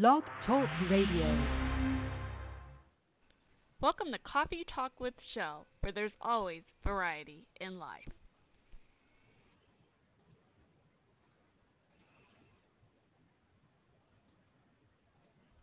[0.00, 1.44] Blog Talk Radio.
[3.80, 8.12] Welcome to Coffee Talk with Shell, where there's always variety in life.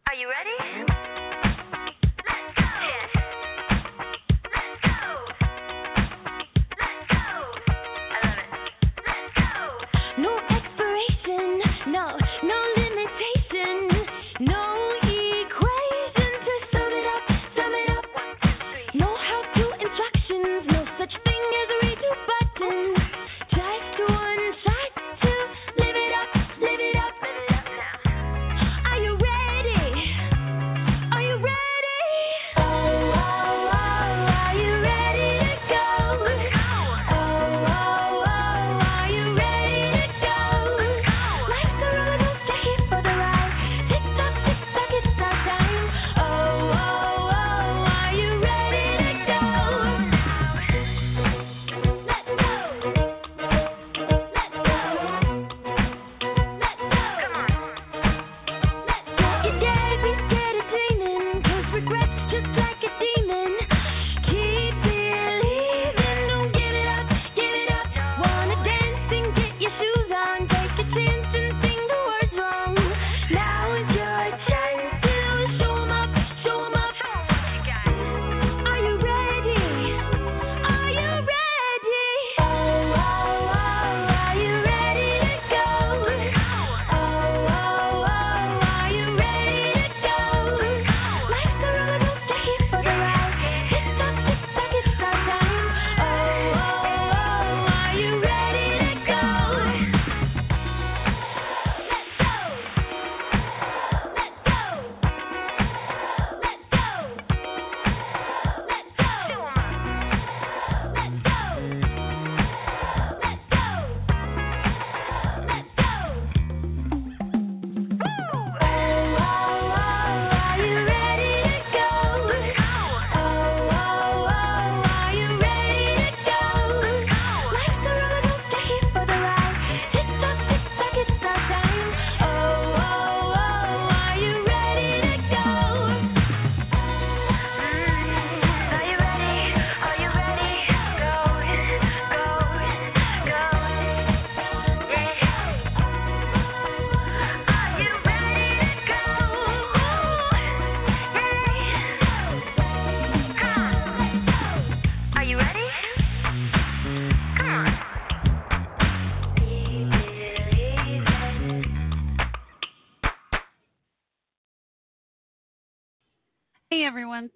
[0.06, 1.15] Are you ready?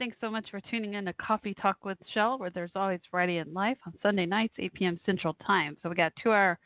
[0.09, 3.37] Thanks so much for tuning in to Coffee Talk with Shell, where there's always variety
[3.37, 4.99] in life on Sunday nights, 8 p.m.
[5.05, 5.77] Central Time.
[5.83, 6.57] So we got two-hour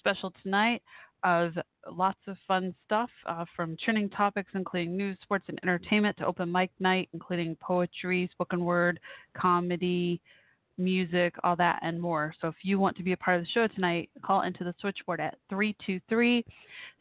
[0.00, 0.82] special tonight
[1.22, 1.52] of
[1.92, 6.50] lots of fun stuff uh, from trending topics, including news, sports, and entertainment, to open
[6.50, 8.98] mic night, including poetry, spoken word,
[9.40, 10.20] comedy,
[10.78, 12.32] music, all that, and more.
[12.40, 14.74] So if you want to be a part of the show tonight, call into the
[14.80, 16.44] switchboard at 323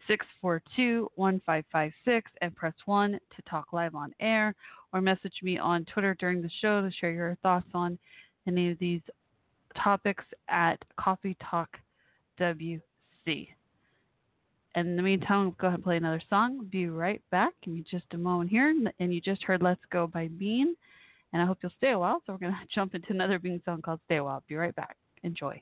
[0.08, 4.56] 642 1556 and press 1 to talk live on air
[4.94, 7.98] or message me on Twitter during the show to share your thoughts on
[8.48, 9.02] any of these
[9.82, 11.70] topics at Coffee Talk
[12.40, 12.82] WC.
[14.76, 16.68] And in the meantime, go ahead and play another song.
[16.72, 17.54] Be right back.
[17.64, 18.74] Give me just a moment here.
[19.00, 20.76] And you just heard Let's Go by Bean.
[21.34, 22.22] And I hope you'll stay a while.
[22.26, 24.44] So we're going to jump into another Bean song called Stay a While.
[24.48, 24.98] Be right back.
[25.24, 25.62] Enjoy.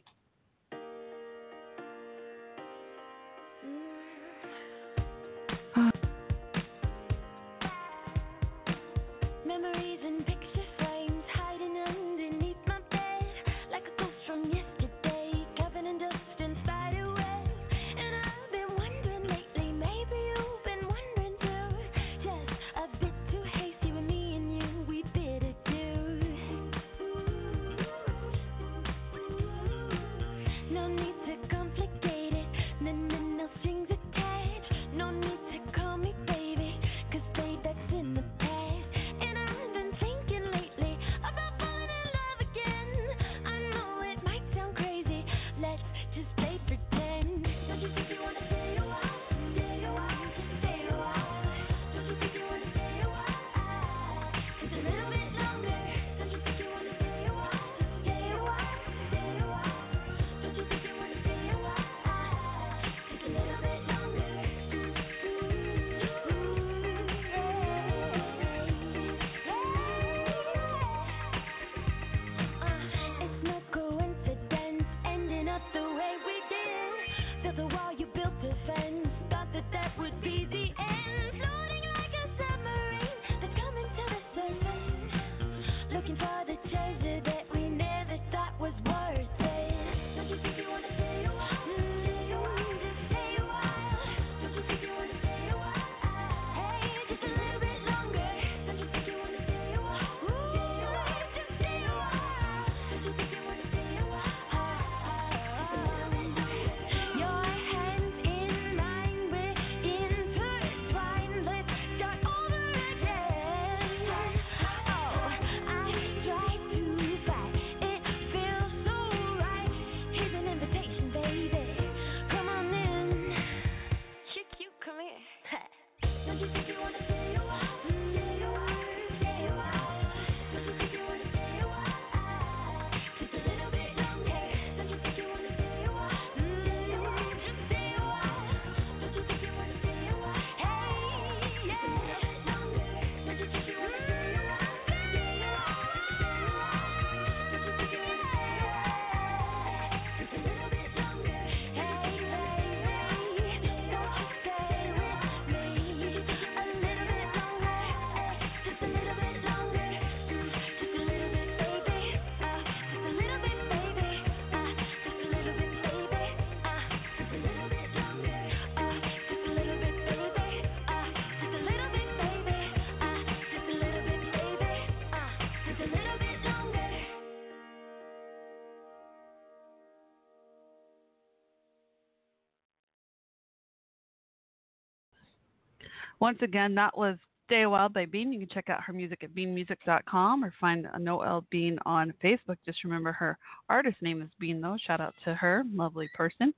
[186.26, 188.34] Once again, that was Stay a While by Bean.
[188.34, 192.58] You can check out her music at beanmusic.com or find Noel Bean on Facebook.
[192.66, 193.38] Just remember her
[193.70, 194.76] artist name is Bean, though.
[194.88, 196.52] Shout out to her, lovely person.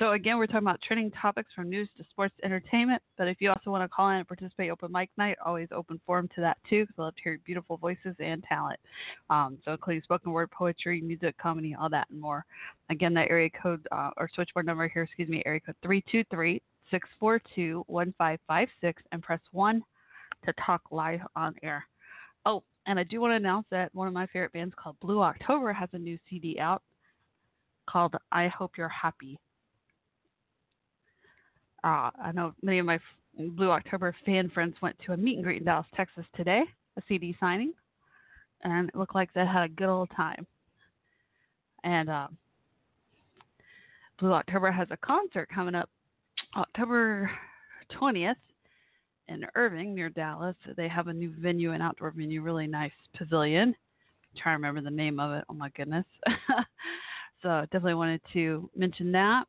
[0.00, 3.00] So, again, we're talking about trending topics from news to sports entertainment.
[3.16, 6.00] But if you also want to call in and participate, open mic night, always open
[6.04, 8.80] forum to that too, because I love to hear beautiful voices and talent.
[9.30, 12.44] Um, so, including spoken word, poetry, music, comedy, all that and more.
[12.90, 17.84] Again, that area code uh, or switchboard number here, excuse me, area code 323 642
[17.86, 19.82] 1556 and press 1
[20.44, 21.84] to talk live on air.
[22.46, 25.20] Oh, and I do want to announce that one of my favorite bands called Blue
[25.20, 26.82] October has a new CD out
[27.88, 29.38] called I Hope You're Happy.
[31.84, 32.98] Uh, I know many of my
[33.38, 36.62] Blue October fan friends went to a meet and greet in Dallas, Texas today,
[36.96, 37.72] a CD signing,
[38.62, 40.46] and it looked like they had a good old time.
[41.84, 42.28] And uh,
[44.18, 45.88] Blue October has a concert coming up
[46.56, 47.30] October
[47.92, 48.34] 20th
[49.28, 50.56] in Irving near Dallas.
[50.76, 53.68] They have a new venue, an outdoor venue, really nice pavilion.
[53.68, 55.44] I'm trying to remember the name of it.
[55.48, 56.06] Oh my goodness.
[57.42, 59.44] so definitely wanted to mention that.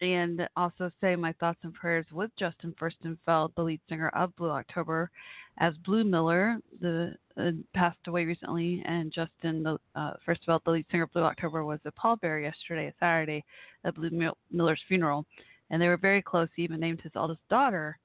[0.00, 4.50] And also say my thoughts and prayers with Justin Furstenfeld, the lead singer of Blue
[4.50, 5.10] October,
[5.58, 10.86] as Blue Miller, the uh, passed away recently, and Justin the, uh, Furstenfeld, the lead
[10.90, 13.44] singer of Blue October, was a pallbearer yesterday, a Saturday,
[13.84, 15.24] at Blue Miller's funeral,
[15.72, 16.48] and they were very close.
[16.54, 17.98] He even named his eldest daughter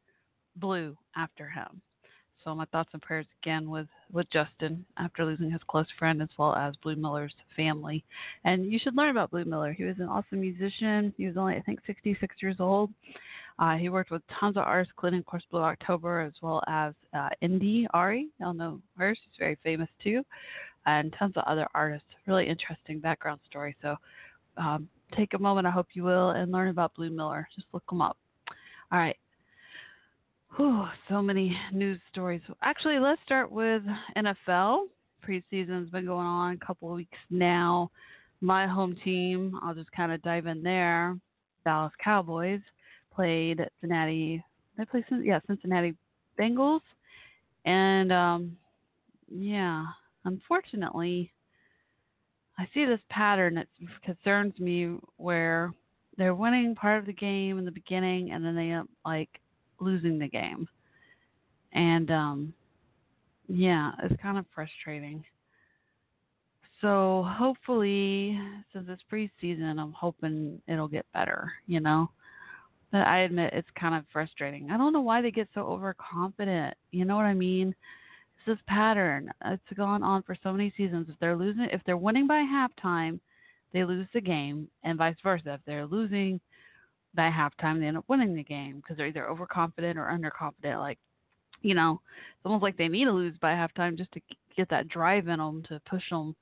[0.55, 1.81] Blue after him.
[2.43, 6.29] So my thoughts and prayers again with with Justin after losing his close friend as
[6.37, 8.05] well as Blue Miller's family.
[8.45, 9.73] And you should learn about Blue Miller.
[9.73, 11.13] He was an awesome musician.
[11.17, 12.89] He was only I think 66 years old.
[13.59, 16.93] Uh, he worked with tons of artists, including of course Blue October as well as
[17.13, 18.29] uh, India.Arie.
[18.39, 19.13] Y'all know her.
[19.13, 20.23] She's very famous too,
[20.85, 22.07] and tons of other artists.
[22.27, 23.75] Really interesting background story.
[23.81, 23.97] So
[24.55, 27.47] um, take a moment, I hope you will, and learn about Blue Miller.
[27.55, 28.17] Just look them up.
[28.91, 29.17] All right.
[30.55, 32.41] Whew, so many news stories.
[32.61, 33.83] Actually, let's start with
[34.15, 34.85] NFL.
[35.27, 37.91] Preseason's been going on a couple of weeks now.
[38.39, 41.17] My home team, I'll just kind of dive in there.
[41.65, 42.61] Dallas Cowboys
[43.13, 44.43] played Cincinnati.
[44.77, 45.95] They played, yeah, Cincinnati
[46.39, 46.81] Bengals,
[47.65, 48.57] and um,
[49.29, 49.85] yeah,
[50.23, 51.31] unfortunately,
[52.59, 53.67] I see this pattern that
[54.03, 55.73] concerns me where
[56.17, 59.29] they're winning part of the game in the beginning, and then they end up like
[59.79, 60.67] losing the game.
[61.73, 62.53] And um
[63.47, 65.23] yeah, it's kind of frustrating.
[66.81, 68.39] So hopefully,
[68.73, 71.51] since it's preseason, I'm hoping it'll get better.
[71.67, 72.09] You know,
[72.91, 74.71] but I admit it's kind of frustrating.
[74.71, 76.75] I don't know why they get so overconfident.
[76.91, 77.75] You know what I mean?
[78.47, 79.29] This pattern.
[79.43, 81.07] It's gone on for so many seasons.
[81.09, 83.19] If they're losing, if they're winning by halftime,
[83.73, 85.55] they lose the game, and vice versa.
[85.55, 86.39] If they're losing
[87.13, 90.79] by halftime, they end up winning the game because they're either overconfident or underconfident.
[90.79, 90.97] Like,
[91.61, 91.99] you know,
[92.37, 94.21] it's almost like they need to lose by halftime just to
[94.55, 96.33] get that drive in them to push them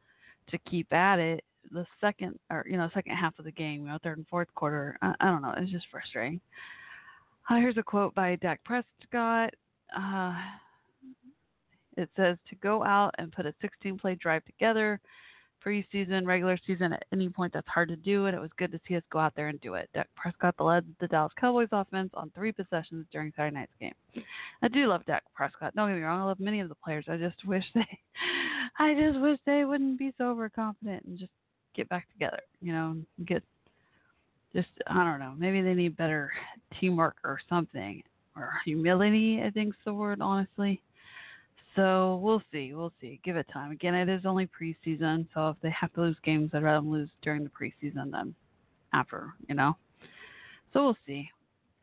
[0.52, 1.44] to keep at it.
[1.72, 4.54] The second or you know second half of the game, you know, third and fourth
[4.54, 4.96] quarter.
[5.02, 5.56] I, I don't know.
[5.58, 6.40] It's just frustrating.
[7.50, 9.56] Uh, here's a quote by Dak Prescott.
[9.98, 10.36] Uh,
[11.98, 15.00] it says to go out and put a 16 play drive together
[15.66, 18.80] preseason, regular season, at any point that's hard to do, and it was good to
[18.88, 19.90] see us go out there and do it.
[19.94, 23.94] Dak Prescott led the Dallas Cowboys offense on three possessions during Saturday night's game.
[24.62, 25.76] I do love Dak Prescott.
[25.76, 27.06] Don't get me wrong, I love many of the players.
[27.08, 27.88] I just wish they,
[28.78, 31.32] I just wish they wouldn't be so overconfident and just
[31.76, 32.40] get back together.
[32.62, 33.44] You know, get
[34.56, 35.34] just I don't know.
[35.38, 36.32] Maybe they need better
[36.80, 38.04] teamwork or something,
[38.36, 39.42] or humility.
[39.44, 40.82] I think's the word, honestly.
[41.76, 42.74] So we'll see.
[42.74, 43.20] We'll see.
[43.24, 43.72] Give it time.
[43.72, 46.92] Again, it is only preseason, so if they have to lose games, I'd rather them
[46.92, 48.34] lose during the preseason than
[48.94, 49.76] after, you know?
[50.72, 51.30] So we'll see.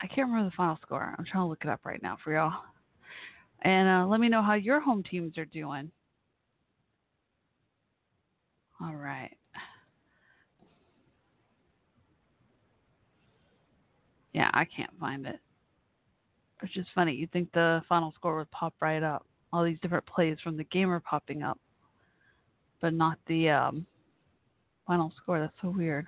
[0.00, 1.14] I can't remember the final score.
[1.16, 2.62] I'm trying to look it up right now for y'all.
[3.62, 5.90] And uh, let me know how your home teams are doing.
[8.80, 9.37] All right.
[14.32, 15.38] Yeah, I can't find it.
[16.61, 17.12] Which is funny.
[17.12, 20.64] You'd think the final score would pop right up all these different plays from the
[20.64, 21.59] game are popping up,
[22.80, 23.87] but not the um,
[24.87, 25.38] final score.
[25.38, 26.06] That's so weird.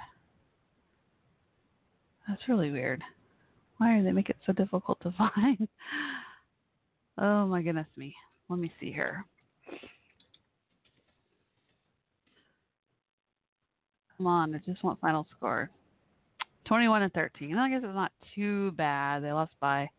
[2.29, 3.03] That's really weird.
[3.79, 5.69] Why do they make it so difficult to find?
[7.19, 8.15] oh my goodness me.
[8.49, 9.25] Let me see here.
[14.17, 15.71] Come on, I just want final score.
[16.67, 17.57] 21 and 13.
[17.59, 19.23] I guess it's not too bad.
[19.23, 19.91] They lost by,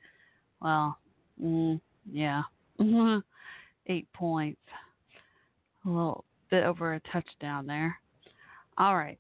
[0.61, 0.97] well,
[1.41, 1.79] mm,
[2.11, 2.43] yeah.
[3.87, 4.61] eight points.
[5.85, 7.97] A little bit over a touchdown there.
[8.77, 9.19] All right.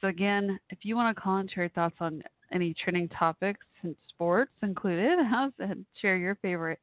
[0.00, 3.60] So again, if you want to call and share your thoughts on any trending topics
[3.86, 5.18] recent sports included.
[5.58, 6.78] And share your favorite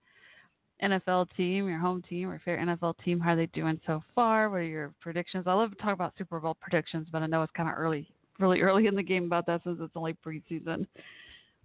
[0.82, 3.20] NFL team, your home team, or favorite NFL team.
[3.20, 4.50] How are they doing so far?
[4.50, 5.46] What are your predictions?
[5.48, 8.10] I love to talk about Super Bowl predictions, but I know it's kind of early,
[8.40, 10.88] really early in the game about that since it's only preseason.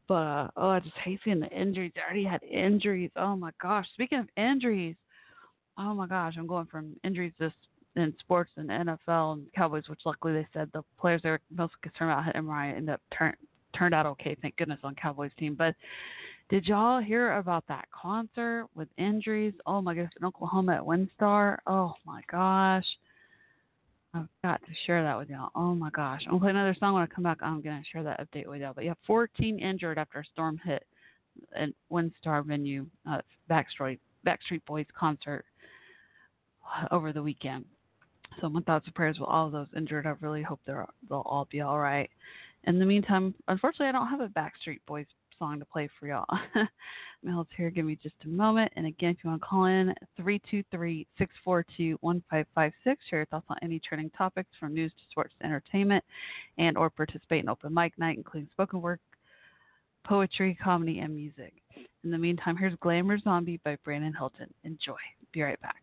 [0.06, 1.92] But uh, oh, I just hate seeing the injuries.
[1.96, 3.10] I already had injuries.
[3.16, 3.86] Oh my gosh.
[3.92, 4.96] Speaking of injuries,
[5.78, 7.52] oh my gosh, I'm going from injuries this
[7.96, 11.74] in sports and NFL and Cowboys, which luckily they said the players they were most
[11.82, 13.34] concerned about had MRI ended up turn,
[13.76, 15.54] turned out okay, thank goodness on Cowboys team.
[15.54, 15.74] But
[16.48, 19.54] did y'all hear about that concert with injuries?
[19.66, 21.58] Oh my goodness, in Oklahoma at WinStar.
[21.66, 22.86] Oh my gosh.
[24.14, 25.50] I've got to share that with y'all.
[25.54, 26.22] Oh my gosh.
[26.24, 27.38] I'm gonna play another song when I come back.
[27.42, 28.72] I'm gonna share that update with y'all.
[28.74, 30.84] But yeah, 14 injured after a storm hit
[31.54, 33.20] at WinStar venue, uh,
[33.50, 35.44] Backstreet Backstreet Boys concert
[36.90, 37.64] over the weekend.
[38.40, 40.06] So my thoughts and prayers with all of those injured.
[40.06, 42.08] I really hope they're they'll all be all right.
[42.64, 45.06] In the meantime, unfortunately, I don't have a Backstreet Boys
[45.38, 46.26] song to play for y'all.
[47.22, 47.70] Mel's here.
[47.70, 48.72] Give me just a moment.
[48.76, 53.04] And again, if you want to call in, 323 642 1556.
[53.08, 56.04] Share your thoughts on any trending topics from news to sports to entertainment
[56.58, 59.00] and or participate in open mic night, including spoken word,
[60.04, 61.54] poetry, comedy, and music.
[62.04, 64.52] In the meantime, here's Glamour Zombie by Brandon Hilton.
[64.64, 64.96] Enjoy.
[65.32, 65.82] Be right back.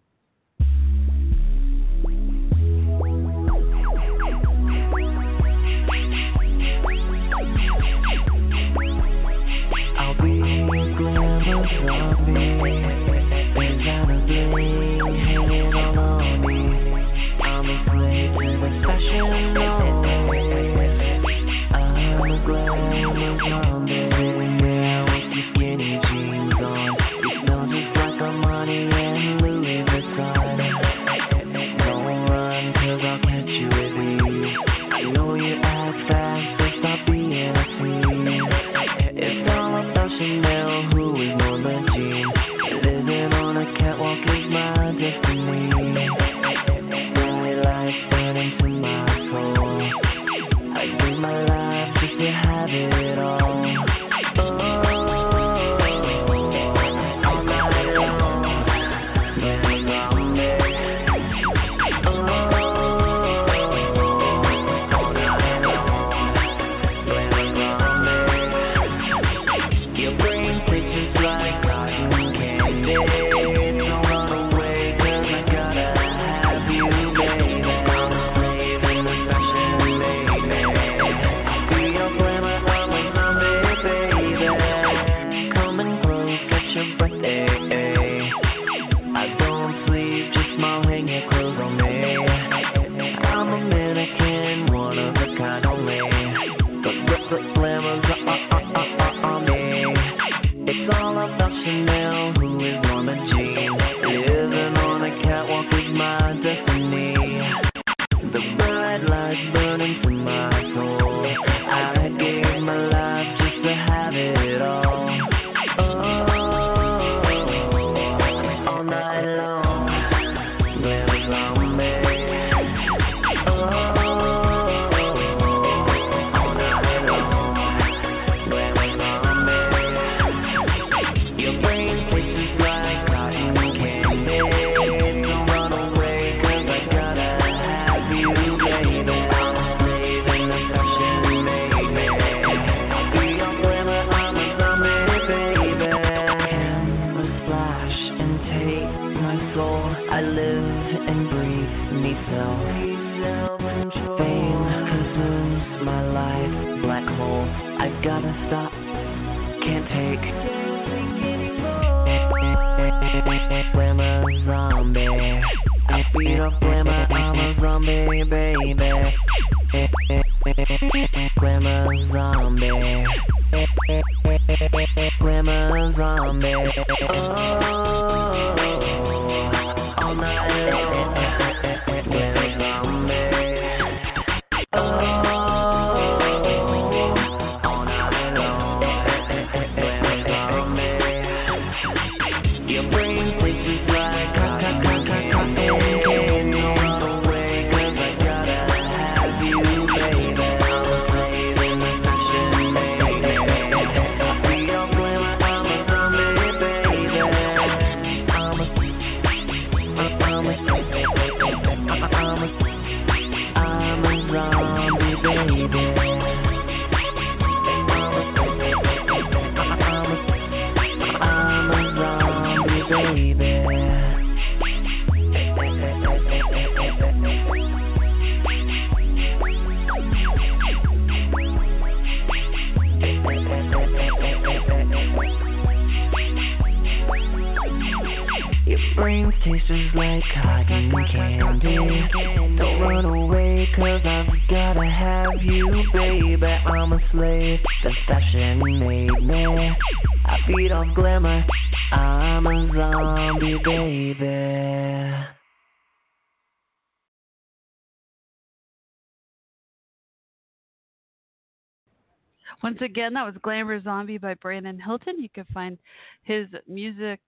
[262.95, 265.19] Again, that was Glamour Zombie by Brandon Hilton.
[265.19, 265.77] You can find
[266.23, 267.19] his music,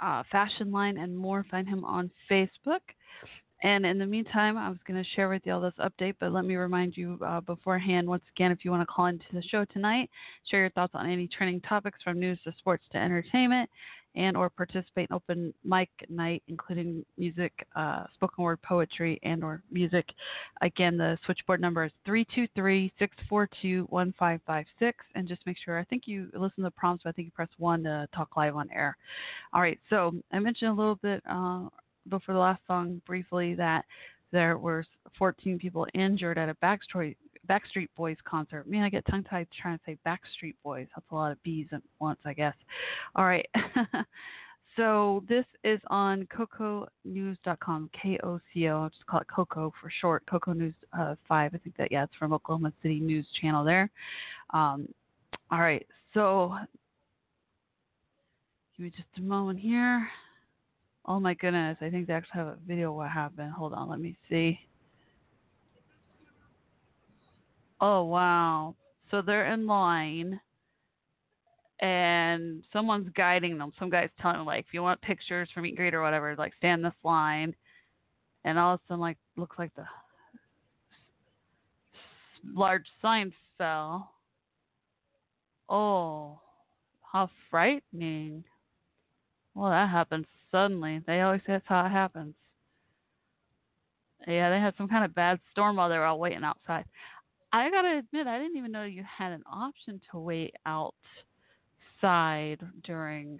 [0.00, 1.44] uh, fashion line, and more.
[1.50, 2.80] Find him on Facebook.
[3.64, 6.32] And in the meantime, I was going to share with you all this update, but
[6.32, 9.42] let me remind you uh, beforehand, once again, if you want to call into the
[9.42, 10.10] show tonight,
[10.48, 13.68] share your thoughts on any trending topics from news to sports to entertainment,
[14.14, 19.62] and or participate in open mic night, including music, uh, spoken word poetry, and or
[19.70, 20.06] music.
[20.62, 26.64] Again, the switchboard number is 323-642-1556, and just make sure, I think you listen to
[26.64, 28.96] the prompts, but I think you press 1 to talk live on air.
[29.52, 31.68] All right, so I mentioned a little bit uh,
[32.08, 33.84] before the last song briefly that
[34.32, 34.84] there were
[35.18, 37.16] 14 people injured at a Backstreet
[37.48, 38.68] Backstreet Boys concert.
[38.68, 40.86] Man, I get tongue tied trying to say Backstreet Boys.
[40.94, 42.54] That's a lot of B's at once, I guess.
[43.14, 43.46] All right.
[44.76, 48.82] so this is on CocoNews.com, K-O-C-O.
[48.82, 50.24] I'll just call it Coco for short.
[50.26, 51.54] Coco News uh, 5.
[51.54, 53.90] I think that, yeah, it's from Oklahoma City News Channel there.
[54.52, 54.88] Um,
[55.50, 55.86] all right.
[56.12, 56.56] So
[58.76, 60.08] give me just a moment here.
[61.06, 63.52] Oh my goodness, I think they actually have a video of what happened.
[63.52, 64.58] Hold on, let me see.
[67.80, 68.74] Oh wow.
[69.10, 70.40] So they're in line
[71.80, 73.72] and someone's guiding them.
[73.78, 76.34] Some guy's telling them like if you want pictures from meet and greet or whatever,
[76.36, 77.54] like stand this line
[78.44, 79.84] and all of a sudden like looks like the
[82.52, 84.10] large sign fell.
[85.68, 86.40] Oh,
[87.12, 88.44] how frightening.
[89.54, 91.00] Well, that happens suddenly.
[91.06, 92.34] They always say that's how it happens.
[94.26, 96.84] Yeah, they had some kind of bad storm while they were all waiting outside.
[97.54, 103.38] I gotta admit, I didn't even know you had an option to wait outside during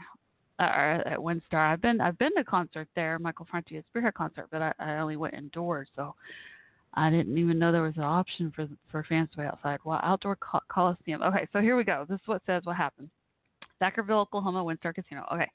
[0.61, 0.63] uh,
[1.05, 1.73] at WinStar.
[1.73, 5.17] I've been I've been to concert there, Michael Franti's Spearhead concert, but I, I only
[5.17, 6.15] went indoors, so
[6.95, 9.81] I didn't even know there was an option for for fans to wait outside.
[9.85, 11.21] Well, outdoor co- coliseum.
[11.21, 12.07] Okay, so here we go.
[12.09, 13.11] This is what says what happened.
[13.85, 15.27] Thackerville, Oklahoma, WinStar Casino.
[15.33, 15.51] Okay.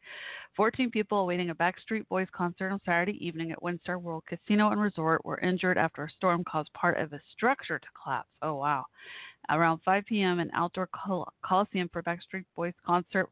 [0.56, 4.80] 14 people awaiting a Backstreet Boys concert on Saturday evening at WinStar World Casino and
[4.80, 8.30] Resort were injured after a storm caused part of a structure to collapse.
[8.42, 8.86] Oh, wow.
[9.50, 13.30] Around 5 p.m., an outdoor col- coliseum for Backstreet Boys concert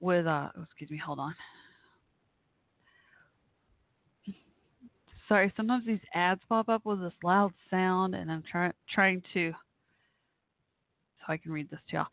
[0.00, 1.34] with, uh, oh, excuse me, hold on.
[5.28, 9.52] Sorry, sometimes these ads pop up with this loud sound, and I'm trying trying to
[11.20, 12.06] so I can read this to y'all.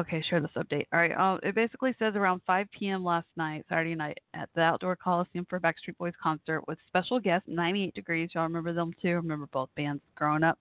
[0.00, 0.86] Okay, share this update.
[0.92, 3.04] All right, uh, it basically says around 5 p.m.
[3.04, 7.46] last night, Saturday night, at the Outdoor Coliseum for Backstreet Boys concert with special guest
[7.48, 8.30] 98 Degrees.
[8.34, 9.16] Y'all remember them too?
[9.16, 10.58] Remember both bands growing up?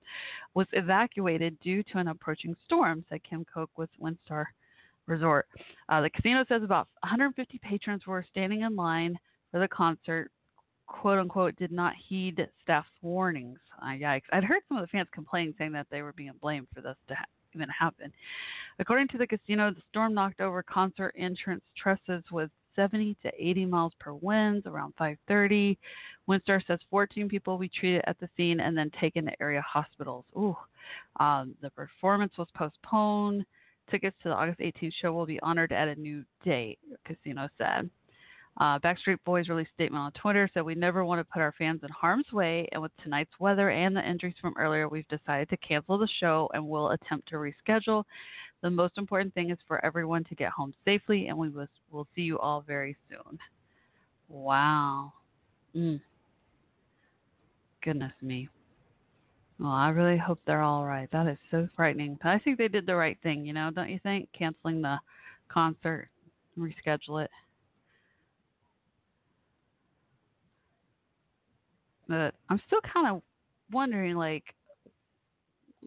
[0.53, 4.45] Was evacuated due to an approaching storm, said Kim Koch with WinStar
[5.07, 5.47] Resort.
[5.89, 9.17] Uh, the casino says about 150 patrons were standing in line
[9.51, 10.31] for the concert.
[10.87, 13.59] "Quote unquote," did not heed staff's warnings.
[13.81, 14.23] Uh, yikes!
[14.31, 16.97] I'd heard some of the fans complain, saying that they were being blamed for this
[17.07, 17.15] to
[17.53, 18.11] even happen.
[18.79, 23.65] According to the casino, the storm knocked over concert entrance trusses with 70 to 80
[23.65, 25.77] miles per wind around 5:30.
[26.27, 30.25] WinStar says 14 people be treated at the scene and then taken to area hospitals.
[30.37, 30.55] Ooh,
[31.19, 33.45] um, the performance was postponed.
[33.89, 36.79] Tickets to the August 18th show will be honored at a new date.
[37.05, 37.89] Casino said.
[38.59, 41.53] Uh, Backstreet Boys released a statement on Twitter said we never want to put our
[41.57, 45.49] fans in harm's way, and with tonight's weather and the injuries from earlier, we've decided
[45.49, 48.03] to cancel the show and will attempt to reschedule.
[48.61, 52.07] The most important thing is for everyone to get home safely, and we will we'll
[52.15, 53.39] see you all very soon.
[54.29, 55.13] Wow.
[55.75, 56.01] Mm.
[57.83, 58.49] Goodness me.
[59.59, 61.09] Well, I really hope they're all right.
[61.11, 62.17] That is so frightening.
[62.21, 64.27] But I think they did the right thing, you know, don't you think?
[64.37, 64.97] Canceling the
[65.49, 66.09] concert,
[66.57, 67.31] reschedule it.
[72.07, 73.21] But I'm still kind of
[73.71, 74.43] wondering, like,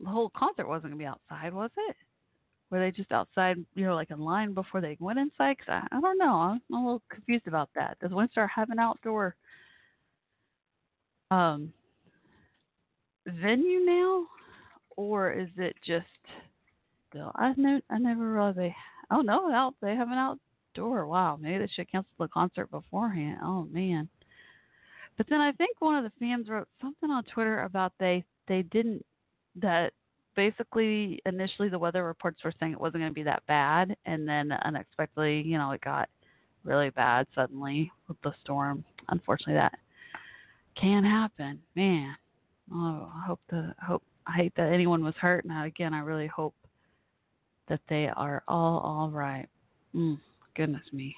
[0.03, 1.96] the whole concert wasn't to be outside, was it?
[2.70, 5.59] Were they just outside, you know, like in line before they went inside?
[5.59, 6.35] Cause I, I don't know.
[6.35, 7.98] I'm a little confused about that.
[8.00, 9.37] Does WinStar have an outdoor
[11.31, 11.72] um,
[13.27, 14.27] venue now,
[14.96, 16.07] or is it just
[17.09, 17.33] still?
[17.35, 18.74] I know I never realized they.
[19.11, 20.37] Oh no, out they have an
[20.74, 21.07] outdoor.
[21.07, 23.38] Wow, maybe they should cancel the concert beforehand.
[23.42, 24.09] Oh man.
[25.16, 28.62] But then I think one of the fans wrote something on Twitter about they they
[28.62, 29.05] didn't
[29.57, 29.92] that
[30.35, 34.27] basically initially the weather reports were saying it wasn't going to be that bad and
[34.27, 36.09] then unexpectedly, you know, it got
[36.64, 38.85] really bad suddenly with the storm.
[39.09, 39.79] Unfortunately that
[40.81, 41.61] can happen.
[41.77, 42.16] Man.
[42.72, 45.44] Oh, I hope the hope I hate that anyone was hurt.
[45.44, 46.55] Now again, I really hope
[47.68, 49.46] that they are all all right.
[49.94, 50.18] Mm,
[50.57, 51.14] goodness me.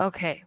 [0.00, 0.44] Okay.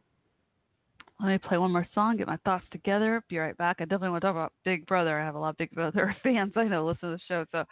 [1.20, 3.78] Let me play one more song, get my thoughts together, be right back.
[3.80, 5.20] I definitely want to talk about Big Brother.
[5.20, 7.64] I have a lot of Big Brother fans I know listen to the show, so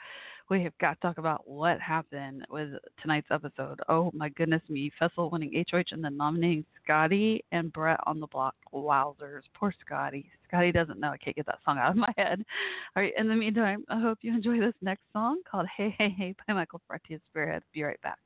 [0.49, 2.69] we have got to talk about what happened with
[3.01, 3.79] tonight's episode.
[3.89, 4.91] Oh my goodness me.
[4.99, 8.55] Festival winning HOH and then nominating Scotty and Brett on the block.
[8.73, 9.43] Wowzers.
[9.53, 10.29] Poor Scotty.
[10.47, 11.11] Scotty doesn't know.
[11.11, 12.43] I can't get that song out of my head.
[12.95, 13.13] All right.
[13.17, 16.53] In the meantime, I hope you enjoy this next song called Hey Hey Hey by
[16.53, 17.63] Michael and Spearhead.
[17.73, 18.19] Be right back.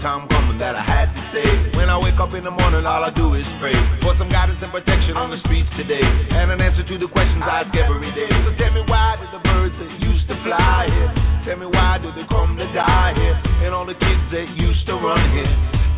[0.00, 1.76] Time coming that I had to say.
[1.76, 4.58] When I wake up in the morning, all I do is pray for some guidance
[4.62, 8.10] and protection on the streets today, and an answer to the questions I ask every
[8.14, 8.30] day.
[8.30, 11.10] So tell me why did the birds that used to fly here?
[11.46, 13.36] Tell me why did they come to die here?
[13.66, 15.50] And all the kids that used to run here.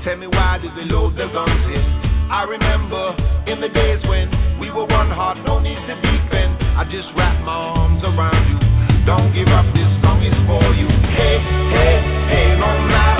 [0.04, 1.84] Tell me why did they load their guns here?
[2.30, 3.16] I remember
[3.50, 6.56] in the days when we were one heart, no need to defend.
[6.78, 8.58] I just wrap my arms around you.
[9.04, 10.86] Don't give up, this song is for you.
[10.88, 11.36] Hey,
[11.74, 11.94] hey,
[12.30, 13.19] hey, no matter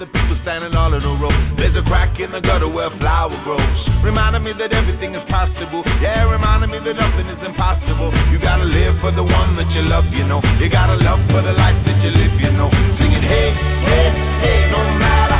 [0.00, 1.28] the people standing all in a row,
[1.60, 3.80] there's a crack in the gutter where a flower grows.
[4.00, 5.84] Reminding me that everything is possible.
[6.00, 8.08] Yeah, reminding me that nothing is impossible.
[8.32, 10.40] You gotta live for the one that you love, you know.
[10.56, 12.72] You gotta love for the life that you live, you know.
[12.96, 14.08] Singing, hey, hey,
[14.40, 15.39] hey, no matter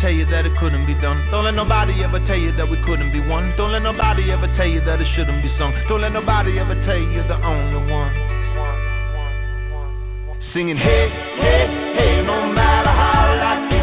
[0.00, 1.26] tell you that it couldn't be done.
[1.30, 3.54] Don't let nobody ever tell you that we couldn't be one.
[3.56, 5.74] Don't let nobody ever tell you that it shouldn't be sung.
[5.88, 8.12] Don't let nobody ever tell you you're the only one.
[10.54, 11.08] Singing, hey,
[11.40, 11.66] hey,
[11.98, 13.77] hey, no matter how is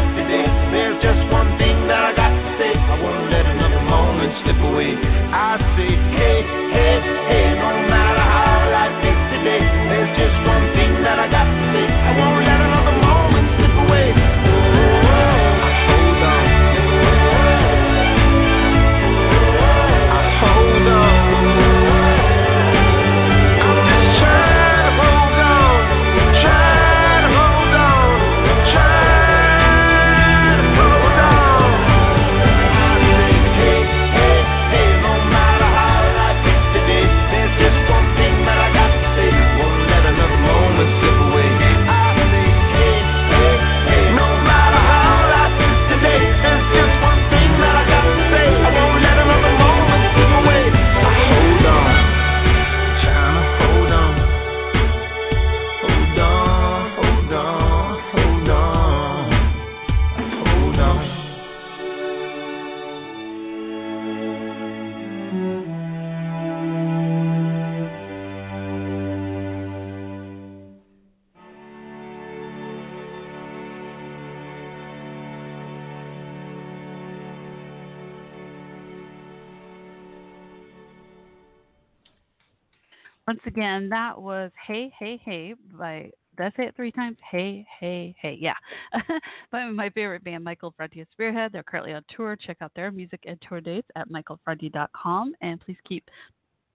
[83.76, 87.16] Again, that was Hey Hey Hey by did I say it three times?
[87.30, 88.36] Hey, hey, hey.
[88.38, 88.54] Yeah.
[89.50, 91.52] by my favorite band, Michael Franti and Spearhead.
[91.52, 92.36] They're currently on tour.
[92.36, 95.34] Check out their music and tour dates at michaelfranti.com.
[95.40, 96.04] And please keep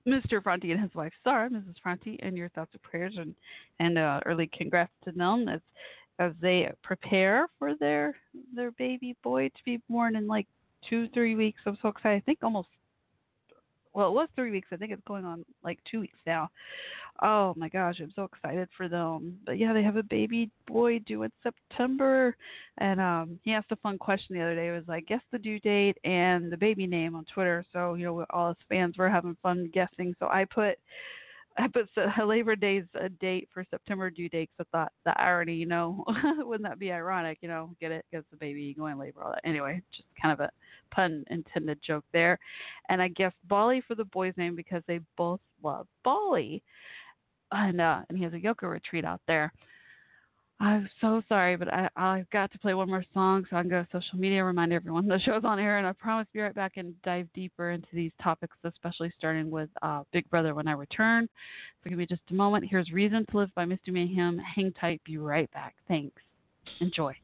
[0.08, 0.42] Mr.
[0.42, 1.76] Franti and his wife Sarah, Mrs.
[1.82, 3.36] Franti, and your thoughts and prayers and
[3.80, 5.62] and uh, early congrats to them as
[6.20, 8.16] as they prepare for their
[8.56, 10.48] their baby boy to be born in like
[10.88, 11.62] two three weeks.
[11.66, 12.18] I'm so excited.
[12.18, 12.70] I think almost
[13.94, 14.70] well it was three weeks.
[14.72, 16.50] I think it's going on like two weeks now.
[17.22, 19.38] Oh my gosh, I'm so excited for them.
[19.46, 22.36] But yeah, they have a baby boy due in September,
[22.80, 24.70] and um he asked a fun question the other day.
[24.70, 27.64] It was like guess the due date and the baby name on Twitter.
[27.74, 30.16] So you know all his fans were having fun guessing.
[30.20, 30.78] So I put
[31.74, 31.90] Put
[32.26, 36.04] Labor Day's a date for September due date So thought the irony, you know,
[36.40, 37.40] wouldn't that be ironic?
[37.42, 38.06] You know, get it?
[38.10, 39.42] Because the baby going labor, all that.
[39.44, 40.50] Anyway, just kind of a
[40.94, 42.40] pun intended joke there.
[42.90, 46.64] And I guess Bali for the boy's name because they both love Bali,
[47.52, 49.52] and uh, and he has a yoga retreat out there.
[50.62, 53.70] I'm so sorry, but I, I've got to play one more song, so I can
[53.70, 56.40] go to social media, remind everyone the show's on air, and I promise to be
[56.42, 60.68] right back and dive deeper into these topics, especially starting with uh, Big Brother when
[60.68, 61.28] I return.
[61.84, 62.66] So give me just a moment.
[62.70, 63.88] Here's Reason to Live by Mr.
[63.88, 64.38] Mayhem.
[64.38, 65.74] Hang tight, be right back.
[65.88, 66.22] Thanks.
[66.80, 67.16] Enjoy.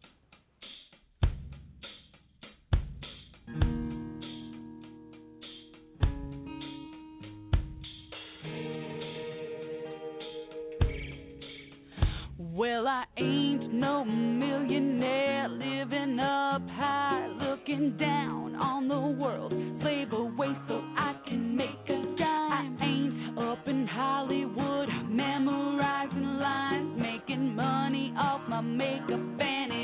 [12.57, 19.53] Well, I ain't no millionaire living up high, looking down on the world.
[19.79, 22.79] Slave away so I can make a dime.
[22.81, 29.76] I ain't up in Hollywood memorizing lines, making money off my makeup vanity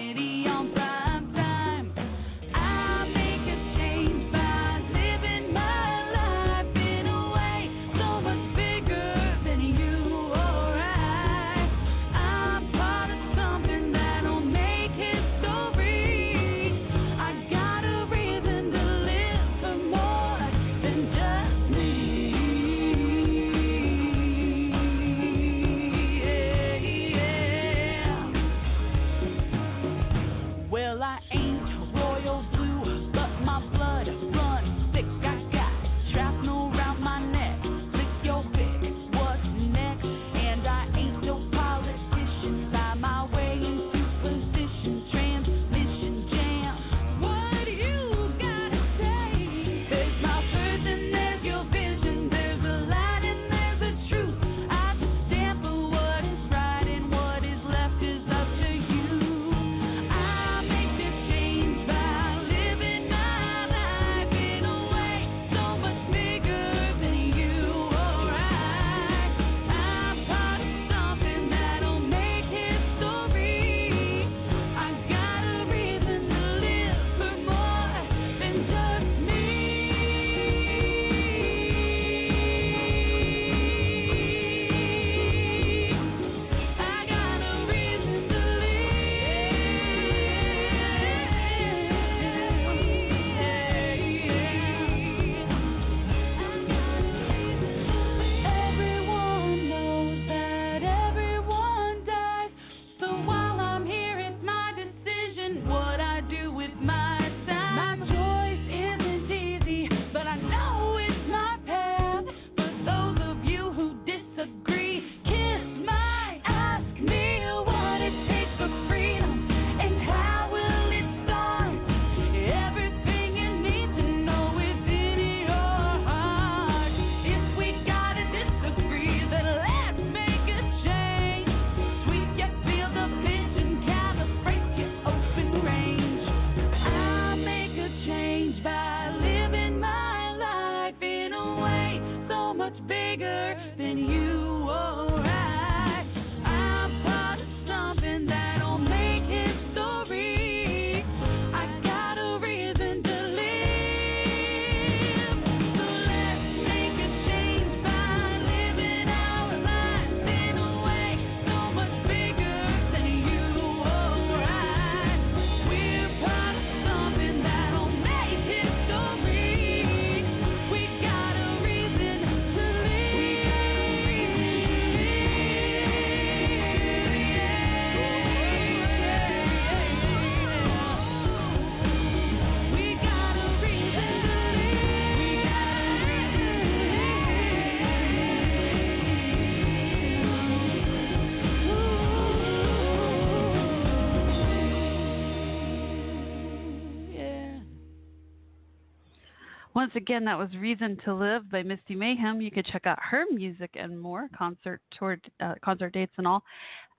[199.96, 202.42] again, that was Reason to Live by Misty Mayhem.
[202.42, 206.44] You can check out her music and more, concert tour, uh, concert dates and all.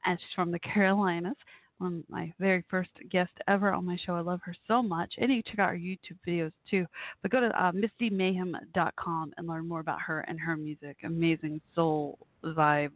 [0.04, 1.37] And she's from the Carolinas.
[1.78, 4.14] One of my very first guest ever on my show.
[4.14, 5.14] I love her so much.
[5.18, 6.87] And you can check out her YouTube videos too.
[7.22, 10.98] But go to uh, mistymayhem.com and learn more about her and her music.
[11.04, 12.92] Amazing soul vibe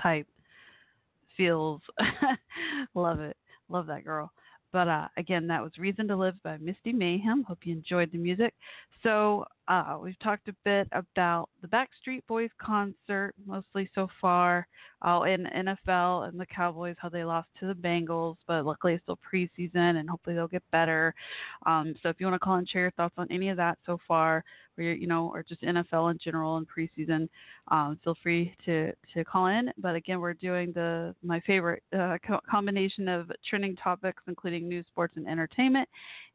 [0.00, 0.26] type
[1.36, 1.80] feels.
[2.94, 3.36] love it.
[3.68, 4.32] Love that girl.
[4.72, 7.42] But uh, again, that was Reason to Live by Misty Mayhem.
[7.42, 8.54] Hope you enjoyed the music.
[9.02, 14.66] So, uh, we've talked a bit about the Backstreet Boys concert, mostly so far,
[15.02, 19.02] uh, in NFL and the Cowboys, how they lost to the Bengals, but luckily it's
[19.04, 21.14] still preseason and hopefully they'll get better.
[21.66, 23.78] Um, so, if you want to call and share your thoughts on any of that
[23.86, 24.42] so far,
[24.76, 27.28] or you know, or just NFL in general and preseason,
[27.68, 29.70] um, feel free to to call in.
[29.78, 34.86] But again, we're doing the my favorite uh, co- combination of trending topics, including news,
[34.86, 35.88] sports, and entertainment,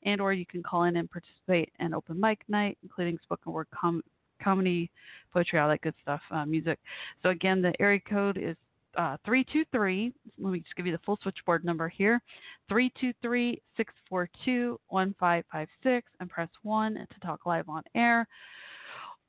[0.03, 3.67] and or you can call in and participate in open mic night, including spoken word
[3.77, 4.03] com-
[4.41, 4.89] comedy,
[5.33, 6.79] poetry, all that good stuff, uh, music.
[7.23, 8.55] So again, the area code is
[8.97, 10.13] uh, 323.
[10.39, 12.21] Let me just give you the full switchboard number here
[12.69, 18.27] 323 642 1556 and press 1 to talk live on air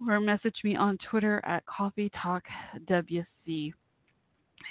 [0.07, 2.45] or message me on Twitter at Coffee Talk
[2.89, 3.73] WC.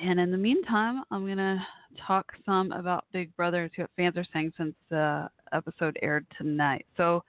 [0.02, 1.60] And in the meantime, I'm going to
[2.06, 6.86] talk some about Big Brothers, what fans are saying since the episode aired tonight.
[6.98, 7.24] So,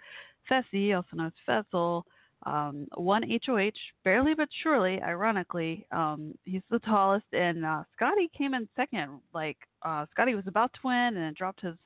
[0.50, 1.32] Fessy, also known as
[1.72, 2.02] Faysal,
[2.44, 3.72] um, won HOH
[4.04, 5.00] barely but surely.
[5.02, 9.20] Ironically, um, he's the tallest, and uh, Scotty came in second.
[9.34, 11.76] Like uh, Scotty was about to win, and dropped his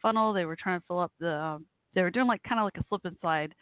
[0.00, 0.32] funnel.
[0.32, 1.32] They were trying to fill up the.
[1.32, 3.54] Um, they were doing like kind of like a slip and slide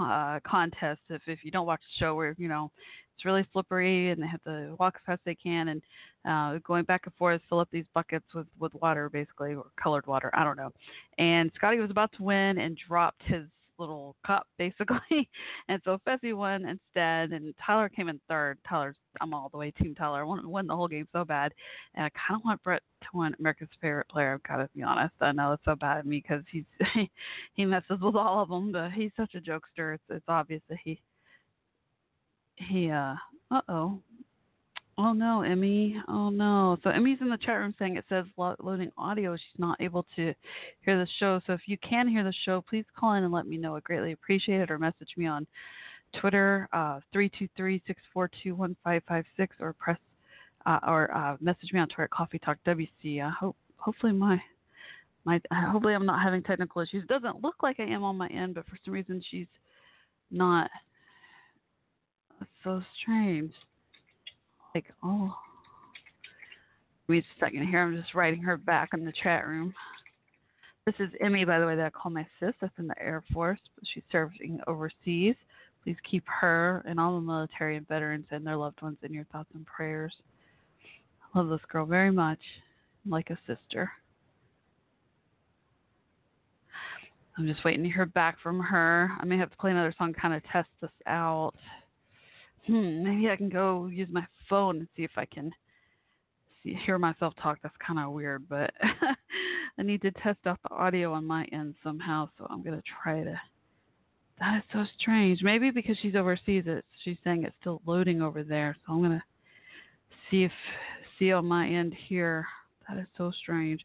[0.00, 1.00] uh, contest.
[1.08, 2.70] If if you don't watch the show, where you know
[3.14, 5.82] it's really slippery, and they have to walk as fast as they can, and
[6.28, 10.06] uh, going back and forth, fill up these buckets with with water, basically, or colored
[10.06, 10.30] water.
[10.34, 10.70] I don't know.
[11.18, 13.44] And Scotty was about to win and dropped his
[13.78, 15.28] little cup basically.
[15.68, 18.58] and so Fessy won instead and Tyler came in third.
[18.68, 20.24] Tyler's I'm all the way team Tyler.
[20.24, 21.52] To win the whole game so bad.
[21.94, 25.14] And I kinda want Brett to win America's favorite player, I've gotta be honest.
[25.20, 26.64] I know it's so bad of me because he's
[27.54, 29.94] he messes with all of them, but he's such a jokester.
[29.94, 31.00] It's it's obvious that he
[32.56, 33.14] he uh
[33.50, 34.02] uh oh.
[35.00, 35.96] Oh no, Emmy.
[36.08, 36.76] Oh no.
[36.82, 39.36] So Emmy's in the chat room saying it says lo- loading audio.
[39.36, 40.34] She's not able to
[40.84, 41.40] hear the show.
[41.46, 43.76] So if you can hear the show, please call in and let me know.
[43.76, 44.72] I greatly appreciate it.
[44.72, 45.46] Or message me on
[46.20, 49.98] Twitter, uh, three two three six four two one five five six, or press
[50.66, 53.22] uh, or uh, message me on Twitter, Coffee Talk WC.
[53.22, 54.42] I hope hopefully my
[55.24, 57.04] my hopefully I'm not having technical issues.
[57.04, 59.46] It doesn't look like I am on my end, but for some reason she's
[60.32, 60.68] not.
[62.64, 63.52] So strange.
[64.78, 65.34] Like, oh.
[67.10, 67.82] Just a second here.
[67.82, 69.74] I'm just writing her back in the chat room.
[70.86, 72.54] This is Emmy, by the way, that I call my sis.
[72.60, 73.58] That's in the Air Force.
[73.74, 75.34] But she's serving overseas.
[75.82, 79.24] Please keep her and all the military and veterans and their loved ones in your
[79.32, 80.14] thoughts and prayers.
[81.34, 82.38] I love this girl very much,
[83.04, 83.90] like a sister.
[87.36, 89.10] I'm just waiting to hear back from her.
[89.18, 91.54] I may have to play another song, kind of test this out.
[92.68, 95.50] Hmm, maybe I can go use my phone and see if I can
[96.62, 97.58] see, hear myself talk.
[97.62, 98.70] That's kind of weird, but
[99.78, 102.28] I need to test out the audio on my end somehow.
[102.36, 103.40] So I'm gonna try to.
[104.38, 105.42] That is so strange.
[105.42, 108.76] Maybe because she's overseas, it she's saying it's still loading over there.
[108.86, 109.24] So I'm gonna
[110.30, 110.52] see if
[111.18, 112.46] see on my end here.
[112.86, 113.80] That is so strange.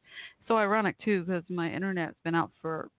[0.47, 2.89] So ironic too, because my internet's been out for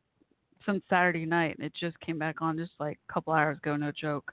[0.65, 3.77] since Saturday night, and it just came back on just like a couple hours ago.
[3.77, 4.33] No joke.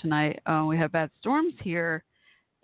[0.00, 2.02] Tonight uh, we have bad storms here,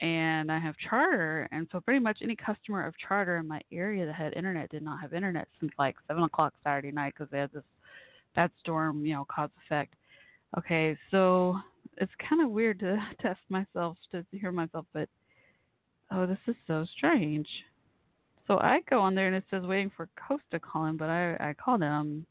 [0.00, 4.06] and I have Charter, and so pretty much any customer of Charter in my area
[4.06, 7.38] that had internet did not have internet since like seven o'clock Saturday night because they
[7.38, 7.64] had this
[8.34, 9.94] bad storm, you know, cause effect.
[10.56, 11.56] Okay, so
[11.98, 15.08] it's kind of weird to test myself to hear myself, but
[16.10, 17.46] oh, this is so strange.
[18.46, 21.10] So I go on there and it says waiting for Coast to call in, but
[21.10, 22.24] I I called him.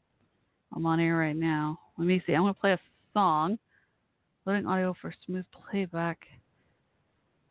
[0.74, 1.78] I'm on air right now.
[1.96, 2.34] Let me see.
[2.34, 2.80] I'm gonna play a
[3.14, 3.58] song.
[4.48, 6.20] Loading audio for smooth playback.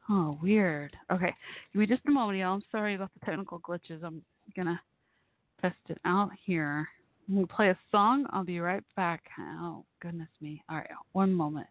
[0.10, 0.98] Oh, weird.
[1.12, 1.32] Okay,
[1.72, 2.56] give me just a moment, y'all.
[2.56, 4.04] I'm sorry about the technical glitches.
[4.04, 4.24] I'm
[4.56, 4.82] gonna
[5.62, 6.88] test it out here.
[7.32, 8.26] Gonna play a song.
[8.32, 9.26] I'll be right back.
[9.38, 10.64] Oh, goodness me.
[10.70, 11.68] All right, one moment.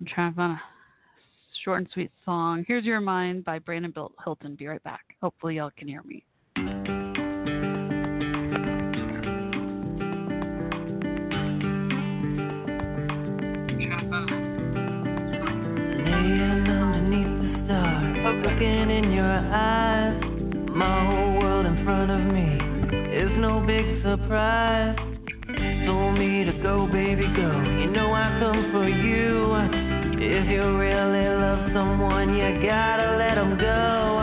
[0.00, 0.62] I'm trying to find a
[1.64, 2.62] short and sweet song.
[2.68, 4.54] Here's Your Mind by Brandon Hilton.
[4.54, 5.16] Be right back.
[5.22, 6.26] Hopefully, y'all can hear me.
[19.40, 20.20] Eyes.
[20.70, 22.48] My whole world in front of me
[23.16, 24.96] is no big surprise.
[25.86, 27.50] Told me to go, baby, go.
[27.80, 29.56] You know I come for you.
[30.20, 34.20] If you really love someone, you gotta let 'em go.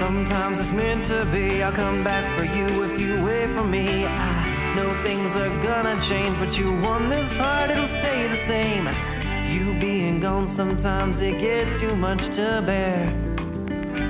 [0.00, 1.62] Sometimes it's meant to be.
[1.62, 4.04] I'll come back for you if you wait for me.
[4.04, 8.86] I know things are gonna change, but you won this heart, it'll stay the same.
[9.54, 13.33] You being gone, sometimes it gets too much to bear.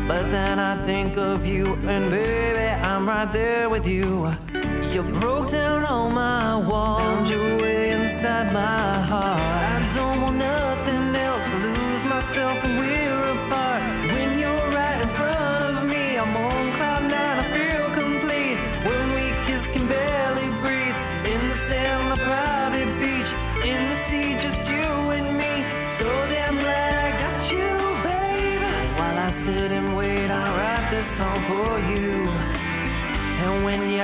[0.06, 4.28] But then I think of you, and baby, I'm right there with you.
[4.92, 9.40] You broke down all my walls, your way inside my heart.
[9.40, 10.38] I don't want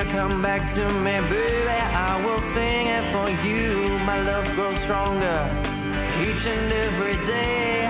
[0.05, 3.99] you come back to me, baby, I will sing it for you.
[4.01, 5.41] My love grows stronger
[6.25, 7.85] each and every day.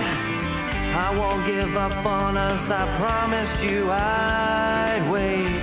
[0.92, 5.56] I won't give up on us, I promised you I'd wait.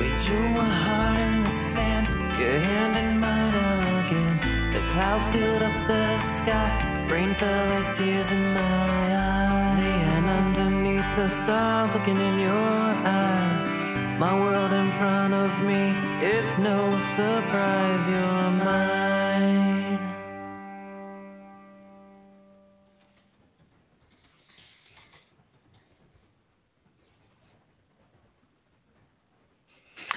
[0.00, 2.06] We drew a heart in the sand,
[2.40, 4.34] your hand in mine again.
[4.74, 6.02] The clouds filled up the
[6.42, 6.66] sky,
[7.14, 9.86] rain fell like tears in my eyes.
[10.18, 12.58] And underneath the stars, looking in your
[13.06, 13.43] eyes.
[14.18, 15.90] My world in front of me,
[16.22, 18.94] it's no surprise you're mine.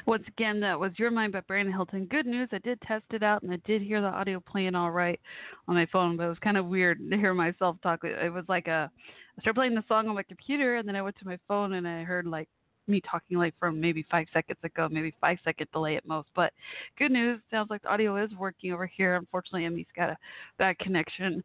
[0.05, 2.05] Once again, that was Your Mind by Brandon Hilton.
[2.05, 4.91] Good news, I did test it out and I did hear the audio playing all
[4.91, 5.19] right
[5.67, 8.03] on my phone, but it was kind of weird to hear myself talk.
[8.03, 8.91] It was like a,
[9.37, 11.73] I started playing the song on my computer and then I went to my phone
[11.73, 12.47] and I heard like
[12.87, 16.29] me talking like from maybe five seconds ago, maybe five second delay at most.
[16.35, 16.53] But
[16.97, 19.15] good news, sounds like the audio is working over here.
[19.15, 20.17] Unfortunately, Emmy's got a
[20.57, 21.43] bad connection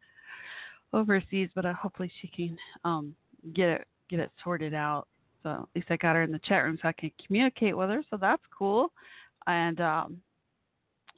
[0.93, 3.15] overseas, but uh, hopefully she can um,
[3.53, 5.07] get it get it sorted out.
[5.41, 7.89] So at least I got her in the chat room so I can communicate with
[7.89, 8.03] her.
[8.09, 8.91] So that's cool.
[9.47, 10.21] And um,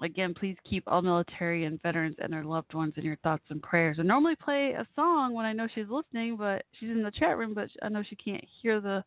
[0.01, 3.61] again, please keep all military and veterans and their loved ones in your thoughts and
[3.61, 3.97] prayers.
[3.99, 7.37] I normally play a song when I know she's listening, but she's in the chat
[7.37, 9.03] room, but I know she can't hear the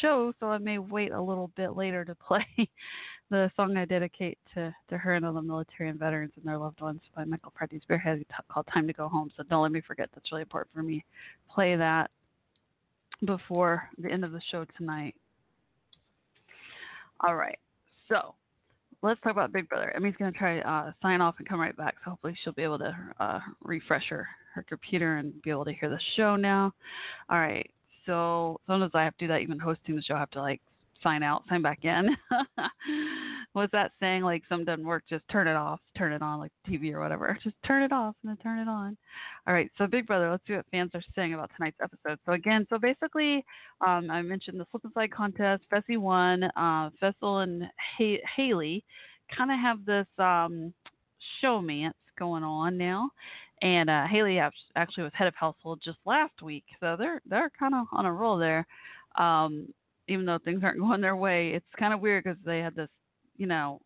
[0.00, 2.46] show, so I may wait a little bit later to play
[3.30, 6.58] the song I dedicate to, to her and all the military and veterans and their
[6.58, 9.30] loved ones by Michael Franti Spearhead called Time to Go Home.
[9.36, 10.10] So don't let me forget.
[10.14, 11.04] That's really important for me.
[11.52, 12.10] Play that
[13.24, 15.14] before the end of the show tonight.
[17.20, 17.58] All right.
[18.08, 18.34] So
[19.02, 19.92] let's talk about Big Brother.
[19.94, 21.96] Emmy's going to try uh, sign off and come right back.
[22.04, 25.72] So hopefully she'll be able to uh, refresh her, her computer and be able to
[25.72, 26.72] hear the show now.
[27.28, 27.70] All right.
[28.06, 29.40] So sometimes I have to do that.
[29.40, 30.60] Even hosting the show, I have to like
[31.02, 32.16] sign out, sign back in.
[33.52, 34.22] What's that saying?
[34.22, 37.36] Like something doesn't work, just turn it off, turn it on, like TV or whatever.
[37.44, 38.96] Just turn it off and then turn it on.
[39.46, 42.18] All right, so Big Brother, let's see what fans are saying about tonight's episode.
[42.26, 43.44] So again, so basically,
[43.84, 45.64] um, I mentioned the slip and slide contest.
[45.72, 46.44] Fessy won.
[46.44, 47.64] Uh, Faysal and
[47.98, 48.84] ha- Haley
[49.36, 50.72] kind of have this um,
[51.42, 53.10] showmance going on now.
[53.62, 57.74] And uh, Haley actually was head of household just last week, so they're they're kind
[57.74, 58.66] of on a roll there.
[59.16, 59.68] Um,
[60.10, 62.88] even though things aren't going their way, it's kind of weird because they had this,
[63.36, 63.80] you know,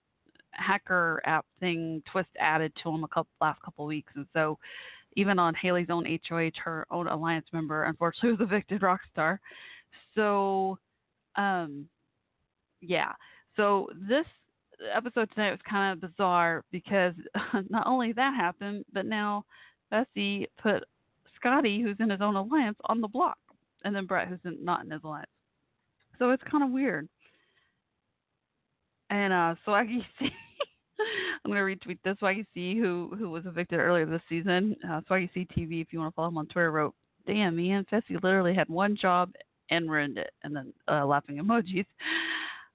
[0.53, 4.59] hacker app thing twist added to them a couple last couple weeks, and so
[5.16, 9.39] even on Haley's own HOH, her own alliance member, unfortunately was evicted Rockstar.
[10.14, 10.79] So,
[11.37, 11.87] um,
[12.81, 13.12] yeah.
[13.57, 14.27] So this
[14.93, 17.14] episode tonight was kind of bizarre because
[17.70, 19.45] not only that happened, but now
[19.93, 20.85] Fessy put
[21.37, 23.39] Scotty, who's in his own alliance, on the block,
[23.85, 25.31] and then Brett, who's in, not in his alliance.
[26.19, 27.09] So it's kind of weird.
[29.11, 30.27] And uh, Swaggy C,
[31.45, 32.17] I'm gonna retweet this.
[32.23, 35.99] Swaggy C, who who was evicted earlier this season, uh, Swaggy C TV, if you
[35.99, 36.95] want to follow him on Twitter, wrote,
[37.27, 39.31] "Damn, me and Fessy literally had one job
[39.71, 41.87] and ruined it," and then uh, laughing emojis.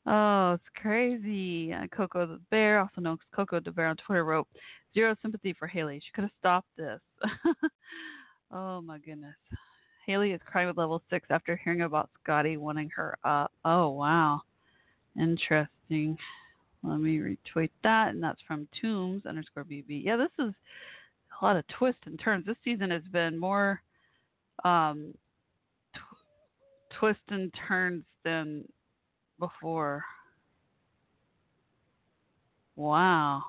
[0.06, 1.74] Oh, it's crazy.
[1.74, 4.48] Uh, Coco the Bear, also known as Coco the Bear on Twitter, wrote,
[4.94, 6.02] Zero sympathy for Haley.
[6.04, 7.00] She could have stopped this.
[8.52, 9.36] oh, my goodness.
[10.10, 13.52] Haley is crying with level six after hearing about Scotty wanting her up.
[13.64, 14.42] Oh, wow.
[15.16, 16.18] Interesting.
[16.82, 20.04] Let me retweet that, and that's from Tombs underscore BB.
[20.04, 20.52] Yeah, this is
[21.40, 22.44] a lot of twists and turns.
[22.48, 23.84] This season has been more
[24.66, 25.14] um,
[25.94, 28.68] tw- twists and turns than
[29.38, 30.04] before.
[32.76, 33.44] Wow.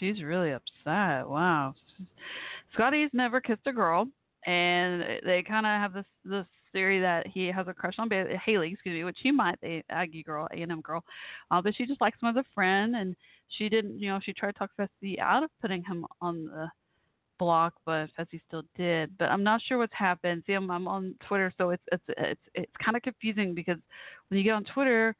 [0.00, 1.28] She's really upset.
[1.28, 1.76] Wow.
[2.74, 4.08] Scotty's never kissed a girl
[4.46, 8.36] and they kind of have this this theory that he has a crush on ba-
[8.44, 11.02] Haley, excuse me, which he might, the Aggie girl, A and M girl,
[11.50, 13.16] uh, but she just likes him as a friend, and
[13.48, 16.70] she didn't, you know, she tried to talk Fessy out of putting him on the
[17.38, 19.10] block, but Fessy still did.
[19.18, 20.44] But I'm not sure what's happened.
[20.46, 23.78] See, I'm, I'm on Twitter, so it's it's it's it's kind of confusing because
[24.28, 25.16] when you get on Twitter,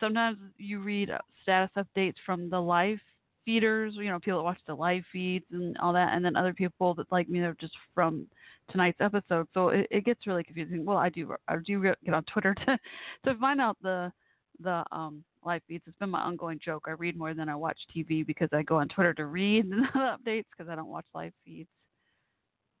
[0.00, 1.10] sometimes you read
[1.42, 3.00] status updates from the live
[3.46, 6.52] feeders, you know, people that watch the live feeds and all that, and then other
[6.52, 8.26] people that like me, they're just from
[8.70, 9.46] tonight's episode.
[9.54, 10.84] So it, it gets really confusing.
[10.84, 12.78] Well, I do I do get on Twitter to
[13.24, 14.12] to find out the
[14.60, 15.84] the um live feeds.
[15.86, 16.84] It's been my ongoing joke.
[16.88, 19.86] I read more than I watch TV because I go on Twitter to read the
[19.96, 21.70] updates because I don't watch live feeds.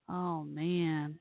[0.08, 1.14] Oh man,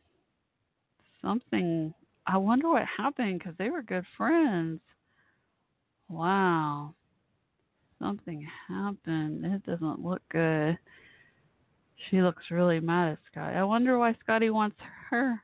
[1.21, 1.93] something.
[2.27, 4.79] I wonder what happened because they were good friends.
[6.09, 6.93] Wow,
[8.05, 9.45] something happened.
[9.45, 10.77] It doesn't look good.
[12.09, 13.55] She looks really mad at Scotty.
[13.55, 14.77] I wonder why Scotty wants
[15.09, 15.41] her.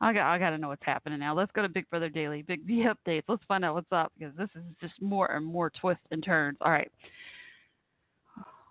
[0.00, 1.34] I got I got to know what's happening now.
[1.34, 3.22] Let's go to Big Brother Daily, Big B updates.
[3.28, 6.58] Let's find out what's up because this is just more and more twists and turns.
[6.60, 6.90] All right.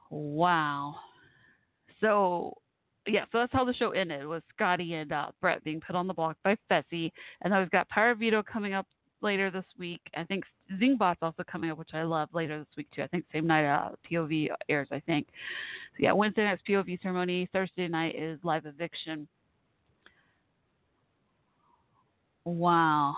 [0.09, 0.95] Wow.
[2.01, 2.53] So
[3.07, 6.07] yeah, so that's how the show ended with Scotty and uh, Brett being put on
[6.07, 7.11] the block by Fessy,
[7.41, 8.85] and then we've got Vito coming up
[9.21, 10.01] later this week.
[10.15, 10.43] I think
[10.79, 13.03] Zingbot's also coming up, which I love later this week too.
[13.03, 14.87] I think same night uh, POV airs.
[14.91, 15.27] I think.
[15.97, 17.49] So yeah, Wednesday night's POV ceremony.
[17.53, 19.27] Thursday night is live eviction.
[22.45, 23.15] Wow.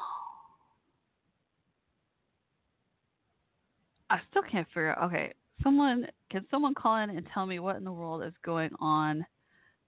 [4.09, 5.05] I still can't figure out.
[5.05, 5.33] Okay,
[5.63, 9.25] someone can someone call in and tell me what in the world is going on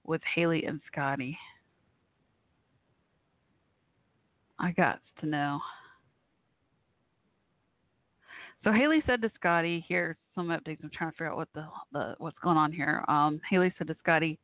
[0.04, 1.38] with Haley and Scotty?
[4.58, 5.60] I got to know.
[8.66, 10.80] So Haley said to Scotty, here's some updates.
[10.84, 13.06] I'm trying to figure out what the, the what's going on here.
[13.08, 14.40] Um, Haley said to Scotty,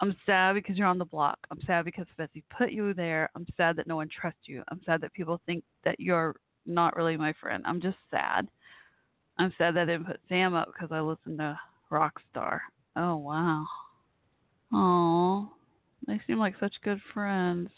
[0.00, 1.38] I'm sad because you're on the block.
[1.52, 3.30] I'm sad because Fessy put you there.
[3.36, 4.64] I'm sad that no one trusts you.
[4.72, 6.34] I'm sad that people think that you're
[6.66, 7.62] not really my friend.
[7.64, 8.48] I'm just sad.
[9.38, 11.56] I'm sad that I didn't put Sam up because I listened to
[11.92, 12.58] Rockstar.
[12.96, 13.64] Oh wow.
[14.72, 15.48] Oh,
[16.08, 17.70] they seem like such good friends.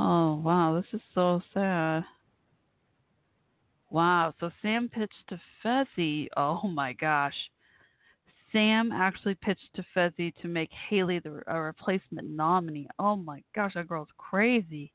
[0.00, 2.04] Oh wow, this is so sad.
[3.90, 6.28] Wow, so Sam pitched to Fessy.
[6.36, 7.34] Oh my gosh.
[8.52, 12.88] Sam actually pitched to Fessy to make Haley the a replacement nominee.
[13.00, 14.92] Oh my gosh, that girl's crazy.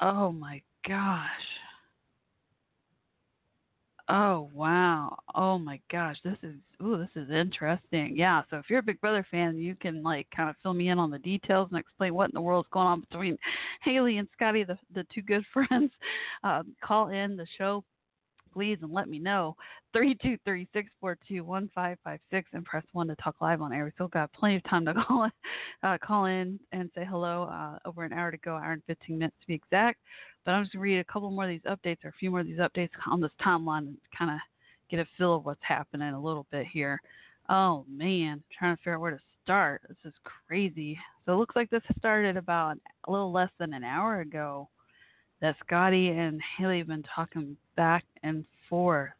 [0.00, 1.28] Oh my gosh.
[4.08, 5.16] Oh wow.
[5.34, 6.16] Oh my gosh.
[6.24, 8.14] This is ooh, this is interesting.
[8.16, 10.90] Yeah, so if you're a Big Brother fan, you can like kind of fill me
[10.90, 13.38] in on the details and explain what in the world's going on between
[13.82, 15.90] Haley and Scotty, the the two good friends.
[16.42, 17.82] Um, call in the show
[18.54, 19.56] please and let me know.
[19.92, 23.34] Three two three six four two one five five six and press one to talk
[23.40, 23.84] live on air.
[23.84, 25.28] We still got plenty of time to call
[25.82, 27.44] uh, call in and say hello.
[27.44, 29.98] Uh, over an hour to go, hour and fifteen minutes to be exact.
[30.44, 32.40] But I'm just gonna read a couple more of these updates or a few more
[32.40, 34.38] of these updates on this timeline and kind of
[34.90, 37.00] get a feel of what's happening a little bit here.
[37.48, 39.82] Oh man, trying to figure out where to start.
[39.88, 40.14] This is
[40.46, 40.98] crazy.
[41.26, 42.76] So it looks like this started about
[43.06, 44.68] a little less than an hour ago
[45.44, 49.10] that Scotty and Haley have been talking back and forth.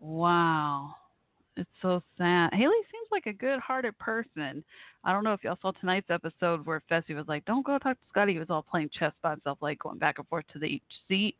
[0.00, 0.94] Wow.
[1.56, 2.54] It's so sad.
[2.54, 4.62] Haley seems like a good hearted person.
[5.02, 7.96] I don't know if y'all saw tonight's episode where Fessy was like, Don't go talk
[7.96, 8.34] to Scotty.
[8.34, 10.82] He was all playing chess by himself, like going back and forth to the each
[11.08, 11.34] seat,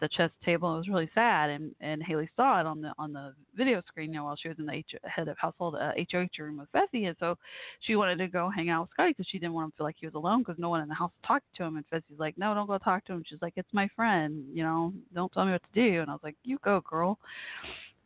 [0.00, 0.74] the chess table.
[0.74, 4.12] It was really sad and and Haley saw it on the on the video screen,
[4.12, 6.72] you know, while she was in the H, head of household uh, HOH room with
[6.72, 7.36] Fessy, and so
[7.80, 9.86] she wanted to go hang out with Scotty because she didn't want him to feel
[9.86, 11.76] like he was alone because no one in the house talked to him.
[11.76, 13.24] And Fessy's like, no, don't go talk to him.
[13.26, 16.00] She's like, it's my friend, you know, don't tell me what to do.
[16.00, 17.18] And I was like, you go, girl.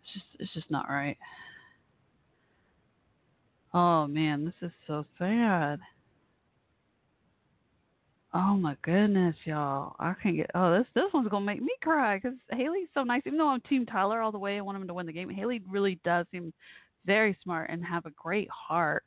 [0.02, 1.16] It's just it's just not right.
[3.72, 5.80] Oh man, this is so sad.
[8.36, 9.94] Oh my goodness, y'all!
[10.00, 10.50] I can't get.
[10.56, 13.22] Oh, this this one's gonna make me cry because Haley's so nice.
[13.26, 15.30] Even though I'm Team Tyler all the way, I want him to win the game.
[15.30, 16.52] Haley really does seem
[17.06, 19.04] very smart and have a great heart.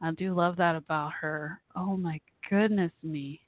[0.00, 1.60] I do love that about her.
[1.76, 2.18] Oh my
[2.48, 3.42] goodness me,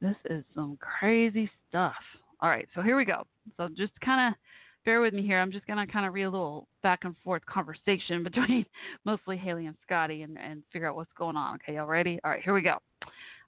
[0.00, 1.94] this is some crazy stuff.
[2.40, 3.26] All right, so here we go.
[3.56, 4.38] So just kind of
[4.84, 5.40] bear with me here.
[5.40, 8.64] I'm just gonna kind of read a little back and forth conversation between
[9.04, 11.56] mostly Haley and Scotty and and figure out what's going on.
[11.56, 12.20] Okay, y'all ready?
[12.22, 12.78] All right, here we go.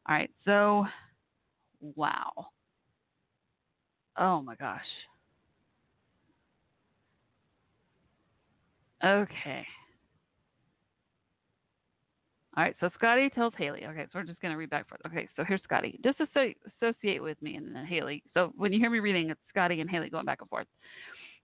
[0.08, 0.86] All right, so
[1.80, 2.48] wow.
[4.16, 4.80] Oh my gosh.
[9.04, 9.66] Okay.
[12.56, 13.84] All right, so Scotty tells Haley.
[13.84, 15.02] Okay, so we're just going to read back forth.
[15.06, 16.00] Okay, so here's Scotty.
[16.02, 18.22] Disassociate with me and then Haley.
[18.32, 20.66] So when you hear me reading, it's Scotty and Haley going back and forth.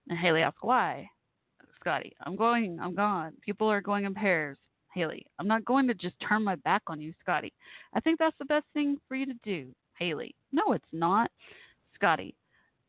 [0.09, 1.07] And Haley asks why.
[1.81, 3.33] Scotty, I'm going, I'm gone.
[3.45, 4.57] People are going in pairs.
[4.95, 7.53] Haley, I'm not going to just turn my back on you, Scotty.
[7.95, 9.69] I think that's the best thing for you to do.
[9.99, 11.31] Haley, no, it's not.
[11.95, 12.35] Scotty,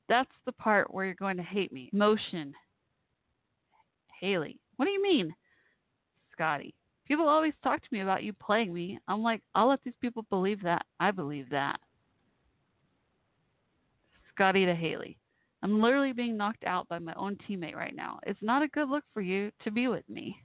[0.09, 1.89] that's the part where you're going to hate me.
[1.93, 2.53] Motion.
[4.19, 5.33] Haley, what do you mean?
[6.31, 6.73] Scotty,
[7.07, 8.99] people always talk to me about you playing me.
[9.07, 10.85] I'm like, I'll let these people believe that.
[10.99, 11.79] I believe that.
[14.33, 15.17] Scotty to Haley.
[15.61, 18.19] I'm literally being knocked out by my own teammate right now.
[18.25, 20.35] It's not a good look for you to be with me.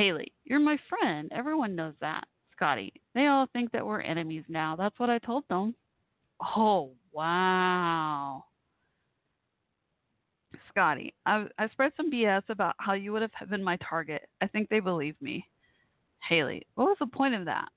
[0.00, 1.30] Haley, you're my friend.
[1.30, 2.24] Everyone knows that.
[2.56, 4.74] Scotty, they all think that we're enemies now.
[4.74, 5.74] That's what I told them.
[6.56, 8.44] Oh, wow.
[10.70, 14.26] Scotty, I, I spread some BS about how you would have been my target.
[14.40, 15.46] I think they believe me.
[16.26, 17.68] Haley, what was the point of that?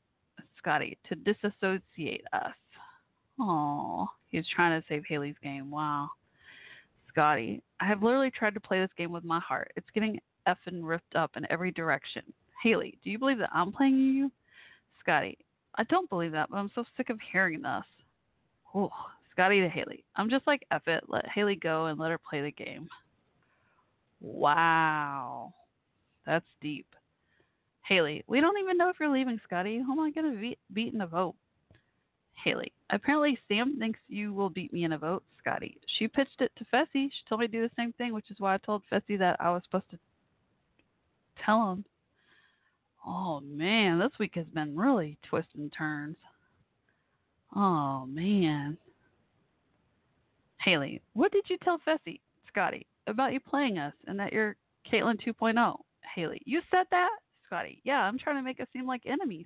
[0.57, 2.53] Scotty, to disassociate us.
[3.38, 5.69] Oh, he's trying to save Haley's game.
[5.69, 6.07] Wow.
[7.09, 9.74] Scotty, I have literally tried to play this game with my heart.
[9.76, 12.24] It's getting effing ripped up in every direction.
[12.62, 14.32] Haley, do you believe that I'm playing you?
[15.00, 15.38] Scotty,
[15.76, 17.84] I don't believe that, but I'm so sick of hearing this.
[18.74, 18.91] Oh,
[19.32, 20.04] Scotty to Haley.
[20.16, 21.04] I'm just like, F it.
[21.08, 22.88] Let Haley go and let her play the game.
[24.22, 25.54] Wow.
[26.26, 26.88] That's deep.
[27.86, 29.82] Haley, we don't even know if you're leaving, Scotty.
[29.86, 31.36] How am I going to be- beat in a vote?
[32.41, 35.78] Haley, apparently Sam thinks you will beat me in a vote, Scotty.
[35.98, 37.10] She pitched it to Fessy.
[37.10, 39.38] She told me to do the same thing, which is why I told Fessy that
[39.39, 40.00] I was supposed to
[41.46, 41.86] tell him.
[43.06, 46.18] Oh man, this week has been really twists and turns.
[47.56, 48.78] Oh man.
[50.64, 54.56] Haley, what did you tell Fessy, Scotty, about you playing us and that you're
[54.92, 55.78] Kaitlyn 2.0?
[56.16, 57.10] Haley, you said that?
[57.46, 59.46] Scotty, yeah, I'm trying to make us seem like enemies.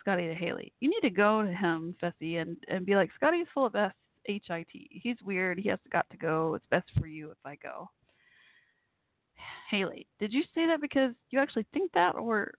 [0.00, 3.46] Scotty to Haley, you need to go to him, Fessy, and, and be like, Scotty's
[3.54, 3.92] full of S
[4.26, 4.88] H I T.
[4.90, 5.58] He's weird.
[5.58, 6.54] He has got to go.
[6.54, 7.88] It's best for you if I go.
[9.70, 12.52] Haley, did you say that because you actually think that, or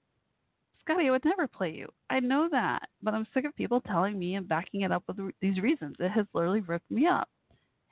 [0.81, 1.87] Scotty, I would never play you.
[2.09, 5.17] I know that, but I'm sick of people telling me and backing it up with
[5.41, 5.95] these reasons.
[5.99, 7.29] It has literally ripped me up.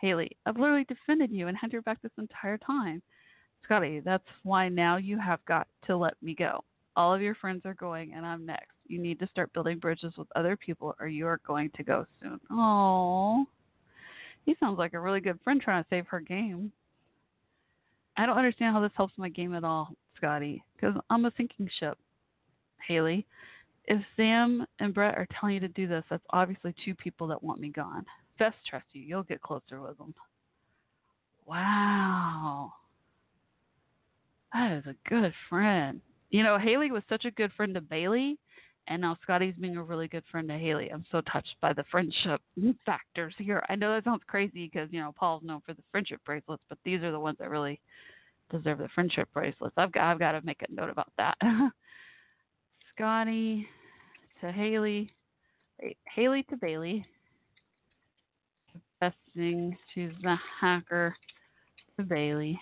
[0.02, 3.02] Haley, I've literally defended you and had your back this entire time.
[3.66, 6.64] Scotty, that's why now you have got to let me go.
[6.96, 8.72] All of your friends are going, and I'm next.
[8.88, 12.06] You need to start building bridges with other people, or you are going to go
[12.22, 12.40] soon.
[12.50, 13.46] Oh,
[14.46, 16.72] he sounds like a really good friend trying to save her game.
[18.20, 21.70] I don't understand how this helps my game at all, Scotty, because I'm a sinking
[21.80, 21.98] ship.
[22.86, 23.26] Haley,
[23.86, 27.42] if Sam and Brett are telling you to do this, that's obviously two people that
[27.42, 28.06] want me gone.
[28.38, 29.04] Best trust you.
[29.04, 30.14] You'll get closer with them.
[31.46, 32.74] Wow.
[34.52, 36.02] That is a good friend.
[36.30, 38.38] You know, Haley was such a good friend to Bailey,
[38.90, 40.90] and now Scotty's being a really good friend to Haley.
[40.90, 42.42] I'm so touched by the friendship
[42.86, 43.64] factors here.
[43.70, 46.80] I know that sounds crazy because, you know, Paul's known for the friendship bracelets, but
[46.84, 47.80] these are the ones that really
[48.52, 49.76] deserve the friendship bracelets.
[49.78, 51.38] I've got, I've got to make a note about that.
[52.96, 53.68] Scotty
[54.42, 55.12] to Haley,
[56.14, 57.06] Haley to Bailey.
[59.00, 61.16] Confessing she's the hacker
[61.96, 62.60] to Bailey.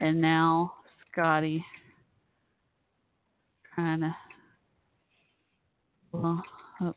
[0.00, 0.72] And now
[1.12, 1.64] Scotty
[3.74, 4.14] trying to
[6.12, 6.40] blow
[6.80, 6.96] up.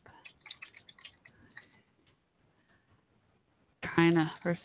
[3.84, 4.62] Trying to first.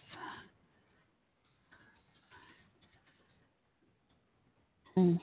[4.95, 5.15] Hmm.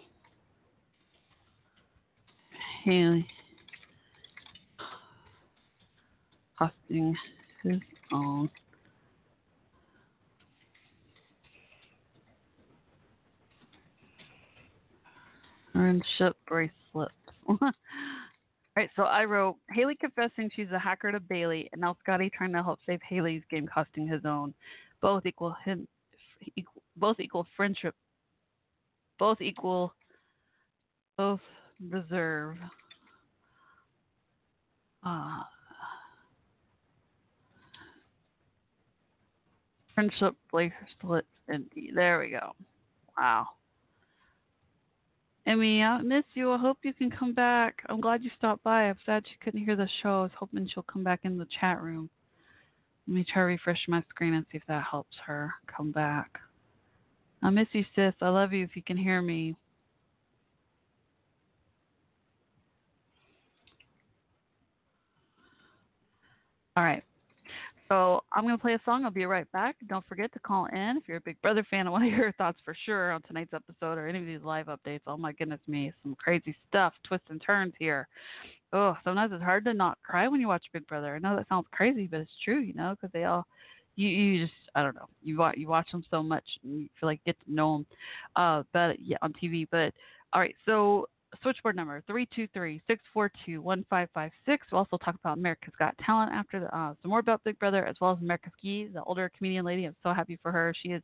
[2.83, 3.27] Haley
[6.57, 7.15] costing
[7.63, 7.79] his
[8.11, 8.49] own.
[15.71, 16.37] Friendship
[18.75, 18.77] bracelet.
[18.77, 22.53] Alright, so I wrote Haley confessing she's a hacker to Bailey, and now Scotty trying
[22.53, 24.53] to help save Haley's game costing his own.
[25.01, 25.87] Both equal him,
[26.55, 27.95] equal, both equal friendship.
[29.17, 29.93] Both equal.
[31.17, 31.41] Both
[31.89, 32.57] reserve.
[35.03, 35.43] Uh,
[39.93, 42.53] friendship bracelets and there we go.
[43.17, 43.47] Wow.
[45.47, 46.51] Emmy, I miss you.
[46.51, 47.83] I hope you can come back.
[47.87, 48.83] I'm glad you stopped by.
[48.83, 50.19] I'm sad she couldn't hear the show.
[50.19, 52.09] I was hoping she'll come back in the chat room.
[53.07, 56.39] Let me try to refresh my screen and see if that helps her come back.
[57.43, 58.15] I miss you, sis.
[58.21, 59.55] I love you if you can hear me.
[66.75, 67.03] All right.
[67.87, 69.05] So I'm going to play a song.
[69.05, 69.75] I'll be right back.
[69.87, 72.23] Don't forget to call in if you're a Big Brother fan and want to hear
[72.23, 75.01] your thoughts for sure on tonight's episode or any of these live updates.
[75.05, 78.07] Oh my goodness me, some crazy stuff, twists and turns here.
[78.73, 81.15] Oh, sometimes it's hard to not cry when you watch Big Brother.
[81.15, 83.45] I know that sounds crazy, but it's true, you know, because they all
[83.95, 86.89] you you just I don't know you watch you watch them so much and you
[86.99, 87.85] feel like you get to know them.
[88.35, 89.67] Uh, but yeah, on TV.
[89.69, 89.93] But
[90.33, 91.07] all right, so
[91.41, 92.81] switchboard number 323-642-1556.
[94.71, 97.85] We'll also talk about America's Got Talent after the, uh, some more about Big Brother
[97.85, 99.85] as well as America's Ski, the older comedian lady.
[99.85, 100.73] I'm so happy for her.
[100.81, 101.03] She is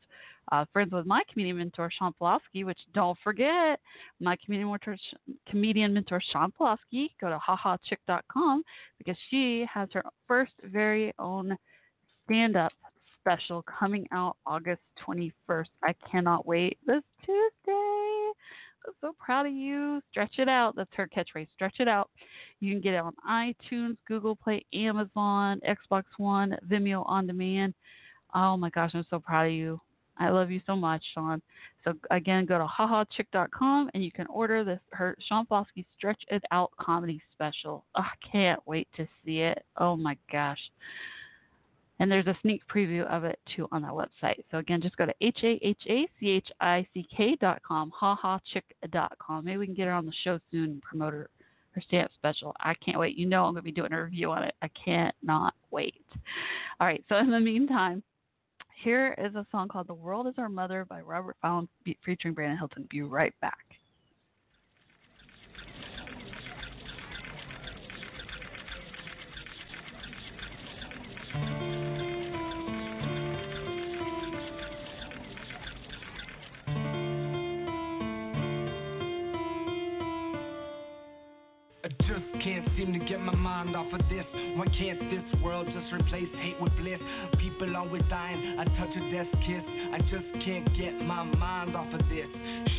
[0.51, 3.79] uh, friends with my comedian mentor Shawn Pelofsky, which don't forget
[4.19, 4.97] my comedian mentor
[5.49, 7.09] comedian mentor Shawn Pelofsky.
[7.19, 8.63] Go to hahachick.com
[8.97, 11.55] because she has her first very own
[12.25, 12.73] stand up
[13.19, 15.69] special coming out August 21st.
[15.83, 16.77] I cannot wait.
[16.85, 18.00] This Tuesday.
[18.99, 20.01] So proud of you.
[20.09, 20.75] Stretch it out.
[20.75, 21.47] That's her catchphrase.
[21.53, 22.09] Stretch it out.
[22.59, 27.73] You can get it on iTunes, Google Play, Amazon, Xbox One, Vimeo on demand.
[28.33, 29.79] Oh my gosh, I'm so proud of you.
[30.17, 31.41] I love you so much, Sean.
[31.83, 36.43] So again, go to hahachick.com and you can order this her Shawn Pelofsky Stretch It
[36.51, 37.85] Out comedy special.
[37.95, 39.63] Oh, I can't wait to see it.
[39.77, 40.59] Oh my gosh.
[42.01, 44.43] And there's a sneak preview of it too on that website.
[44.49, 47.61] So again, just go to h a h a c h i c k dot
[47.61, 47.91] com,
[48.89, 49.45] dot com.
[49.45, 51.29] Maybe we can get her on the show soon and promote her
[51.73, 52.55] her stand up special.
[52.59, 53.15] I can't wait.
[53.15, 54.55] You know I'm gonna be doing a review on it.
[54.63, 56.03] I can't not wait.
[56.79, 58.01] All right, so in the meantime,
[58.83, 61.69] here is a song called The World is Our Mother by Robert Fallon
[62.03, 62.87] featuring Brandon Hilton.
[62.89, 63.59] Be right back.
[82.81, 84.25] Seem to get my mind off of this.
[84.55, 86.99] Why can't this world just replace hate with bliss?
[87.39, 89.61] People always dying, I touch a death kiss.
[89.93, 92.25] I just can't get my mind off of this.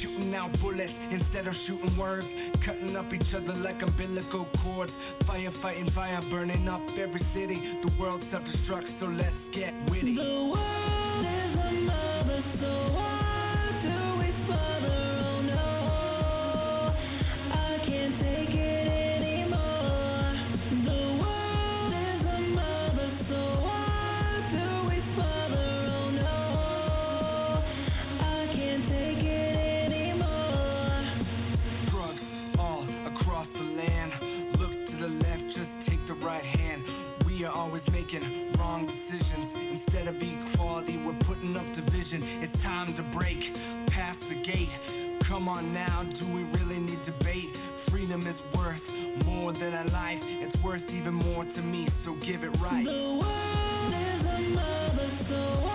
[0.03, 2.27] Shooting out bullets instead of shooting words.
[2.67, 4.93] Cutting up each other like umbilical cords.
[5.27, 7.59] Fire fighting fire, burning up every city.
[7.85, 10.17] The world self destructs, so let's get witty.
[10.17, 10.82] The world
[49.53, 50.19] more than a life.
[50.23, 52.85] It's worth even more to me, so give it right.
[52.85, 55.72] The world is a mother, so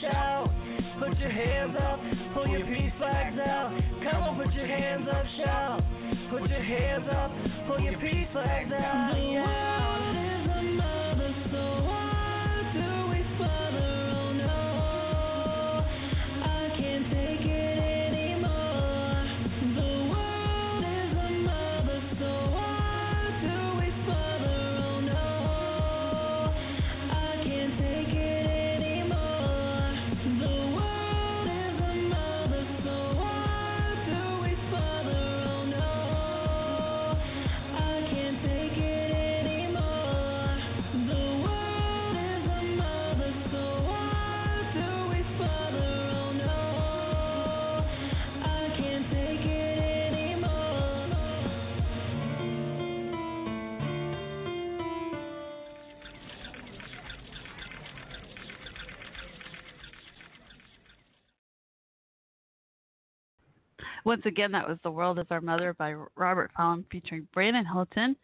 [0.00, 0.50] shout.
[0.98, 2.00] Put your hands up,
[2.34, 3.78] pull your peace flags out.
[4.02, 5.82] Come on, put your hands up, shout.
[6.30, 7.30] Put your hands up,
[7.66, 10.29] pull your peace flags out.
[64.10, 68.16] Once again, that was The World is Our Mother by Robert Fallon featuring Brandon Hilton.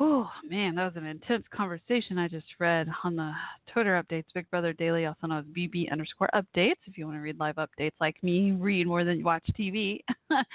[0.00, 3.30] Oh, man, that was an intense conversation I just read on the
[3.70, 4.24] Twitter updates.
[4.32, 6.78] Big Brother Daily, also known as BB underscore updates.
[6.86, 10.46] If you want to read live updates like me, read more than watch TV uh,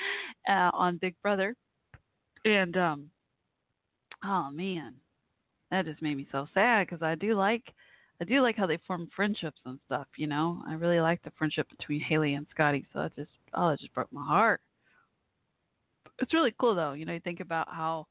[0.49, 1.53] on Big Brother.
[2.43, 3.11] And, um,
[4.25, 4.95] oh, man,
[5.69, 7.71] that just made me so sad because I do like.
[8.23, 10.63] I do like how they form friendships and stuff, you know.
[10.67, 13.93] I really like the friendship between Haley and Scotty, so that just oh, it just
[13.93, 14.61] broke my heart.
[16.19, 17.13] It's really cool though, you know.
[17.13, 18.07] You think about how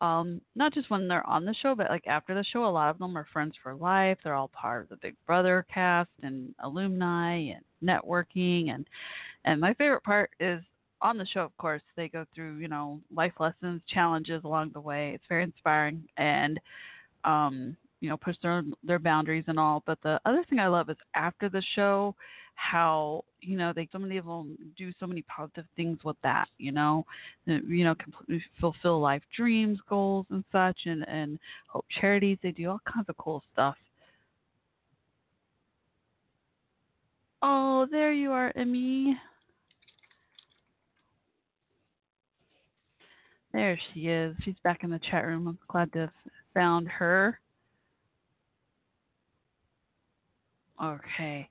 [0.00, 2.90] Um, not just when they're on the show, but like after the show, a lot
[2.90, 4.18] of them are friends for life.
[4.24, 8.86] They're all part of the Big Brother cast and alumni and networking and
[9.44, 10.62] and my favorite part is
[11.02, 14.80] on the show, of course, they go through, you know, life lessons, challenges along the
[14.80, 15.12] way.
[15.14, 16.60] It's very inspiring and
[17.24, 19.82] um, you know, push their their boundaries and all.
[19.86, 22.14] But the other thing I love is after the show,
[22.54, 26.48] how you know they so many of them do so many positive things with that.
[26.58, 27.06] You know,
[27.46, 32.36] you know, completely fulfill life dreams, goals, and such, and and hope charities.
[32.42, 33.76] They do all kinds of cool stuff.
[37.40, 39.18] Oh, there you are, Emmy.
[43.54, 44.36] There she is.
[44.44, 45.48] She's back in the chat room.
[45.48, 46.10] I'm glad to have
[46.52, 47.40] found her.
[50.82, 51.48] Okay.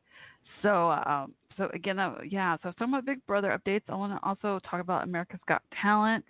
[0.61, 2.57] So, um, so again, uh, yeah.
[2.63, 3.83] So, some of Big Brother updates.
[3.89, 6.23] I want to also talk about America's Got Talent.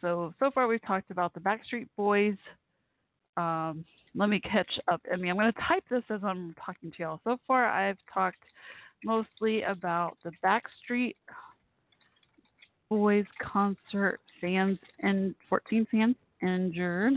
[0.00, 2.36] So, so far we've talked about the Backstreet Boys.
[3.36, 3.84] Um,
[4.14, 5.00] let me catch up.
[5.12, 7.20] I mean, I'm going to type this as I'm talking to y'all.
[7.24, 8.42] So far, I've talked
[9.04, 11.14] mostly about the Backstreet
[12.88, 17.12] Boys concert fans and 14 fans injured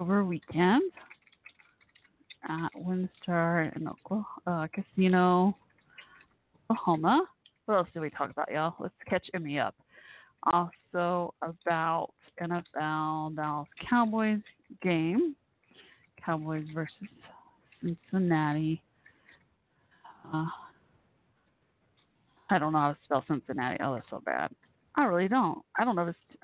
[0.00, 0.82] over weekend
[2.48, 5.56] at WinStar in Oklahoma, uh, Casino,
[6.70, 7.24] Oklahoma.
[7.66, 8.74] What else did we talk about, y'all?
[8.78, 9.74] Let's catch Emmy up.
[10.52, 12.10] Also about
[12.40, 14.40] NFL Dallas Cowboys
[14.82, 15.36] game,
[16.24, 16.94] Cowboys versus
[17.82, 18.82] Cincinnati.
[20.32, 20.46] Uh,
[22.50, 23.78] I don't know how to spell Cincinnati.
[23.82, 24.50] Oh, that's so bad.
[24.96, 25.62] I really don't.
[25.78, 26.40] I don't know if it's.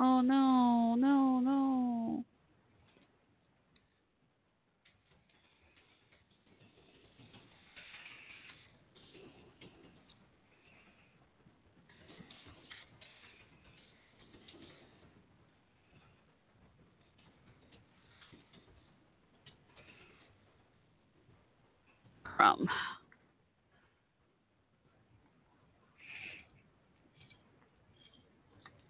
[0.00, 2.24] Oh no, no, no.
[22.36, 22.68] From.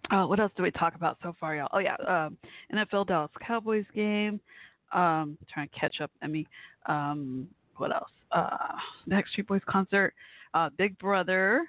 [0.09, 1.69] Uh, what else do we talk about so far, y'all?
[1.73, 2.37] Oh yeah, um,
[2.73, 4.39] NFL Dallas Cowboys game.
[4.93, 6.11] Um, trying to catch up.
[6.21, 6.47] Emmy.
[6.85, 8.09] Um, what else?
[8.31, 8.75] Uh,
[9.09, 10.13] Backstreet Boys concert.
[10.53, 11.67] Uh, Big Brother.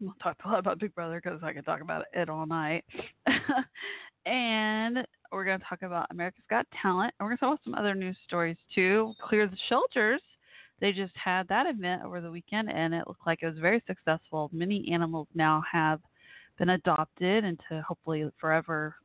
[0.00, 2.84] We'll talk a lot about Big Brother because I could talk about it all night.
[4.26, 7.14] and we're going to talk about America's Got Talent.
[7.18, 9.14] And we're going to talk about some other news stories too.
[9.22, 10.20] Clear the Shelters.
[10.80, 13.82] They just had that event over the weekend, and it looked like it was very
[13.86, 14.50] successful.
[14.52, 16.00] Many animals now have
[16.58, 18.96] been adopted into hopefully forever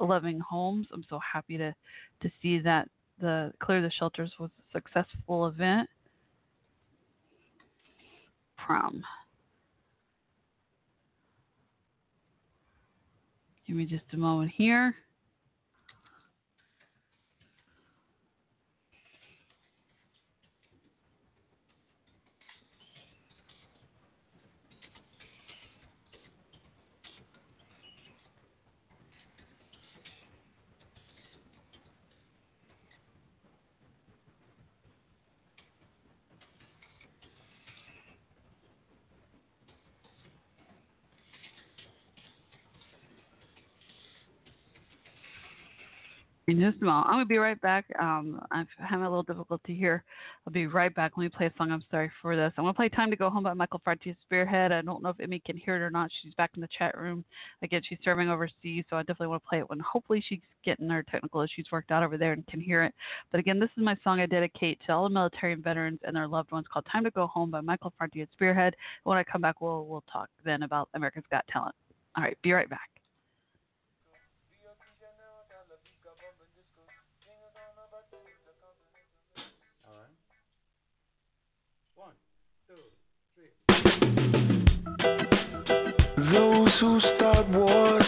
[0.00, 0.86] loving homes.
[0.92, 1.74] I'm so happy to
[2.22, 2.88] to see that
[3.20, 5.88] the Clear the Shelters was a successful event.
[8.56, 9.02] Prom.
[13.66, 14.94] Give me just a moment here.
[46.46, 47.06] In just a moment.
[47.06, 47.86] I'm going to be right back.
[47.98, 50.04] Um, I'm having a little difficulty here.
[50.46, 51.12] I'll be right back.
[51.16, 51.72] Let me play a song.
[51.72, 52.52] I'm sorry for this.
[52.58, 54.70] I'm going to play Time to Go Home by Michael Franti Spearhead.
[54.70, 56.10] I don't know if Emmy can hear it or not.
[56.22, 57.24] She's back in the chat room.
[57.62, 60.90] Again, she's serving overseas, so I definitely want to play it when hopefully she's getting
[60.90, 62.94] her technical issues worked out over there and can hear it.
[63.30, 66.14] But again, this is my song I dedicate to all the military and veterans and
[66.14, 68.76] their loved ones called Time to Go Home by Michael Franti Spearhead.
[69.04, 71.74] When I come back, we'll, we'll talk then about America's Got Talent.
[72.18, 72.93] All right, be right back.
[86.34, 88.02] Those who start wars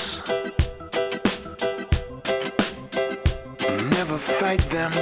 [3.88, 4.92] never fight them.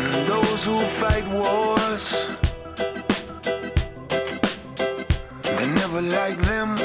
[0.00, 2.00] And those who fight wars
[5.44, 6.83] they never like them.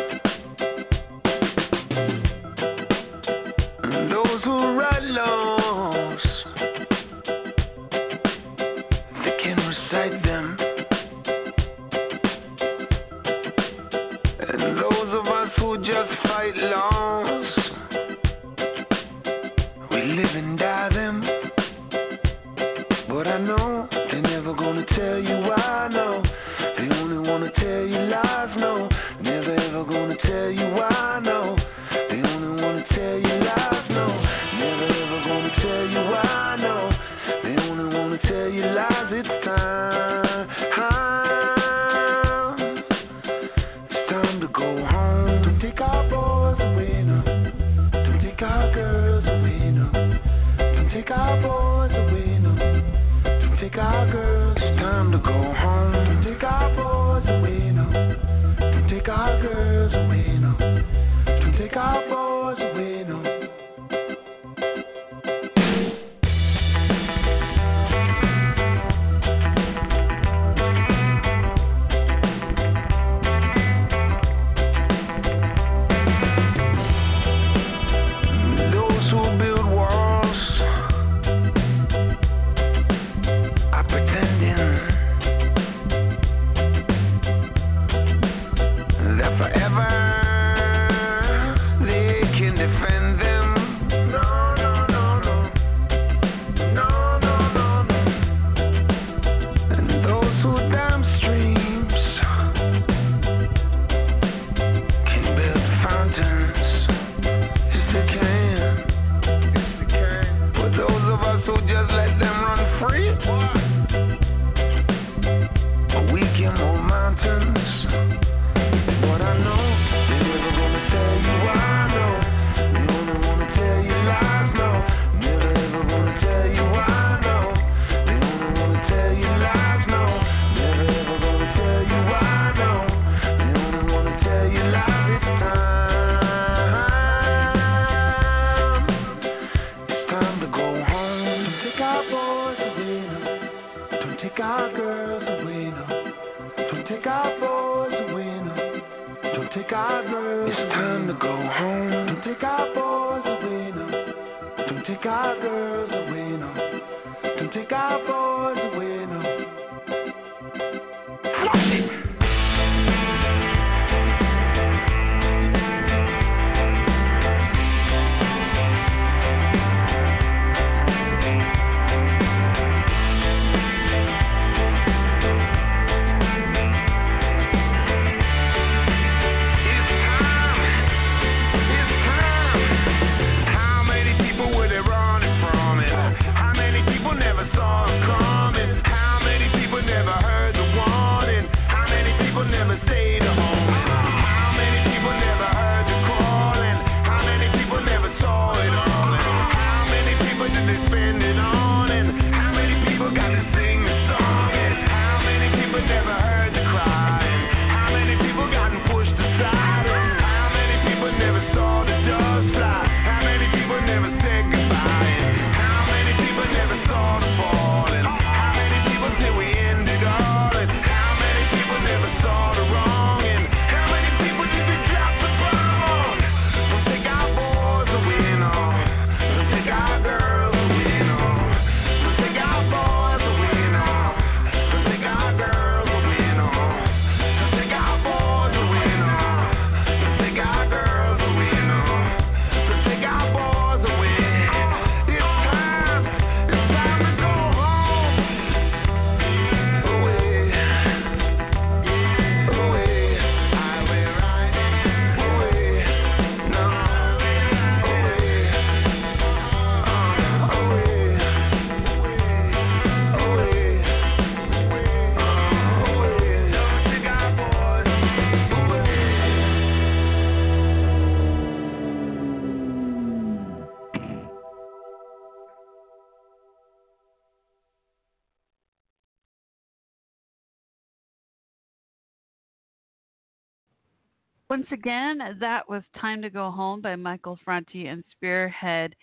[284.49, 288.95] Once again, that was Time to Go Home by Michael Franti and Spearhead.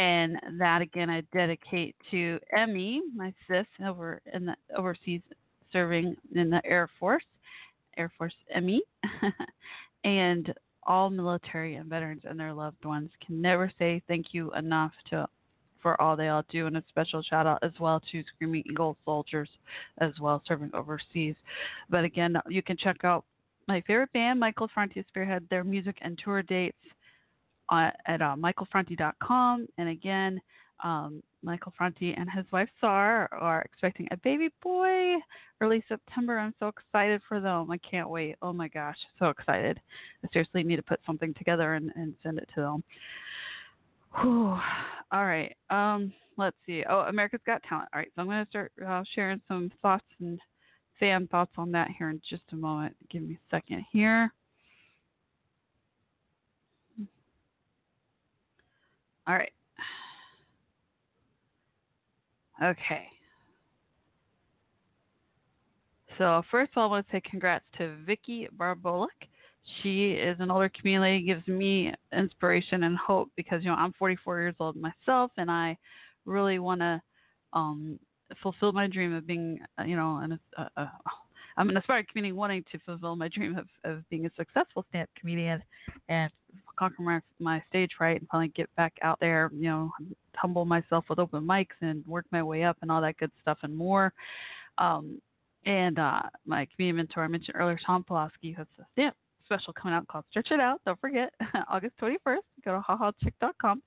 [0.00, 5.20] And that again, I dedicate to Emmy, my sis over in the overseas
[5.70, 7.26] serving in the Air Force,
[7.98, 8.80] Air Force Emmy,
[10.04, 14.92] and all military and veterans and their loved ones can never say thank you enough
[15.10, 15.28] to
[15.82, 18.96] for all they all do, and a special shout out as well to Screaming Eagle
[19.04, 19.50] soldiers
[19.98, 21.34] as well serving overseas.
[21.90, 23.24] But again, you can check out
[23.68, 26.76] my favorite band, Michael Franti Spearhead, their music and tour dates
[27.68, 29.66] uh, at uh, michaelfranti.com.
[29.78, 30.40] And again,
[30.84, 35.14] um, Michael Franti and his wife Sar are expecting a baby boy
[35.60, 36.38] early September.
[36.38, 37.70] I'm so excited for them.
[37.70, 38.36] I can't wait.
[38.42, 39.80] Oh my gosh, so excited.
[40.24, 42.84] I seriously need to put something together and, and send it to them.
[44.20, 44.58] Whew.
[45.12, 45.54] All right.
[45.70, 46.84] Um, let's see.
[46.88, 47.88] Oh, America's Got Talent.
[47.92, 48.10] All right.
[48.14, 50.38] So I'm going to start uh, sharing some thoughts and
[50.98, 52.96] fan thoughts on that here in just a moment.
[53.10, 54.32] Give me a second here.
[59.26, 59.52] All right.
[62.62, 63.08] Okay.
[66.18, 69.10] So first of all, I want to say congrats to Vicky Barbolak.
[69.82, 74.40] She is an older community, gives me inspiration and hope because you know I'm 44
[74.40, 75.76] years old myself, and I
[76.24, 77.02] really want to
[77.52, 77.98] um,
[78.42, 80.86] fulfill my dream of being, uh, you know, an, uh, uh,
[81.58, 85.08] I'm an aspiring comedian wanting to fulfill my dream of, of being a successful stand-up
[85.18, 85.62] comedian
[86.10, 86.30] and
[86.78, 89.90] conquer my, my stage fright and finally get back out there, you know,
[90.34, 93.56] humble myself with open mics and work my way up and all that good stuff
[93.62, 94.12] and more.
[94.76, 95.18] Um,
[95.64, 99.14] and uh, my comedian mentor I mentioned earlier, Shawn Pelofsky, has a stand
[99.46, 100.80] special coming out called Stretch It Out.
[100.84, 101.32] Don't forget,
[101.70, 102.38] August 21st.
[102.64, 103.82] Go to hahachick.com.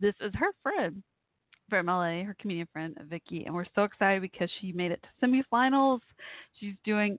[0.00, 1.02] This is her friend
[1.68, 5.26] from LA, her comedian friend Vicky, and we're so excited because she made it to
[5.26, 6.00] semifinals.
[6.58, 7.18] She's doing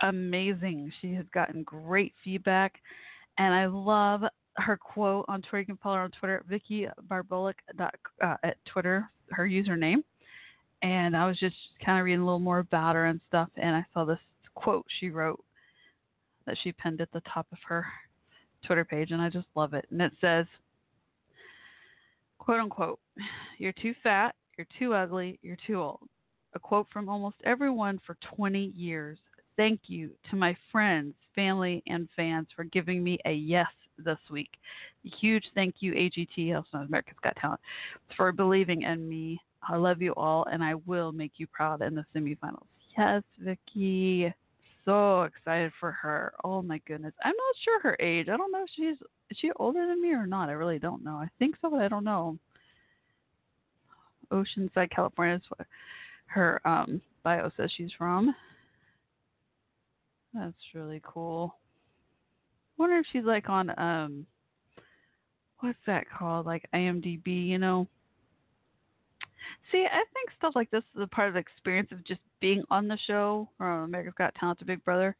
[0.00, 0.92] amazing.
[1.00, 2.74] She has gotten great feedback,
[3.38, 4.22] and I love
[4.56, 5.60] her quote on Twitter.
[5.60, 10.02] You can follow her on Twitter, Vicky Barbolak uh, at Twitter, her username.
[10.82, 13.74] And I was just kind of reading a little more about her and stuff, and
[13.74, 14.18] I saw this
[14.54, 15.42] quote she wrote
[16.46, 17.86] that she pinned at the top of her
[18.66, 19.86] Twitter page, and I just love it.
[19.90, 20.46] And it says,
[22.46, 23.00] quote unquote,
[23.58, 26.08] you're too fat, you're too ugly, you're too old.
[26.54, 29.18] A quote from almost everyone for 20 years.
[29.56, 33.66] Thank you to my friends, family, and fans for giving me a yes
[33.98, 34.50] this week.
[35.04, 37.60] A huge thank you, AGT, also America's Got Talent,
[38.16, 39.40] for believing in me.
[39.68, 42.66] I love you all, and I will make you proud in the semifinals.
[42.96, 44.32] Yes, Vicky.
[44.86, 46.32] So excited for her.
[46.44, 47.12] Oh my goodness.
[47.22, 48.28] I'm not sure her age.
[48.28, 48.96] I don't know if she's
[49.30, 50.48] is she older than me or not.
[50.48, 51.16] I really don't know.
[51.16, 52.38] I think so, but I don't know.
[54.32, 55.66] Oceanside, California is what
[56.26, 58.34] her um, bio says she's from.
[60.32, 61.56] That's really cool.
[62.78, 64.26] Wonder if she's like on um,
[65.60, 66.46] what's that called?
[66.46, 67.88] Like IMDb, you know?
[69.72, 72.62] See, I think stuff like this is a part of the experience of just being
[72.70, 75.16] on the show from America's Got Talent to Big Brother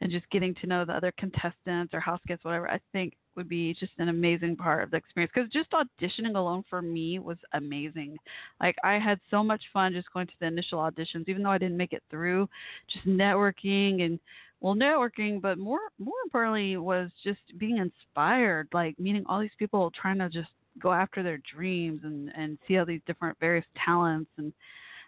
[0.00, 3.48] and just getting to know the other contestants or house guests, whatever, I think would
[3.48, 5.32] be just an amazing part of the experience.
[5.34, 8.16] Because just auditioning alone for me was amazing.
[8.60, 11.58] Like, I had so much fun just going to the initial auditions, even though I
[11.58, 12.48] didn't make it through,
[12.92, 14.18] just networking and
[14.60, 19.90] well networking but more more importantly was just being inspired like meeting all these people
[19.90, 20.48] trying to just
[20.80, 24.30] go after their dreams and and see all these different various talents.
[24.38, 24.52] And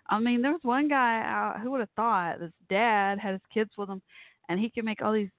[0.09, 3.43] I mean there was one guy out who would have thought this dad had his
[3.53, 4.03] kids with him
[4.49, 5.31] and he could make all these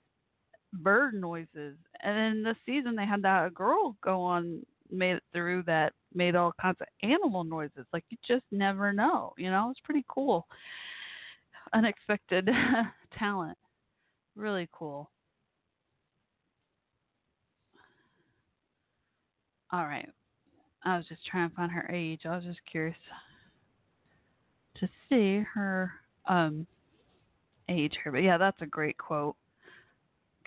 [0.74, 1.78] bird noises.
[2.04, 6.36] And then this season they had that girl go on made it through that made
[6.36, 7.86] all kinds of animal noises.
[7.94, 9.70] Like you just never know you know?
[9.72, 10.48] It's pretty cool.
[11.74, 12.50] Unexpected
[13.20, 13.58] talent.
[14.36, 15.10] Really cool.
[19.72, 20.10] All right.
[20.88, 22.22] I was just trying to find her age.
[22.26, 22.96] I was just curious
[24.80, 25.92] to see her
[26.28, 26.66] um
[27.70, 28.12] age here.
[28.12, 29.36] But yeah, that's a great quote.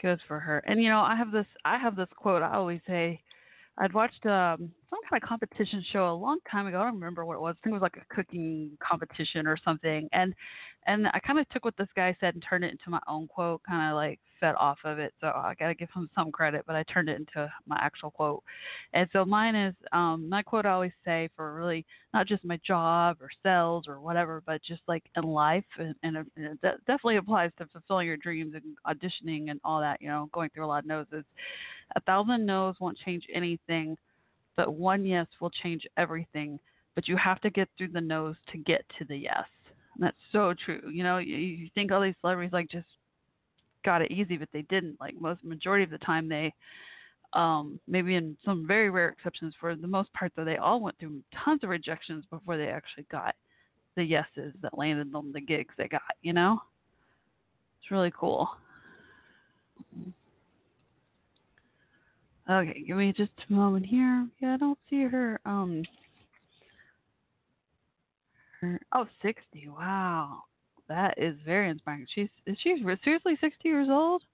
[0.01, 0.59] Good for her.
[0.67, 3.21] And you know, I have this I have this quote I always say
[3.81, 6.81] I'd watched um some kind of competition show a long time ago.
[6.81, 7.55] I don't remember what it was.
[7.59, 10.09] I think it was like a cooking competition or something.
[10.13, 10.35] And
[10.87, 13.27] and I kind of took what this guy said and turned it into my own
[13.29, 15.13] quote, kind of like fed off of it.
[15.21, 18.11] So I got to give him some credit, but I turned it into my actual
[18.11, 18.43] quote.
[18.95, 21.85] And so mine is um, my quote I always say for really
[22.15, 25.65] not just my job or sales or whatever, but just like in life.
[25.79, 30.01] And, and and it definitely applies to fulfilling your dreams and auditioning and all that,
[30.01, 31.25] you know, going through a lot of noses.
[31.97, 33.97] A thousand no's won't change anything,
[34.57, 36.59] but one yes will change everything.
[36.95, 39.45] But you have to get through the no's to get to the yes.
[39.95, 40.83] And that's so true.
[40.93, 42.87] You know, you, you think all these celebrities like just
[43.85, 45.01] got it easy, but they didn't.
[45.01, 46.53] Like most majority of the time, they
[47.33, 50.99] um, maybe in some very rare exceptions, for the most part, though, they all went
[50.99, 53.35] through tons of rejections before they actually got
[53.97, 56.03] the yeses that landed them the gigs they got.
[56.23, 56.61] You know,
[57.81, 58.51] it's really cool.
[62.51, 64.27] Okay, give me just a moment here.
[64.41, 65.41] Yeah, I don't see her.
[65.45, 65.85] Um,
[68.61, 69.69] her, oh, 60.
[69.69, 70.43] Wow.
[70.89, 72.07] That is very inspiring.
[72.13, 72.75] She's is she
[73.05, 74.25] seriously 60 years old?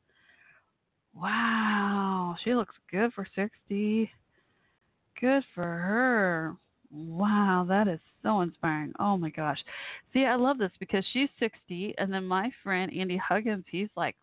[1.15, 4.11] Wow, she looks good for 60.
[5.21, 6.57] Good for her.
[6.91, 8.95] Wow, that is so inspiring.
[8.99, 9.59] Oh my gosh.
[10.15, 14.17] See, I love this because she's 60 and then my friend Andy Huggins, he's like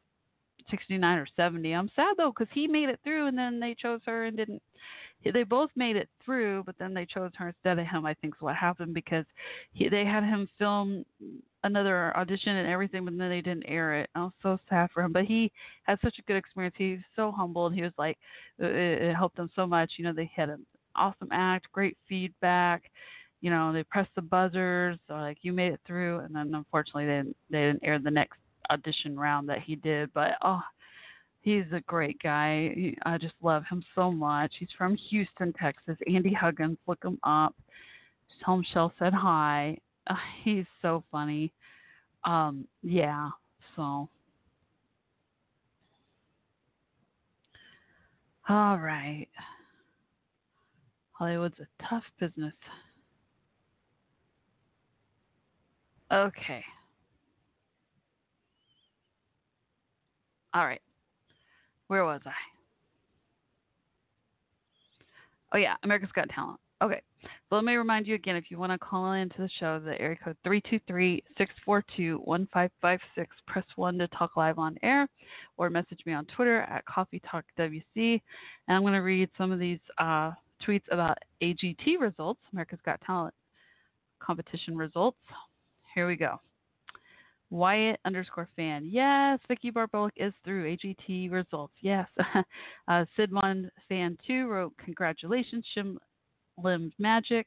[0.70, 1.72] 69 or 70.
[1.74, 4.62] I'm sad though cuz he made it through and then they chose her and didn't
[5.32, 8.06] they both made it through, but then they chose her instead of him.
[8.06, 9.26] I think is what happened because
[9.72, 11.06] he, they had him film
[11.64, 14.10] another audition and everything, but then they didn't air it.
[14.16, 15.52] I was so sad for him, but he
[15.84, 16.76] had such a good experience.
[16.78, 18.18] He's so humble, and he was like,
[18.60, 19.94] it, it helped them so much.
[19.98, 20.66] You know, they had an
[20.96, 22.92] awesome act, great feedback.
[23.42, 27.06] you know, they pressed the buzzers, or like you made it through, and then unfortunately
[27.06, 28.40] they didn't, they didn't air the next
[28.72, 30.14] audition round that he did.
[30.14, 30.62] But oh,
[31.42, 32.72] he's a great guy.
[32.76, 34.54] He, I just love him so much.
[34.60, 35.98] He's from Houston, Texas.
[36.12, 37.56] Andy Huggins, look him up.
[38.30, 39.78] Just tell him Shell said hi.
[40.08, 41.52] Uh, he's so funny.
[42.26, 43.30] Um, yeah.
[43.76, 44.10] So.
[48.50, 49.28] All right.
[51.14, 52.54] Hollywood's a tough business.
[56.12, 56.64] Okay.
[60.54, 60.82] All right.
[61.88, 62.32] Where was I?
[65.54, 66.60] Oh yeah, America's Got Talent.
[66.82, 67.02] Okay.
[67.22, 69.98] So let me remind you again if you want to call into the show, the
[70.02, 72.90] area code 323-642-1556.
[73.48, 75.08] Press 1 to talk live on air
[75.58, 77.84] or message me on Twitter at Coffee Talk WC.
[77.96, 78.20] And
[78.68, 80.32] I'm going to read some of these uh,
[80.68, 83.34] tweets about AGT results, America's Got Talent
[84.22, 85.18] competition results.
[85.96, 86.40] Here we go.
[87.54, 88.84] Wyatt underscore fan.
[88.84, 91.74] Yes, Vicky Barbolak is through AGT results.
[91.82, 92.08] Yes.
[92.88, 96.00] uh, Sidmon fan two wrote congratulations, Shin
[96.62, 97.46] Lim's Magic.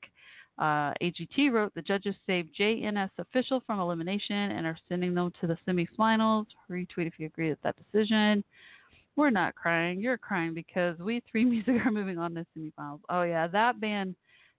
[0.59, 5.49] Uh, AGT wrote the judges saved JNS official from elimination and are sending them to
[5.49, 6.47] the semifinals.
[6.71, 8.45] Retweet if you agree with that decision.
[9.17, 10.01] We're not crying.
[10.01, 13.01] You're crying because we three music are moving on to semifinals.
[13.09, 14.15] Oh yeah, that band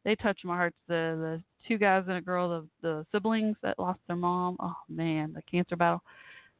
[0.07, 0.73] they touch my heart.
[0.87, 4.55] The the two guys and a girl, the the siblings that lost their mom.
[4.59, 6.01] Oh man, the cancer battle.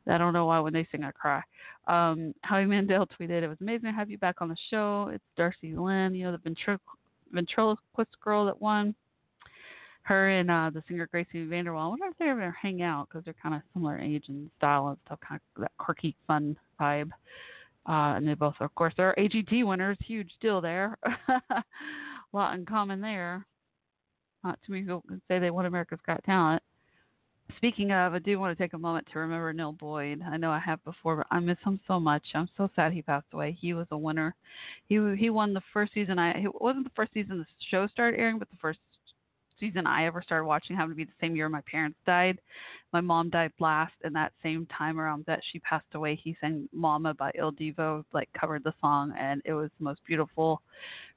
[0.05, 1.41] I don't know why when they sing I cry.
[1.87, 5.11] Um, Howie Mandel tweeted, "It was amazing to have you back on the show.
[5.13, 6.79] It's Darci Lynne, you know the ventrilo-
[7.31, 8.93] ventriloquist girl that won.
[10.01, 11.85] Her and uh, the singer Grace VanderWaal.
[11.85, 14.89] I wonder if they ever hang out because they're kind of similar age and style
[14.89, 17.11] and stuff, kind of that quirky, fun vibe.
[17.87, 19.97] Uh, and they both, of course, are AGT winners.
[20.05, 20.97] Huge deal there.
[22.37, 23.47] Lot in common there.
[24.43, 26.61] Not too many people can say they won America's Got Talent.
[27.55, 30.21] Speaking of, I do want to take a moment to remember Neil Boyd.
[30.21, 32.21] I know I have before, but I miss him so much.
[32.35, 33.57] I'm so sad he passed away.
[33.59, 34.35] He was a winner.
[34.87, 36.19] He he won the first season.
[36.19, 38.81] I it wasn't the first season the show started airing, but the first
[39.59, 42.39] season I ever started watching happened to be the same year my parents died.
[42.93, 46.69] My mom died last, and that same time around that she passed away, he sang
[46.71, 50.61] "Mama" by Il Divo, like covered the song, and it was the most beautiful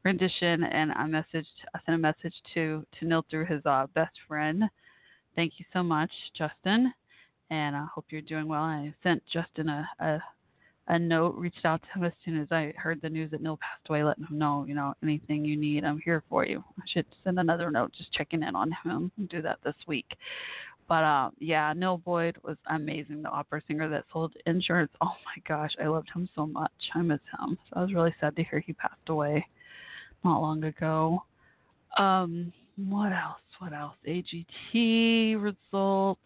[0.04, 0.64] rendition.
[0.64, 4.64] And I messaged, I sent a message to to Neil through his uh, best friend.
[5.36, 6.92] Thank you so much, Justin,
[7.50, 8.62] and I hope you're doing well.
[8.62, 10.22] I sent Justin a, a
[10.90, 13.58] a note, reached out to him as soon as I heard the news that Neil
[13.58, 16.64] passed away, letting him know, you know, anything you need, I'm here for you.
[16.78, 19.12] I should send another note just checking in on him.
[19.18, 20.16] I'll do that this week.
[20.88, 24.90] But uh, yeah, Neil Boyd was amazing, the opera singer that sold insurance.
[25.00, 26.72] Oh my gosh, I loved him so much.
[26.96, 27.56] I miss him.
[27.68, 29.46] So I was really sad to hear he passed away
[30.24, 31.22] not long ago.
[31.96, 33.38] Um, what else?
[33.60, 33.94] What else?
[34.08, 36.20] AGT results.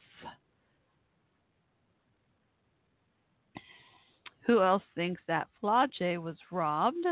[4.47, 7.07] Who else thinks that Flau'jae was robbed?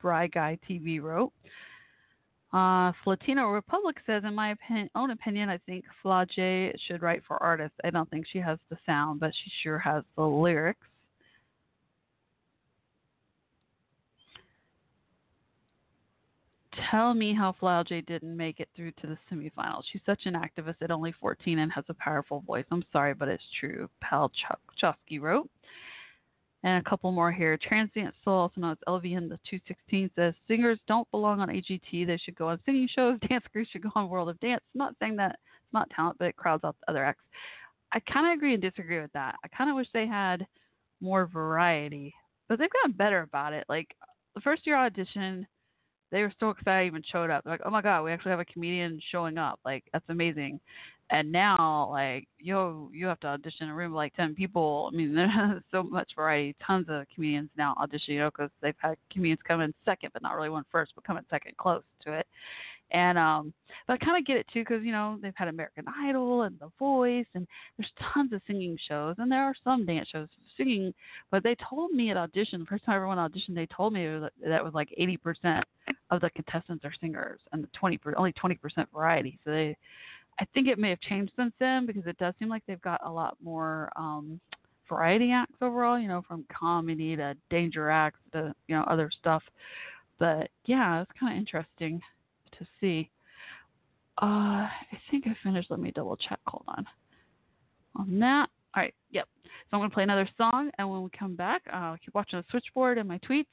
[0.00, 1.32] Bry Guy TV wrote.
[2.52, 7.42] Uh, Latino Republic says, in my opinion, own opinion, I think Flau'jae should write for
[7.42, 7.76] artists.
[7.82, 10.86] I don't think she has the sound, but she sure has the lyrics.
[16.90, 19.82] Tell me how Flau'jae didn't make it through to the semifinals.
[19.90, 22.64] She's such an activist at only 14 and has a powerful voice.
[22.70, 23.88] I'm sorry, but it's true.
[24.00, 24.30] Pal
[24.80, 25.50] Chofsky wrote.
[26.64, 27.58] And a couple more here.
[27.58, 32.06] Transient Soul, also known as LVN the 216, says singers don't belong on AGT.
[32.06, 33.18] They should go on singing shows.
[33.28, 34.62] Dance crews should go on World of Dance.
[34.74, 37.22] I'm not saying that it's not talent, but it crowds out the other acts.
[37.92, 39.36] I kind of agree and disagree with that.
[39.44, 40.46] I kind of wish they had
[41.02, 42.14] more variety,
[42.48, 43.66] but they've gotten better about it.
[43.68, 43.94] Like
[44.34, 45.46] the first year audition,
[46.14, 47.42] they were so excited even showed up.
[47.42, 49.58] They're like, oh my god, we actually have a comedian showing up.
[49.64, 50.60] Like that's amazing.
[51.10, 54.90] And now, like, yo, you have to audition a room of like ten people.
[54.92, 56.54] I mean, there's so much variety.
[56.64, 60.22] Tons of comedians now audition, you know, because they've had comedians come in second, but
[60.22, 62.28] not really one first, but come in second, close to it.
[62.94, 63.52] And um,
[63.88, 66.56] but I kind of get it too, because you know they've had American Idol and
[66.60, 67.44] The Voice, and
[67.76, 70.94] there's tons of singing shows, and there are some dance shows singing.
[71.32, 73.66] But they told me at audition, the first time I ever went on audition, they
[73.66, 75.62] told me that that was like 80%
[76.10, 78.58] of the contestants are singers, and the 20 only 20%
[78.94, 79.40] variety.
[79.44, 79.76] So they,
[80.38, 83.04] I think it may have changed since then because it does seem like they've got
[83.04, 84.40] a lot more um,
[84.88, 85.98] variety acts overall.
[85.98, 89.42] You know, from comedy to danger acts to you know other stuff.
[90.20, 92.00] But yeah, it's kind of interesting
[92.58, 93.10] to see.
[94.22, 95.70] Uh, I think I finished.
[95.70, 96.38] Let me double check.
[96.46, 96.86] Hold on.
[97.96, 98.48] On that.
[98.76, 98.94] All right.
[99.10, 99.28] Yep.
[99.44, 102.38] So I'm going to play another song, and when we come back, I'll keep watching
[102.38, 103.46] the switchboard and my tweets.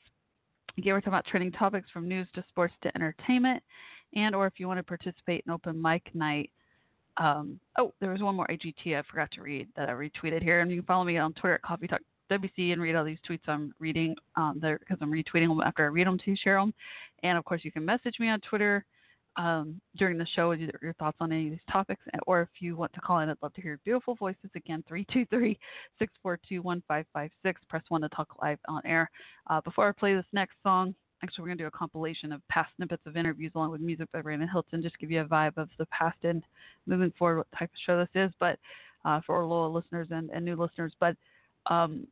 [0.78, 3.62] Again, we're talking about trending topics from news to sports to entertainment.
[4.16, 6.52] and or if you want to participate in open mic night.
[7.18, 10.62] Um, oh, there was one more AGT I forgot to read that I retweeted here,
[10.62, 12.02] and you can follow me on Twitter at Coffee Talk
[12.32, 15.84] WC and read all these tweets I'm reading um, there because I'm retweeting them after
[15.84, 16.74] I read them to share them.
[17.24, 18.86] And of course, you can message me on Twitter
[19.38, 22.76] um, during the show your, your thoughts on any of these topics, or if you
[22.76, 24.84] want to call in, I'd love to hear your beautiful voices again.
[24.88, 25.58] 323
[26.00, 27.62] 642 1556.
[27.70, 29.10] Press 1 to talk live on air.
[29.50, 30.94] Uh, before I play this next song,
[31.24, 34.12] actually, we're going to do a compilation of past snippets of interviews along with music
[34.12, 36.44] by Brandon Hilton, just give you a vibe of the past and
[36.86, 38.60] moving forward what type of show this is, but
[39.06, 40.94] uh, for our loyal listeners and, and new listeners.
[41.00, 41.16] But
[41.68, 42.06] um,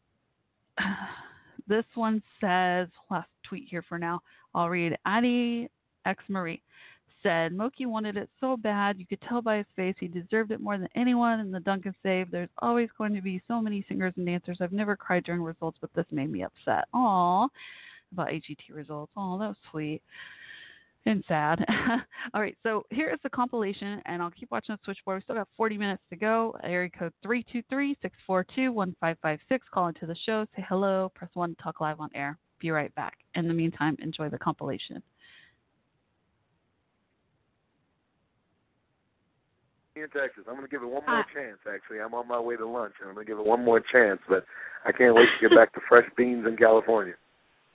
[1.67, 4.21] this one says, last tweet here for now.
[4.55, 5.69] I'll read Addie
[6.05, 6.61] X Marie
[7.23, 10.61] said Moki wanted it so bad you could tell by his face he deserved it
[10.61, 12.31] more than anyone in the Dunkin' save.
[12.31, 14.59] There's always going to be so many singers and dancers.
[14.61, 16.85] I've never cried during results, but this made me upset.
[16.93, 17.47] Aw,
[18.11, 19.11] about AGT results.
[19.15, 20.01] Oh, that was sweet
[21.05, 21.63] and sad.
[22.33, 25.17] All right, so here is the compilation, and I'll keep watching the switchboard.
[25.17, 26.55] We still got 40 minutes to go.
[26.63, 29.39] Area code 323-642-1556.
[29.73, 32.37] Call into the show, say hello, press 1 to talk live on air.
[32.59, 33.17] Be right back.
[33.35, 35.01] In the meantime, enjoy the compilation.
[40.01, 40.43] In Texas.
[40.47, 41.57] I'm going to give it one more uh, chance.
[41.67, 43.79] Actually, I'm on my way to lunch, and I'm going to give it one more
[43.79, 44.19] chance.
[44.27, 44.45] But
[44.85, 47.13] I can't wait to get back to fresh beans in California.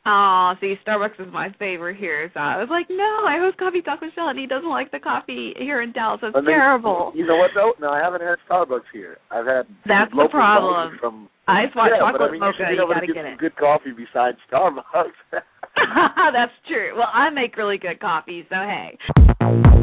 [0.06, 2.30] Oh, see, Starbucks is my favorite here.
[2.34, 4.90] So I was like, no, I host Coffee Talk with Shell, and he doesn't like
[4.90, 6.20] the coffee here in Dallas.
[6.22, 7.10] It's I mean, terrible.
[7.14, 7.72] You know what though?
[7.80, 9.16] No, I haven't had Starbucks here.
[9.30, 10.98] I've had That's the problem.
[11.00, 13.32] From, Ice hot yeah, chocolate but I mean, mocha, you, you gotta get, get some
[13.32, 13.38] it.
[13.38, 14.82] good coffee besides Starbucks.
[16.32, 16.96] That's true.
[16.96, 18.56] Well, I make really good coffee, so.
[18.56, 19.73] Hey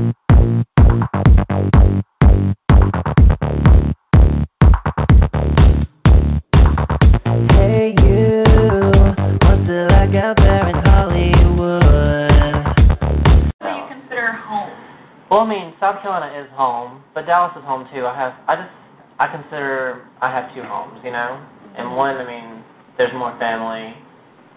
[15.41, 18.05] Well, I mean, South Carolina is home, but Dallas is home too.
[18.05, 18.69] I have, I just,
[19.17, 21.41] I consider I have two homes, you know.
[21.73, 21.97] And mm-hmm.
[21.97, 22.61] one, I mean,
[22.93, 23.97] there's more family.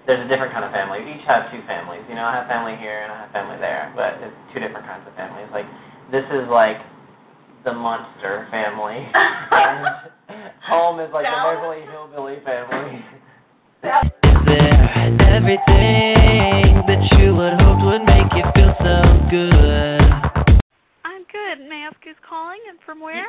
[0.05, 1.01] There's a different kind of family.
[1.01, 2.29] We each have two families, you know.
[2.29, 5.17] I have family here and I have family there, but it's two different kinds of
[5.17, 5.49] families.
[5.57, 5.65] Like,
[6.13, 6.85] this is like
[7.65, 9.89] the monster family, and
[10.69, 13.01] home is like the Beverly Hillbilly family.
[15.33, 19.01] Everything that you would hope would make you feel so
[19.33, 20.14] good.
[21.35, 21.69] I'm good.
[21.69, 23.27] May I ask who's calling and from where?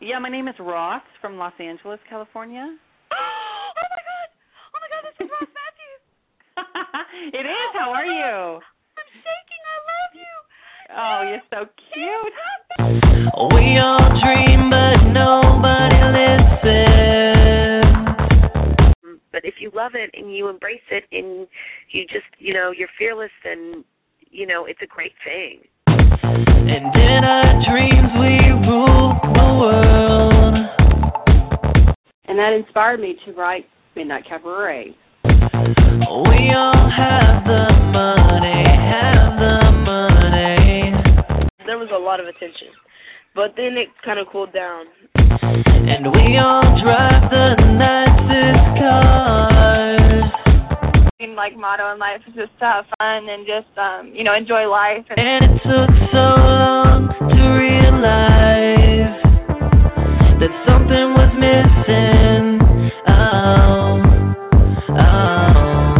[0.00, 2.76] Yeah, my name is Ross from Los Angeles, California.
[3.12, 4.28] oh my god!
[4.74, 6.02] Oh my god, this is Ross Mathews.
[7.34, 7.70] It is.
[7.74, 8.60] How are you?
[8.60, 9.62] I'm shaking.
[9.66, 10.34] I love you.
[10.96, 12.36] Oh, you're so cute.
[13.54, 17.18] We all dream, but nobody listens.
[19.32, 21.48] But if you love it and you embrace it and
[21.90, 23.84] you just, you know, you're fearless, then,
[24.30, 25.60] you know, it's a great thing.
[26.70, 28.36] And in our dreams, we
[28.68, 30.54] rule the world.
[32.28, 33.66] And that inspired me to write
[33.96, 34.94] Midnight Cabaret.
[35.24, 40.92] We all have the money, have the money.
[41.64, 42.68] There was a lot of attention,
[43.34, 44.86] but then it kind of cooled down.
[45.16, 49.47] And we all drive the nicest cars.
[51.20, 54.32] Main like motto in life is just to have fun and just um you know
[54.34, 59.18] enjoy life and, And it took so long to realize
[60.38, 62.60] that something was missing.
[63.08, 64.00] Oh,
[64.90, 65.94] oh.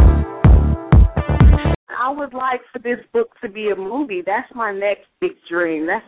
[1.98, 4.22] I would like for this book to be a movie.
[4.24, 5.88] That's my next big dream.
[5.88, 6.06] That's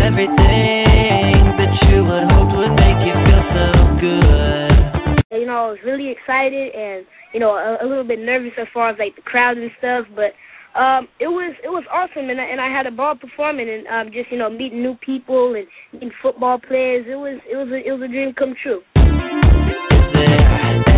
[0.00, 3.68] Everything that you would hope would make you feel so
[4.00, 4.99] good.
[5.32, 8.66] You know, I was really excited and you know a, a little bit nervous as
[8.74, 10.34] far as like the crowd and stuff, but
[10.74, 13.86] um, it was it was awesome and I, and I had a ball performing and
[13.86, 17.06] um, just you know meeting new people and meeting football players.
[17.08, 18.82] It was it was a, it was a dream come true.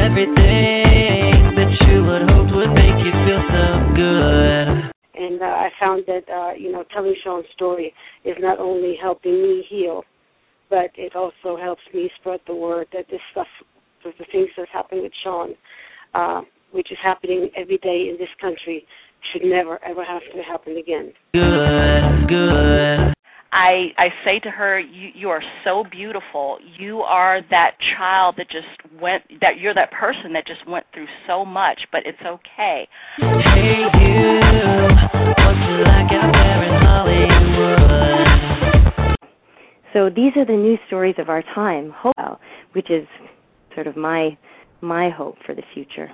[0.01, 4.93] Everything that you would hope would make you feel so good.
[5.13, 7.93] And uh, I found that, uh, you know, telling Sean's story
[8.25, 10.05] is not only helping me heal,
[10.71, 13.47] but it also helps me spread the word that this stuff,
[14.05, 15.55] the the things that's happening with Sean,
[16.15, 16.43] uh,
[16.73, 18.85] which is happening every day in this country,
[19.33, 21.13] should never, ever have to happen again.
[21.33, 23.15] Good, good.
[23.55, 26.59] I I say to her, you you are so beautiful.
[26.79, 28.67] You are that child that just
[29.01, 32.89] went that you're that person that just went through so much, but it's okay.
[33.19, 34.41] Hey you,
[35.45, 38.03] what's it like out there in Hollywood?
[39.93, 42.41] So these are the news stories of our time, hope,
[42.73, 43.07] which is
[43.75, 44.37] sort of my
[44.81, 46.11] my hope for the future.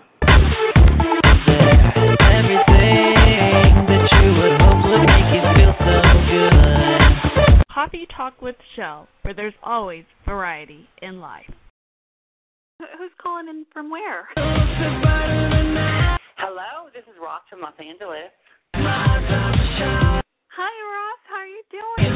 [7.73, 11.47] Coffee Talk with Shell, where there's always variety in life.
[12.79, 14.29] Who's calling in from where?
[16.37, 18.31] Hello, this is Ross from Los Angeles.
[18.75, 21.21] Hi, Ross.
[21.29, 22.13] How are you doing?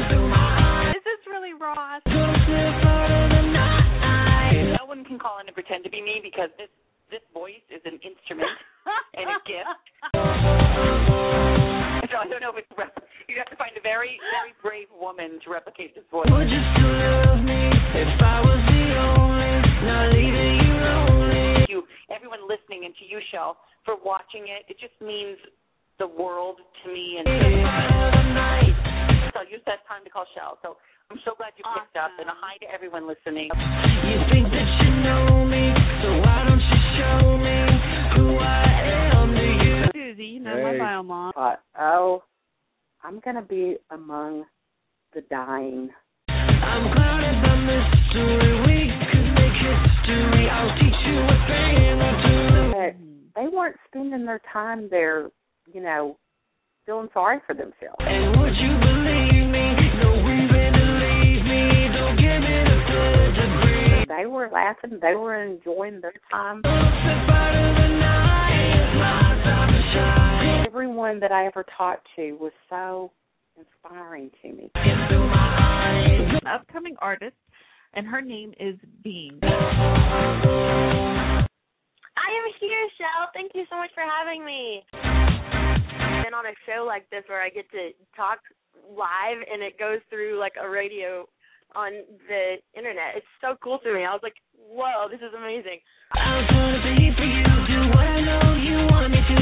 [0.95, 2.01] Is this really Ross?
[4.93, 6.69] No one can call in and pretend to be me because this
[7.09, 8.53] this voice is an instrument
[9.17, 9.65] and a gift.
[12.13, 12.93] So I don't know if it's rep-
[13.25, 16.29] you have to find a very very brave woman to replicate this voice.
[16.29, 21.41] Would you still love me if I was the only, not leaving you lonely?
[21.57, 24.69] Thank you, everyone listening, and to you, Shell, for watching it.
[24.69, 25.41] It just means
[25.99, 27.17] the world to me.
[27.19, 27.27] And
[29.33, 30.57] so I used that time to call Shell.
[30.61, 30.77] So
[31.11, 33.49] I'm so glad you picked up, and a hi to everyone listening.
[33.53, 37.57] You think that you know me, so why don't you show me
[38.15, 38.63] who I
[39.13, 39.85] am to you?
[39.93, 40.63] Susie, you know Hey.
[40.63, 41.33] my bio mom.
[41.35, 42.23] Uh, oh,
[43.03, 44.45] I'm going to be among
[45.13, 45.89] the dying.
[46.29, 48.77] I'm clouded by mystery, we
[49.11, 50.49] could make history.
[50.49, 52.41] I'll teach you a thing or two.
[52.73, 55.29] But they weren't spending their time there,
[55.71, 56.17] you know,
[56.85, 57.99] feeling sorry for themselves.
[57.99, 59.75] And would you believe me?
[60.01, 61.89] No reason to leave me.
[61.93, 64.05] Don't give me the third degree.
[64.07, 64.99] They were laughing.
[65.01, 66.61] They were enjoying their time.
[70.65, 73.11] Everyone that I ever talked to was so
[73.57, 74.71] inspiring to me.
[74.75, 77.35] An upcoming artist,
[77.93, 79.39] and her name is Bean.
[79.43, 81.45] I
[82.17, 83.29] am here, Shell.
[83.33, 84.83] Thank you so much for having me.
[86.23, 88.39] Been on a show like this where I get to talk
[88.87, 91.27] live and it goes through like a radio
[91.75, 91.91] on
[92.29, 93.19] the internet.
[93.19, 94.05] It's so cool to me.
[94.07, 95.83] I was like, whoa, this is amazing.
[96.15, 97.43] I'm gonna be for you.
[97.43, 99.35] Do what I know you want me to.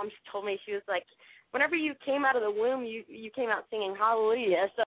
[0.00, 1.04] Mom told me she was like,
[1.50, 4.72] whenever you came out of the womb, you you came out singing Hallelujah.
[4.76, 4.82] So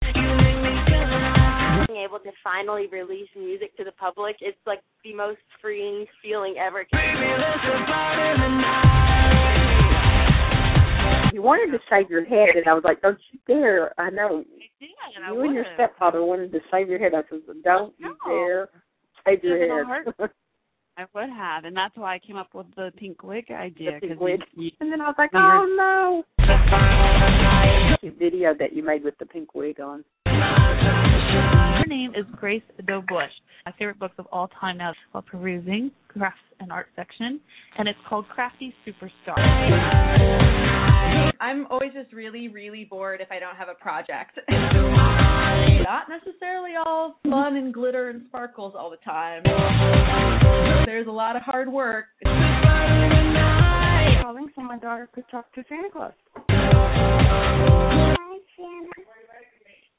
[1.87, 6.57] being able to finally release music to the public, it's like the most freeing feeling
[6.57, 6.87] ever.
[11.37, 14.43] You wanted to shave your head, and I was like, "Don't you dare!" I know
[15.23, 17.13] I you and your stepfather wanted to shave your head.
[17.13, 18.71] I said, "Don't you dare
[19.27, 20.15] shave your head."
[20.97, 23.99] I would have, and that's why I came up with the pink wig idea.
[24.01, 24.41] pink 'cause wig.
[24.55, 26.25] You, And then I was like, "Oh no!"
[28.01, 30.07] Cute video that you made with the pink wig on.
[30.25, 33.33] Her name is Grace Doe Bush.
[33.67, 37.43] My favorite books of all time now is called Perusing, Crafts and Art Section,
[37.77, 39.37] and it's called Crafty Superstar.
[41.41, 44.39] I'm always just really, really bored if I don't have a project.
[44.51, 49.43] Not necessarily all fun and glitter and sparkles all the time.
[50.87, 52.07] There's a lot of hard work.
[54.23, 56.13] Calling so my daughter could talk to Santa Claus.
[56.49, 58.17] Hi,
[58.57, 58.91] Santa.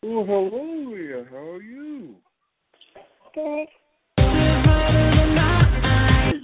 [0.04, 1.26] Oh, hello there.
[1.30, 2.16] How are you?
[3.34, 3.68] Good.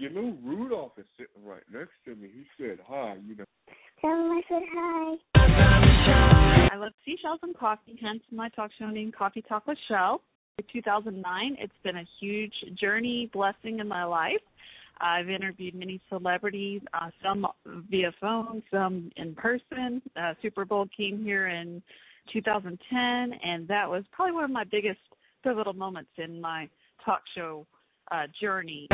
[0.03, 2.29] Hey, you know, Rudolph is sitting right next to me.
[2.33, 3.45] He said hi, you know.
[4.01, 6.69] Tell him I said hi.
[6.73, 10.21] I love seashells and coffee, hence my talk show named Coffee Talk with Shell.
[10.57, 14.41] In 2009, it's been a huge journey, blessing in my life.
[14.99, 17.47] I've interviewed many celebrities, uh, some
[17.89, 20.01] via phone, some in person.
[20.15, 21.81] Uh, Super Bowl came here in
[22.31, 24.99] 2010, and that was probably one of my biggest
[25.43, 26.69] pivotal moments in my
[27.05, 27.65] talk show
[28.13, 28.87] uh, journey.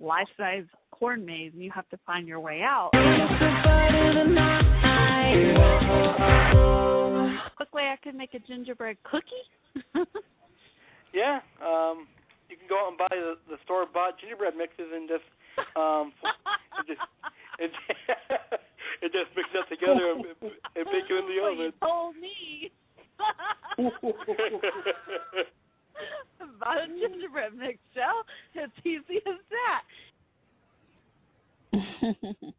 [0.00, 2.90] Life size corn maze, and you have to find your way out.
[7.56, 10.04] Quick way I could make a gingerbread cookie.
[11.14, 12.06] Yeah, um,
[12.50, 15.24] you can go out and buy the, the store bought gingerbread mixes and just
[15.74, 16.12] um,
[16.84, 17.00] it just
[17.58, 17.70] it,
[19.02, 20.24] it just mix that together and,
[20.76, 21.72] and bake it in the oven.
[21.72, 22.70] you told me.
[26.40, 28.24] About a gingerbread mix, Shell.
[28.54, 29.82] It's easy as that.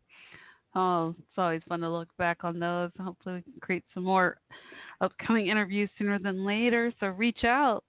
[0.75, 2.91] oh, it's always fun to look back on those.
[2.99, 4.37] Hopefully, we can create some more
[5.01, 6.93] upcoming interviews sooner than later.
[6.99, 7.83] So reach out.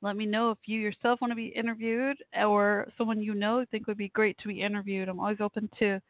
[0.00, 3.88] Let me know if you yourself want to be interviewed or someone you know think
[3.88, 5.08] would be great to be interviewed.
[5.08, 6.00] I'm always open to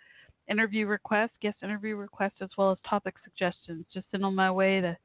[0.48, 3.86] interview requests, guest interview requests, as well as topic suggestions.
[3.92, 4.96] Just send them my way to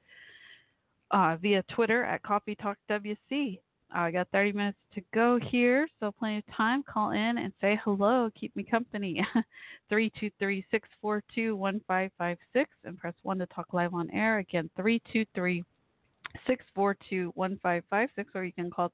[1.11, 3.59] uh, via Twitter at Coffee Talk WC.
[3.93, 6.83] I got 30 minutes to go here, so plenty of time.
[6.83, 8.29] Call in and say hello.
[8.39, 9.25] Keep me company.
[9.89, 14.39] 323 642 1556 and press 1 to talk live on air.
[14.39, 15.63] Again, 323
[16.47, 18.91] 642 1556, or you can call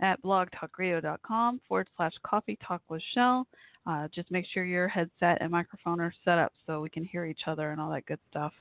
[0.00, 3.46] at blogtalkradio.com forward slash coffee talk with Shell.
[3.86, 7.24] Uh, just make sure your headset and microphone are set up so we can hear
[7.24, 8.52] each other and all that good stuff.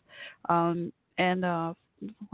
[0.49, 1.73] Um, and uh,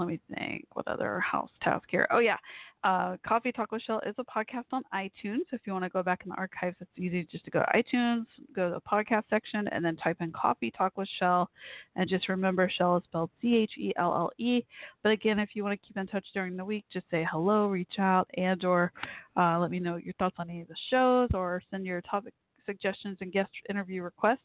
[0.01, 0.65] let me think.
[0.73, 2.07] What other house task here?
[2.11, 2.37] Oh yeah,
[2.83, 5.41] uh, Coffee Talk with Shell is a podcast on iTunes.
[5.49, 7.59] So if you want to go back in the archives, it's easy just to go
[7.59, 8.25] to iTunes,
[8.55, 11.49] go to the podcast section, and then type in Coffee Talk with Shell.
[11.95, 14.63] And just remember, Shell is spelled C H E L L E.
[15.03, 17.67] But again, if you want to keep in touch during the week, just say hello,
[17.67, 18.91] reach out, and or
[19.37, 22.33] uh, let me know your thoughts on any of the shows, or send your topic
[22.65, 24.39] suggestions and guest interview requests.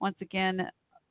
[0.00, 0.68] Once again,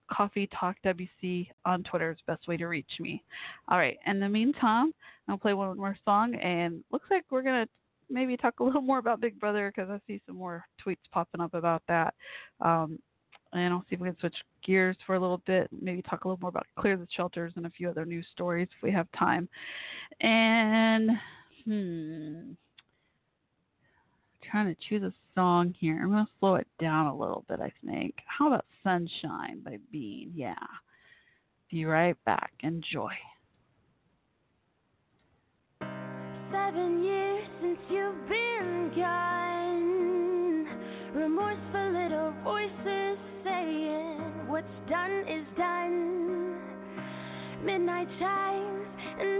[0.09, 3.23] Coffee Talk WC on Twitter is the best way to reach me.
[3.67, 3.97] All right.
[4.05, 4.93] In the meantime,
[5.27, 7.67] I'll play one more song, and looks like we're gonna
[8.09, 11.41] maybe talk a little more about Big Brother because I see some more tweets popping
[11.41, 12.13] up about that.
[12.61, 12.99] Um,
[13.53, 14.35] and I'll see if we can switch
[14.65, 15.69] gears for a little bit.
[15.81, 18.67] Maybe talk a little more about Clear the Shelters and a few other news stories
[18.75, 19.47] if we have time.
[20.21, 21.11] And
[21.65, 22.51] hmm,
[24.49, 25.99] trying to choose a song here.
[26.01, 28.15] I'm going to slow it down a little bit, I think.
[28.25, 30.31] How about Sunshine by Bean?
[30.35, 30.55] Yeah.
[31.71, 32.53] Be right back.
[32.61, 33.11] Enjoy.
[36.51, 40.65] Seven years since you've been gone.
[41.13, 46.57] Remorseful little voices saying what's done is done.
[47.63, 48.87] Midnight chimes
[49.19, 49.39] and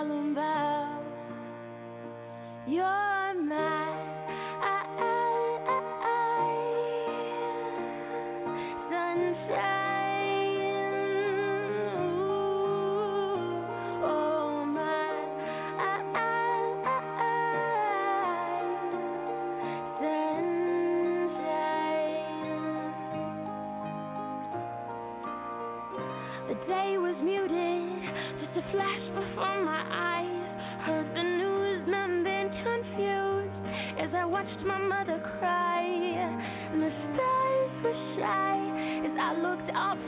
[0.00, 1.02] solemn vow.
[2.66, 3.19] You're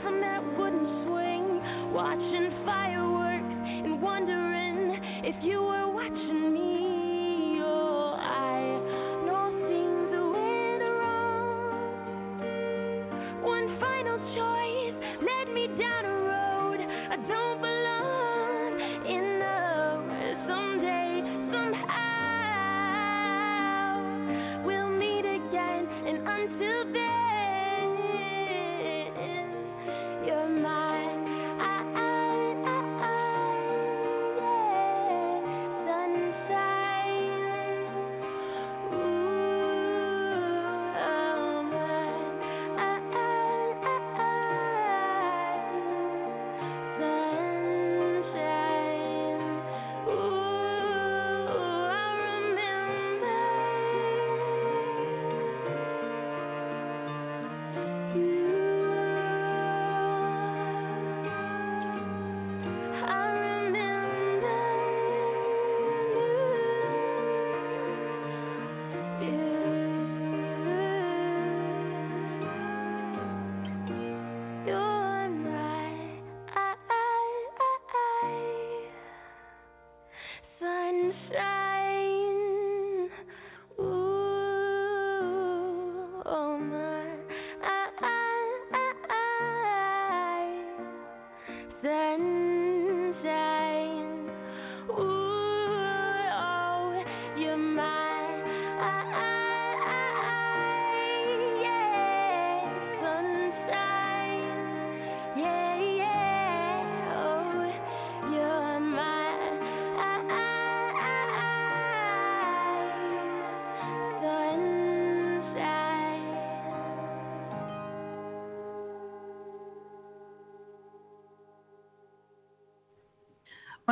[0.03, 0.32] looked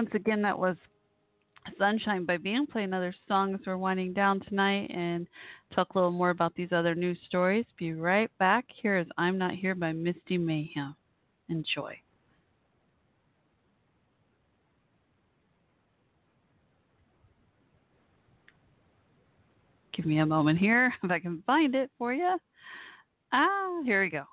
[0.02, 0.76] Once again, that was
[1.78, 2.66] Sunshine by Bean.
[2.66, 5.28] Play another song as we're winding down tonight and
[5.76, 7.68] talk a little more about these other news stories.
[7.78, 8.66] Be right back.
[8.82, 10.96] Here is I'm Not Here by Misty Mayhem.
[11.50, 11.96] Enjoy.
[19.94, 22.40] Give me a moment here if I can find it for you.
[23.32, 24.24] Ah, here we go.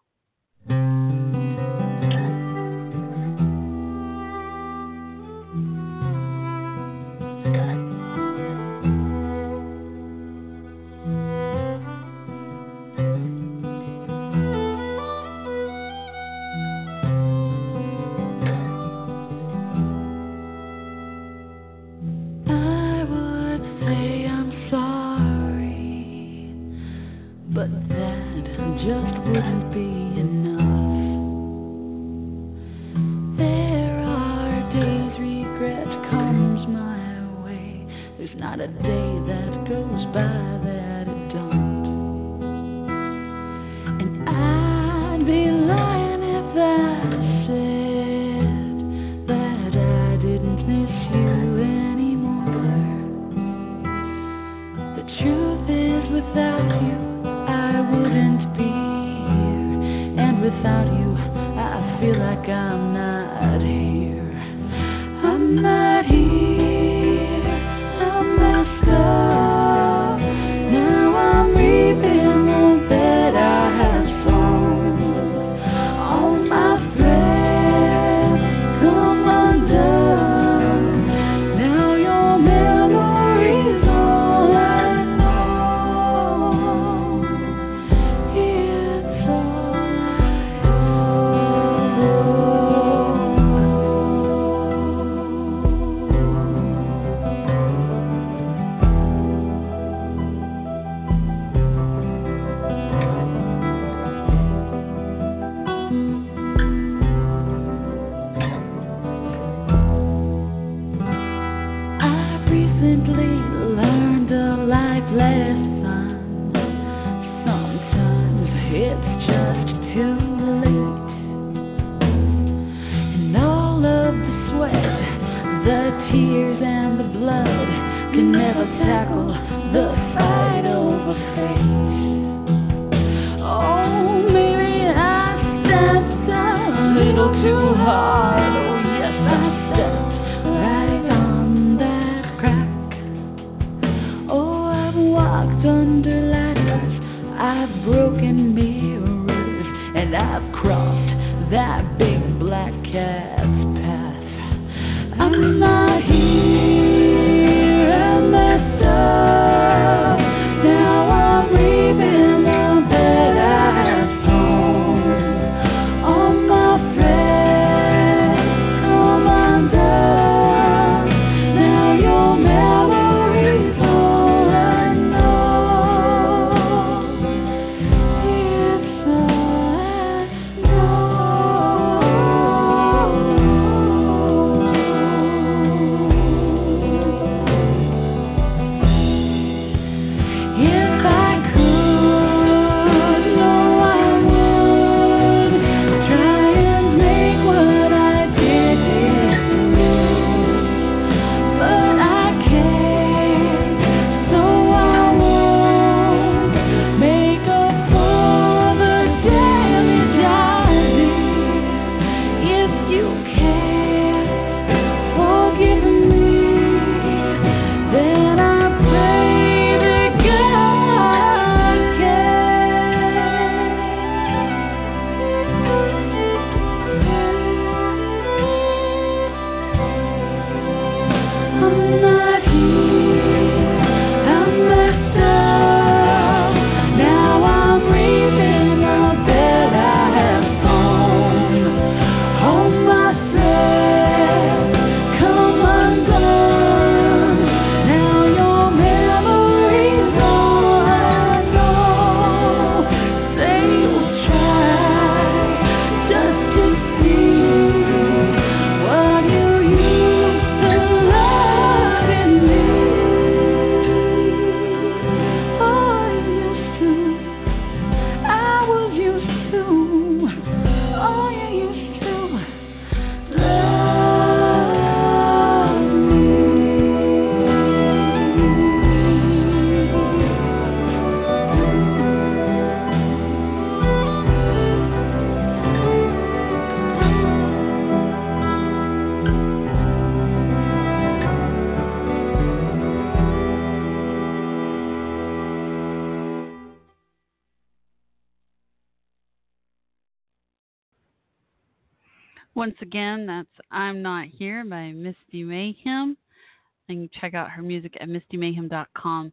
[307.09, 309.33] check out her music at mistymayhem.com.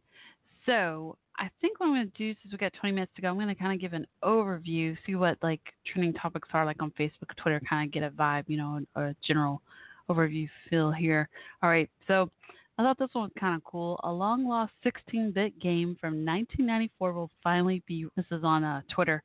[0.64, 3.28] So I think what I'm going to do, since we got 20 minutes to go,
[3.28, 6.82] I'm going to kind of give an overview, see what like trending topics are, like
[6.82, 9.60] on Facebook, Twitter, kind of get a vibe, you know, a general
[10.08, 11.28] overview feel here.
[11.62, 12.30] All right, so
[12.78, 14.00] I thought this one was kind of cool.
[14.04, 18.06] A long lost 16 bit game from 1994 will finally be.
[18.16, 19.22] This is on uh, Twitter,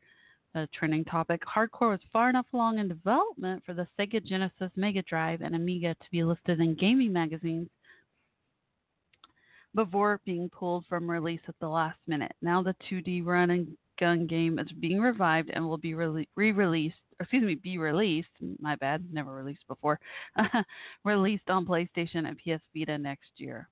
[0.55, 1.41] a trending topic.
[1.45, 5.95] Hardcore was far enough along in development for the Sega Genesis, Mega Drive, and Amiga
[5.95, 7.69] to be listed in gaming magazines
[9.75, 12.33] before being pulled from release at the last minute.
[12.41, 13.67] Now the 2D run and
[13.99, 16.97] gun game is being revived and will be re released.
[17.19, 18.29] Excuse me, be released.
[18.59, 19.99] My bad, never released before.
[21.05, 23.69] released on PlayStation and PS Vita next year.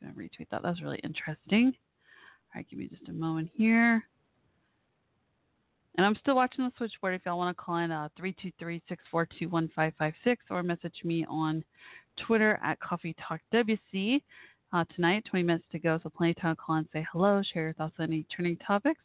[0.00, 0.62] I'm gonna retweet that.
[0.62, 1.66] That was really interesting.
[1.66, 4.04] All right, give me just a moment here.
[5.96, 10.62] And I'm still watching the switchboard if y'all want to call in uh, 323-642-1556 or
[10.62, 11.64] message me on
[12.16, 14.20] Twitter at Coffee Talk WC.
[14.72, 17.40] Uh, tonight, 20 minutes to go, so plenty of time to call and say hello,
[17.52, 19.00] share your thoughts on any trending topics,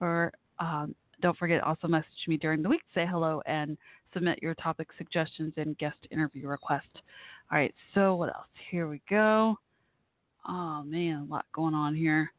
[0.00, 3.76] or um, don't forget also message me during the week, say hello, and
[4.12, 6.84] submit your topic suggestions and guest interview requests.
[7.50, 8.46] All right, so what else?
[8.70, 9.56] Here we go.
[10.46, 12.32] Oh man, a lot going on here.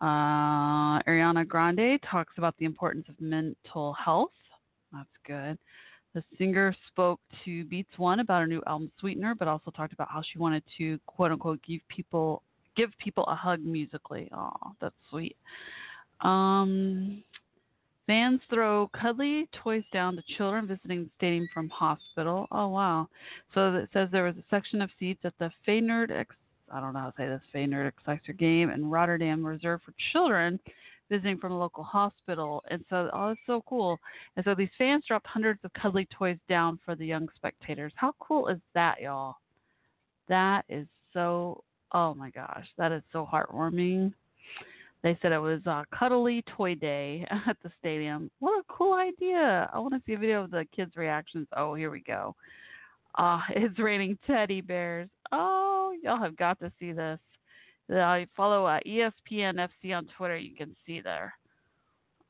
[0.00, 4.30] Uh, Ariana Grande talks about the importance of mental health.
[4.92, 5.58] That's good.
[6.18, 10.08] The singer spoke to Beats One about her new album Sweetener, but also talked about
[10.10, 12.42] how she wanted to quote unquote give people
[12.76, 14.28] give people a hug musically.
[14.34, 15.36] Oh, that's sweet.
[16.22, 17.22] Um,
[18.08, 22.48] fans throw cuddly toys down to children visiting the stadium from hospital.
[22.50, 23.08] Oh wow!
[23.54, 26.34] So it says there was a section of seats at the Feyenoord Ex-
[26.72, 30.58] I don't know how to say this Feyenoord Excelsior game in Rotterdam reserved for children
[31.08, 32.62] visiting from a local hospital.
[32.70, 33.98] And so, oh, it's so cool.
[34.36, 37.92] And so these fans dropped hundreds of cuddly toys down for the young spectators.
[37.96, 39.36] How cool is that, y'all?
[40.28, 44.12] That is so, oh my gosh, that is so heartwarming.
[45.02, 48.30] They said it was a Cuddly Toy Day at the stadium.
[48.40, 49.70] What a cool idea.
[49.72, 51.46] I want to see a video of the kids' reactions.
[51.56, 52.34] Oh, here we go.
[53.16, 55.08] Uh, it's raining teddy bears.
[55.32, 57.18] Oh, y'all have got to see this.
[57.90, 60.36] I follow uh, ESPN FC on Twitter.
[60.36, 61.34] You can see there.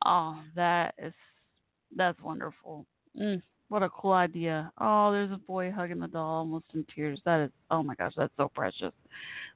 [0.05, 1.13] Oh, that is
[1.97, 2.87] that's wonderful.
[3.21, 4.71] Mm, what a cool idea.
[4.81, 7.21] Oh, there's a boy hugging the doll, almost in tears.
[7.25, 8.93] That is, oh my gosh, that's so precious.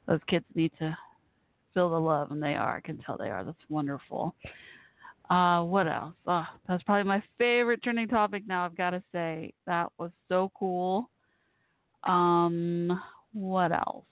[0.07, 0.97] Those kids need to
[1.75, 2.77] feel the love, and they are.
[2.77, 3.45] I can tell they are.
[3.45, 4.35] That's wonderful.
[5.31, 6.15] Uh, what else?
[6.27, 8.65] Oh, that's probably my favorite trending topic now.
[8.65, 11.09] I've got to say that was so cool.
[12.05, 13.01] Um,
[13.33, 14.05] what else?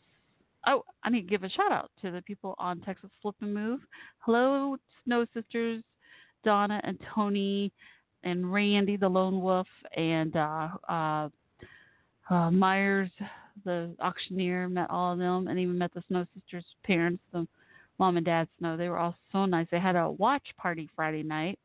[0.66, 3.55] Oh, I need to give a shout out to the people on Texas Flip and
[3.55, 3.81] Move.
[4.19, 5.82] Hello, Snow Sisters,
[6.45, 7.73] Donna and Tony,
[8.24, 11.28] and Randy the Lone Wolf, and uh, uh,
[12.28, 13.11] uh, Myers
[13.65, 14.69] the auctioneer.
[14.69, 17.47] Met all of them, and even met the Snow Sisters' parents, the
[17.99, 18.77] mom and dad Snow.
[18.77, 19.66] They were all so nice.
[19.70, 21.59] They had a watch party Friday night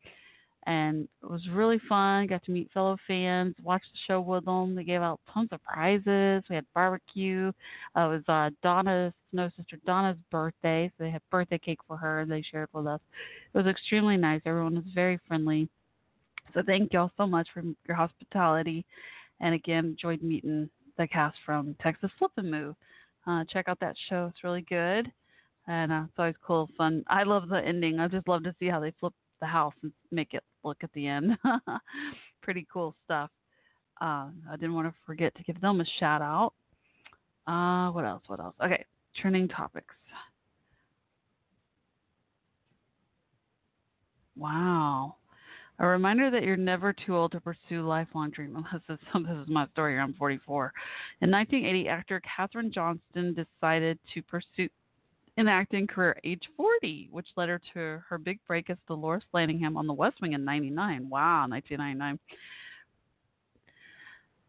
[0.66, 2.28] and it was really fun.
[2.28, 4.76] Got to meet fellow fans, watch the show with them.
[4.76, 6.44] They gave out tons of prizes.
[6.50, 7.52] We had barbecue.
[7.96, 11.98] Uh, it was uh, Donna's Snow Sister Donna's birthday, so they had birthday cake for
[11.98, 12.22] her.
[12.22, 13.00] and They shared with us.
[13.54, 14.42] It was extremely nice.
[14.46, 15.70] Everyone was very friendly.
[16.54, 18.86] So thank y'all so much for your hospitality,
[19.42, 22.76] and again, enjoyed meeting the cast from Texas Flip and Move.
[23.28, 25.12] Uh, check out that show; it's really good,
[25.68, 27.04] and uh, it's always cool, fun.
[27.08, 28.00] I love the ending.
[28.00, 30.91] I just love to see how they flip the house and make it look at
[30.94, 31.38] the end.
[32.41, 33.30] Pretty cool stuff.
[34.02, 36.53] Uh, I didn't want to forget to give them a shout out.
[37.48, 38.24] Uh, what else?
[38.28, 38.56] What else?
[38.64, 38.84] Okay,
[39.16, 39.94] trending topics.
[44.36, 45.16] Wow.
[45.80, 48.57] A reminder that you're never too old to pursue lifelong dreams.
[48.72, 49.99] This is, this is my story.
[49.99, 50.72] I'm 44.
[51.22, 54.70] In 1980, actor Kathryn Joosten decided to pursue
[55.38, 59.24] an acting career at age 40, which led her to her big break as Dolores
[59.34, 61.10] Landingham on The West Wing in 99.
[61.10, 62.20] Wow, 1999.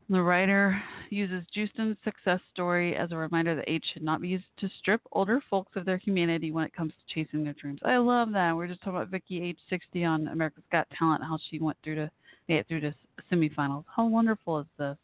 [0.09, 0.81] The writer
[1.11, 5.01] uses Joosten's success story as a reminder that age should not be used to strip
[5.11, 7.81] older folks of their humanity when it comes to chasing their dreams.
[7.85, 8.57] I love that.
[8.57, 11.77] We are just talking about Vicky, age 60, on America's Got Talent, how she went
[11.83, 12.11] through to
[12.49, 12.95] get through to
[13.33, 13.85] semifinals.
[13.95, 14.97] How wonderful is this?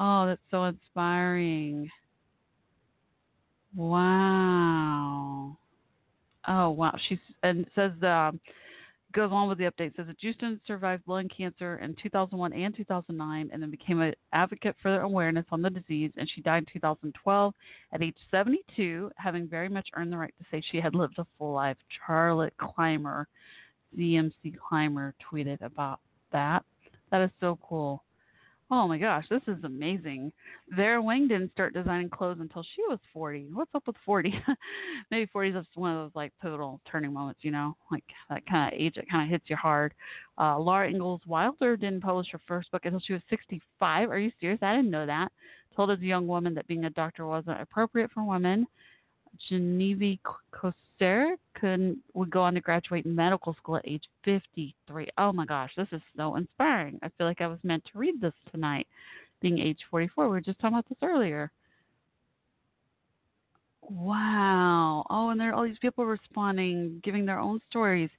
[0.00, 1.88] Oh, that's so inspiring.
[3.76, 4.43] Wow.
[6.64, 6.96] Oh wow.
[7.08, 8.40] She's and says um,
[9.12, 9.94] goes on with the update.
[9.96, 14.74] Says that Joosten survived lung cancer in 2001 and 2009, and then became an advocate
[14.80, 16.10] for awareness on the disease.
[16.16, 17.54] And she died in 2012
[17.92, 21.26] at age 72, having very much earned the right to say she had lived a
[21.36, 21.76] full life.
[22.06, 23.28] Charlotte Clymer,
[23.98, 26.00] ZMC Clymer, tweeted about
[26.32, 26.64] that.
[27.10, 28.02] That is so cool.
[28.70, 30.32] Oh my gosh, this is amazing.
[30.70, 33.50] Vera Wang didn't start designing clothes until she was 40.
[33.52, 34.34] What's up with 40?
[35.10, 38.46] Maybe 40 is just one of those like pivotal turning moments, you know, like that
[38.46, 39.92] kind of age that kind of hits you hard.
[40.38, 44.10] Uh, Laura Ingalls Wilder didn't publish her first book until she was 65.
[44.10, 44.58] Are you serious?
[44.62, 45.30] I didn't know that.
[45.76, 48.66] Told as a young woman that being a doctor wasn't appropriate for women.
[49.48, 50.20] Genevieve
[50.98, 55.08] Coster could would go on to graduate medical school at age 53.
[55.18, 56.98] Oh my gosh, this is so inspiring.
[57.02, 58.86] I feel like I was meant to read this tonight,
[59.40, 60.24] being age 44.
[60.24, 61.50] We were just talking about this earlier.
[63.82, 65.04] Wow.
[65.10, 68.10] Oh, and there are all these people responding, giving their own stories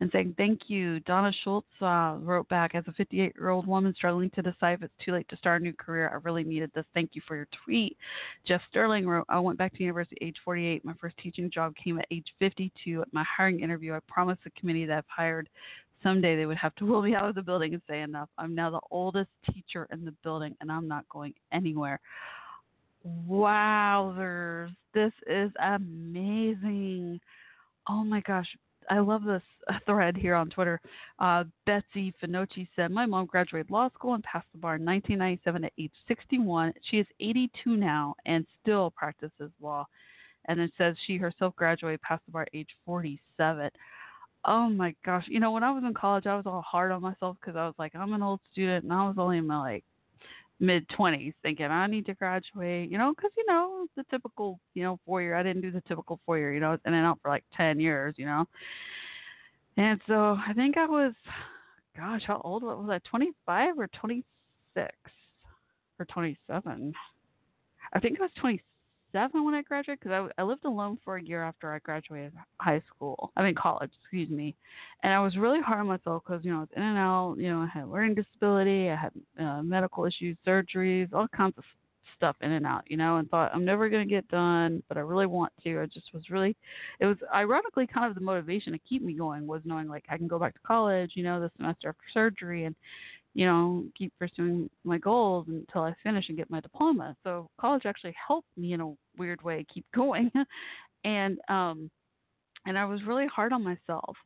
[0.00, 1.00] and saying thank you.
[1.00, 4.82] Donna Schultz uh, wrote back as a 58 year old woman struggling to decide if
[4.82, 6.08] it's too late to start a new career.
[6.08, 6.86] I really needed this.
[6.94, 7.96] Thank you for your tweet.
[8.46, 10.84] Jeff Sterling wrote, I went back to university age 48.
[10.84, 13.02] My first teaching job came at age 52.
[13.02, 15.48] At my hiring interview, I promised the committee that I've hired
[16.02, 18.28] someday they would have to wheel me out of the building and say enough.
[18.38, 22.00] I'm now the oldest teacher in the building and I'm not going anywhere.
[23.28, 24.74] Wowzers.
[24.92, 27.20] This is amazing.
[27.88, 28.48] Oh my gosh.
[28.88, 29.42] I love this
[29.86, 30.80] thread here on Twitter.
[31.18, 35.64] Uh, Betsy Finocchi said, My mom graduated law school and passed the bar in 1997
[35.64, 36.72] at age 61.
[36.90, 39.86] She is 82 now and still practices law.
[40.46, 43.70] And it says she herself graduated, passed the bar at age 47.
[44.46, 45.24] Oh my gosh.
[45.28, 47.66] You know, when I was in college, I was all hard on myself because I
[47.66, 49.84] was like, I'm an old student and I was only in my like
[50.60, 54.82] mid 20s thinking I need to graduate, you know, because, you know, the typical, you
[54.82, 55.34] know, four year.
[55.34, 58.14] I didn't do the typical four year, you know, and out for like 10 years,
[58.18, 58.46] you know.
[59.76, 61.14] And so I think I was,
[61.96, 62.98] gosh, how old was I?
[63.08, 64.92] 25 or 26
[65.98, 66.92] or 27?
[67.92, 68.30] I think I was
[69.12, 72.32] 27 when I graduated because I, I lived alone for a year after I graduated
[72.60, 73.32] high school.
[73.36, 74.54] I mean college, excuse me.
[75.02, 77.36] And I was really hard on myself because you know I was in and out.
[77.38, 81.64] You know I had learning disability, I had uh, medical issues, surgeries, all kinds of
[82.16, 82.84] stuff in and out.
[82.86, 85.80] You know, and thought I'm never going to get done, but I really want to.
[85.80, 86.56] I just was really.
[87.00, 90.16] It was ironically kind of the motivation to keep me going was knowing like I
[90.16, 91.12] can go back to college.
[91.14, 92.76] You know, the semester after surgery and
[93.34, 97.16] you know, keep pursuing my goals until I finish and get my diploma.
[97.22, 100.30] So college actually helped me in a weird way keep going.
[101.04, 101.90] and um
[102.66, 104.16] and I was really hard on myself.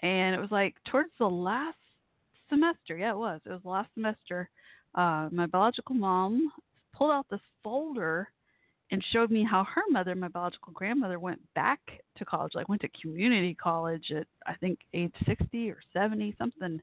[0.00, 1.76] And it was like towards the last
[2.48, 3.40] semester, yeah, it was.
[3.44, 4.48] It was the last semester.
[4.94, 6.52] Uh my biological mom
[6.94, 8.28] pulled out this folder
[8.92, 11.80] and showed me how her mother, my biological grandmother, went back
[12.16, 16.80] to college, like went to community college at I think age sixty or seventy, something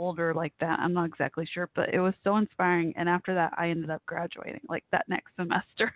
[0.00, 0.80] older like that.
[0.80, 2.92] I'm not exactly sure, but it was so inspiring.
[2.96, 5.92] And after that, I ended up graduating like that next semester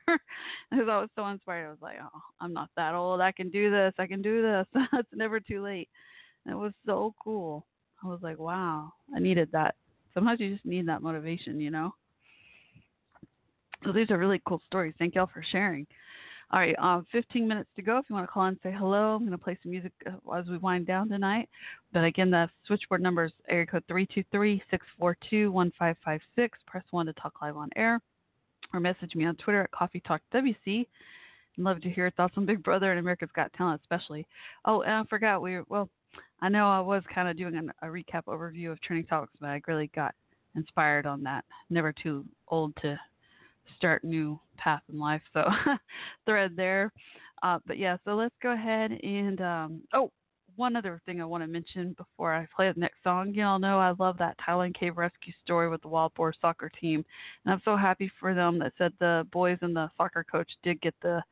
[0.71, 1.67] because I was so inspired.
[1.67, 3.21] I was like, oh, I'm not that old.
[3.21, 3.95] I can do this.
[3.99, 4.67] I can do this.
[4.93, 5.89] it's never too late.
[6.45, 7.67] And it was so cool.
[8.05, 9.75] I was like, wow, I needed that.
[10.13, 11.95] Sometimes you just need that motivation, you know?
[13.85, 14.95] So these are really cool stories.
[14.99, 15.87] Thank y'all for sharing.
[16.51, 17.99] All right, uh, 15 minutes to go.
[17.99, 20.13] If you want to call and say hello, I'm going to play some music uh,
[20.33, 21.49] as we wind down tonight.
[21.93, 26.21] But again, the switchboard number is area code 323-642-1556.
[26.67, 28.01] Press 1 to talk live on air
[28.73, 30.87] or message me on Twitter at Coffee Talk WC.
[31.57, 34.27] Love to hear your thoughts on Big Brother and America's Got Talent, especially.
[34.65, 35.89] Oh, and I forgot we were, well,
[36.41, 39.51] I know I was kind of doing an, a recap overview of Trending Topics, but
[39.51, 40.15] I really got
[40.57, 41.45] inspired on that.
[41.71, 42.99] Never too old to
[43.77, 45.23] start new path in life.
[45.33, 45.45] So
[46.27, 46.93] thread there.
[47.43, 50.11] Uh, but yeah, so let's go ahead and um, oh,
[50.57, 53.35] one other thing I want to mention before I play the next song.
[53.35, 56.71] You all know I love that Thailand Cave Rescue story with the Wild Boar soccer
[56.81, 57.05] team,
[57.45, 60.81] and I'm so happy for them that said the boys and the soccer coach did
[60.81, 61.23] get the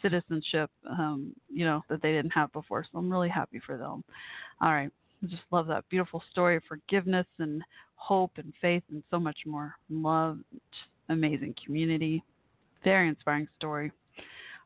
[0.00, 2.84] citizenship, um, you know, that they didn't have before.
[2.84, 4.04] So I'm really happy for them.
[4.60, 4.90] All right.
[5.22, 7.62] I just love that beautiful story of forgiveness and
[7.96, 9.74] hope and faith and so much more.
[9.90, 12.22] Love, just amazing community.
[12.84, 13.92] Very inspiring story.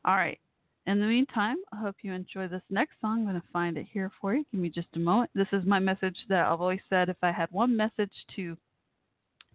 [0.05, 0.39] All right.
[0.87, 3.21] In the meantime, I hope you enjoy this next song.
[3.21, 4.45] I'm going to find it here for you.
[4.51, 5.31] Give me just a moment.
[5.35, 8.57] This is my message that I've always said if I had one message to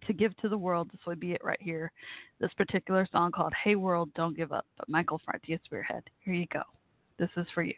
[0.06, 1.90] to give to the world, this would be it right here.
[2.40, 6.04] This particular song called Hey World, Don't Give Up, but Michael Franti Spearhead.
[6.20, 6.62] Here you go.
[7.18, 7.74] This is for you.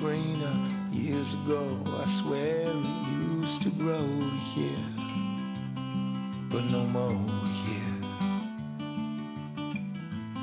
[0.00, 1.84] Greener years ago.
[1.86, 4.08] I swear it used to grow
[4.56, 4.86] here,
[6.50, 7.12] but no more
[7.68, 8.00] here.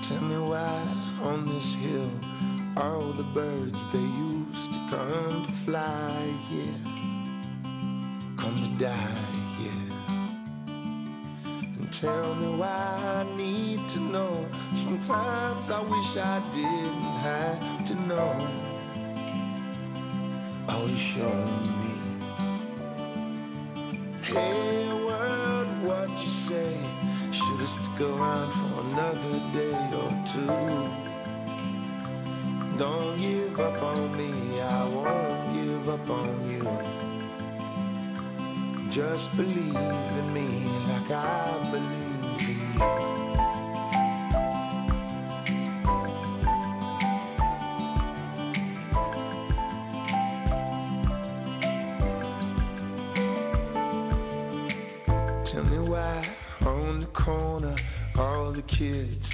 [0.07, 0.77] Tell me why
[1.25, 2.11] on this hill
[2.77, 6.21] all the birds they used to come to fly
[6.53, 6.79] here,
[8.37, 9.89] come to die here.
[11.81, 14.45] And tell me why I need to know.
[14.85, 18.66] Sometimes I wish I didn't have to know.
[20.69, 21.93] You showing me.
[24.27, 26.73] Hey world, what you say?
[27.31, 30.55] Should have stuck around for another day or two.
[32.77, 36.63] Don't give up on me, I won't give up on you.
[38.93, 40.47] Just believe in me
[40.87, 41.23] like I
[41.71, 43.06] believe in you.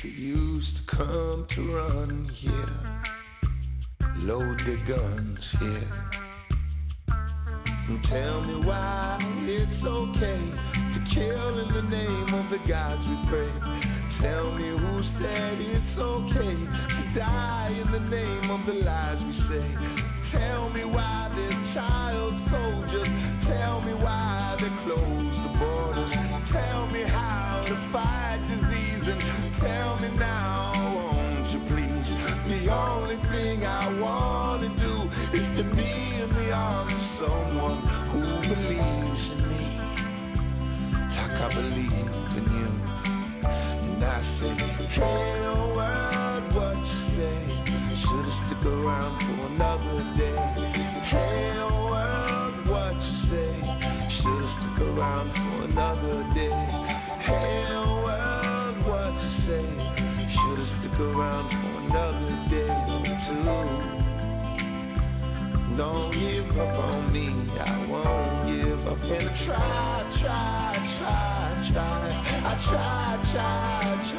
[0.03, 2.93] That used to come to run here
[4.17, 6.12] load the guns here.
[61.03, 64.03] Around for another day or two.
[65.77, 67.27] Don't give up on me,
[67.59, 69.01] I won't give up.
[69.03, 72.07] And I try, try, try, try.
[72.43, 74.12] I try, try, try,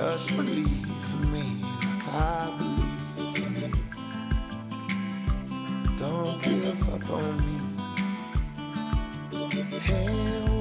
[0.00, 0.66] Just believe
[1.30, 1.62] me
[2.08, 3.74] I believe.
[5.98, 7.54] Don't give up on me.
[9.80, 10.59] Hey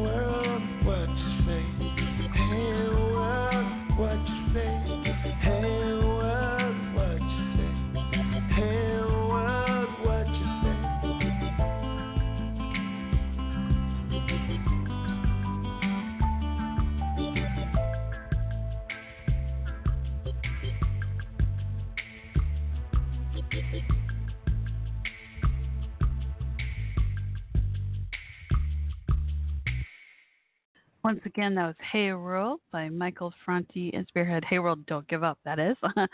[31.10, 34.45] Once again, that was Hey World by Michael Franti and Spearhead.
[34.45, 35.76] Hey World, don't give up, that is.
[35.98, 36.06] uh,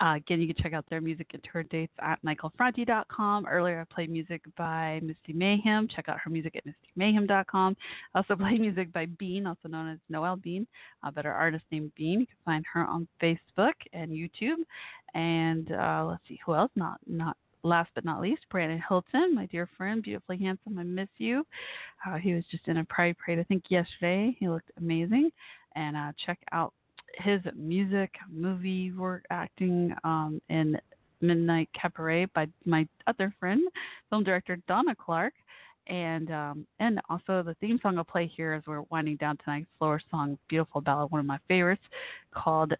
[0.00, 3.44] again, you can check out their music and tour dates at michaelfranti.com.
[3.46, 5.86] Earlier, I played music by Misty Mayhem.
[5.94, 7.76] Check out her music at mistymayhem.com.
[8.14, 10.66] I also played music by Bean, also known as Noelle Bean,
[11.04, 12.20] a better artist named Bean.
[12.20, 14.64] You can find her on Facebook and YouTube.
[15.12, 16.70] And uh, let's see, who else?
[16.74, 17.36] Not not
[17.68, 20.78] last but not least, Brandon Hilton, my dear friend, beautifully handsome.
[20.78, 21.46] I miss you.
[22.06, 24.36] Uh, he was just in a Pride Parade, I think, yesterday.
[24.38, 25.30] He looked amazing.
[25.74, 26.72] And uh, check out
[27.18, 30.78] his music, movie work, acting um, in
[31.20, 33.60] Midnight Cabaret by my other friend,
[34.10, 35.34] film director Donna Clark.
[35.88, 39.66] And um, and also the theme song I'll play here as we're winding down tonight,
[39.78, 41.82] slower song, beautiful ballad, one of my favorites,
[42.34, 42.74] called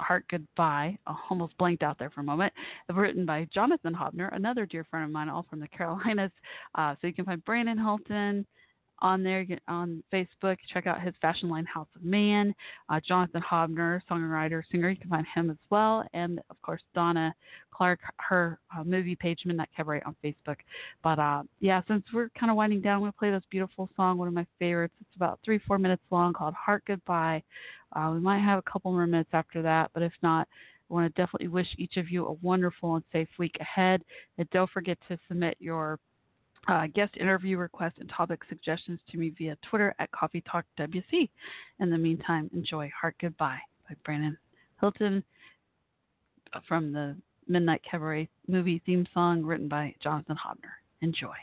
[0.00, 0.98] Heart Goodbye.
[1.30, 2.52] Almost blanked out there for a moment.
[2.92, 6.32] Written by Jonathan Hobner, another dear friend of mine, all from the Carolinas.
[6.74, 8.46] Uh, so you can find Brandon Hilton
[9.00, 10.56] on there on Facebook.
[10.72, 12.54] Check out his fashion line House of Man.
[12.88, 14.90] Uh, Jonathan Hobner, songwriter, singer.
[14.90, 16.04] You can find him as well.
[16.12, 17.34] And of course, Donna
[17.72, 20.56] Clark, her uh, movie page, Midnight Cabaret on Facebook.
[21.02, 24.28] But uh, yeah, since we're kind of winding down, to play this beautiful song, one
[24.28, 24.94] of my favorites.
[25.00, 27.42] It's about three, four minutes long called Heart Goodbye.
[27.92, 30.46] Uh, we might have a couple more minutes after that, but if not,
[30.90, 34.02] I want to definitely wish each of you a wonderful and safe week ahead.
[34.38, 35.98] And don't forget to submit your
[36.66, 41.28] uh, guest interview requests and topic suggestions to me via Twitter at Coffee Talk WC.
[41.80, 44.36] In the meantime, enjoy Heart Goodbye by Brandon
[44.80, 45.22] Hilton
[46.66, 47.16] from the
[47.46, 50.76] Midnight Cabaret movie theme song written by Jonathan Hobner.
[51.00, 51.34] Enjoy.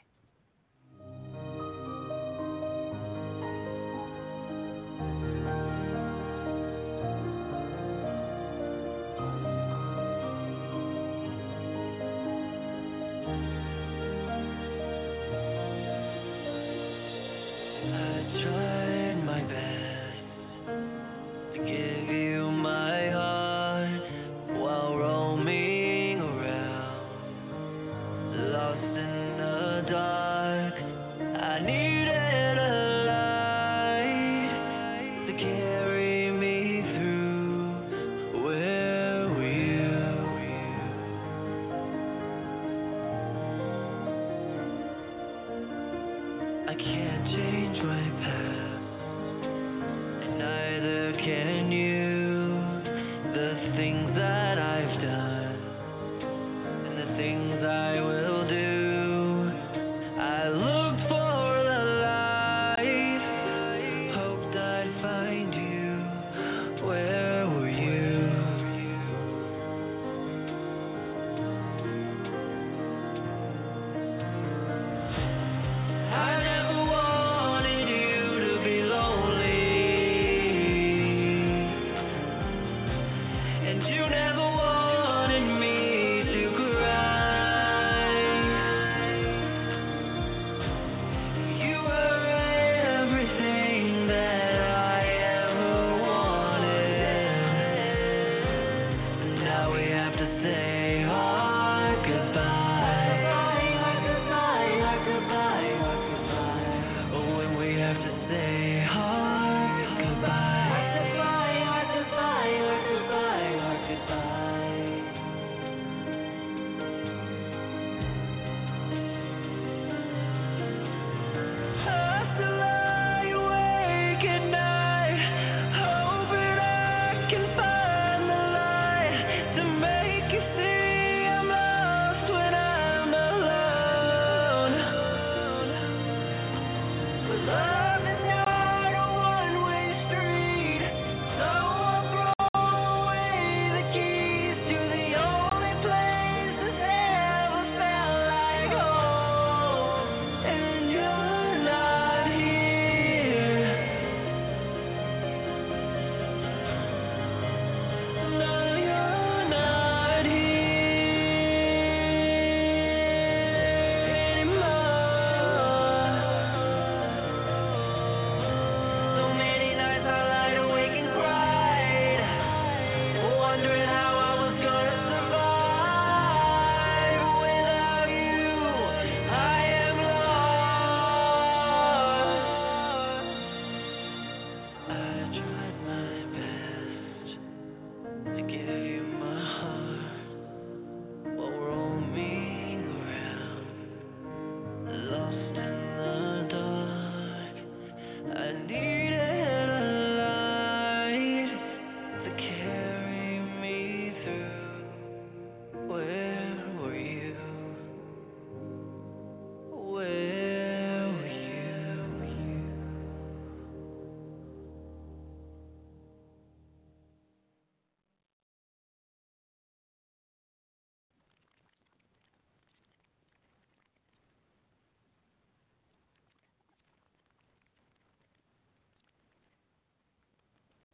[18.44, 18.75] I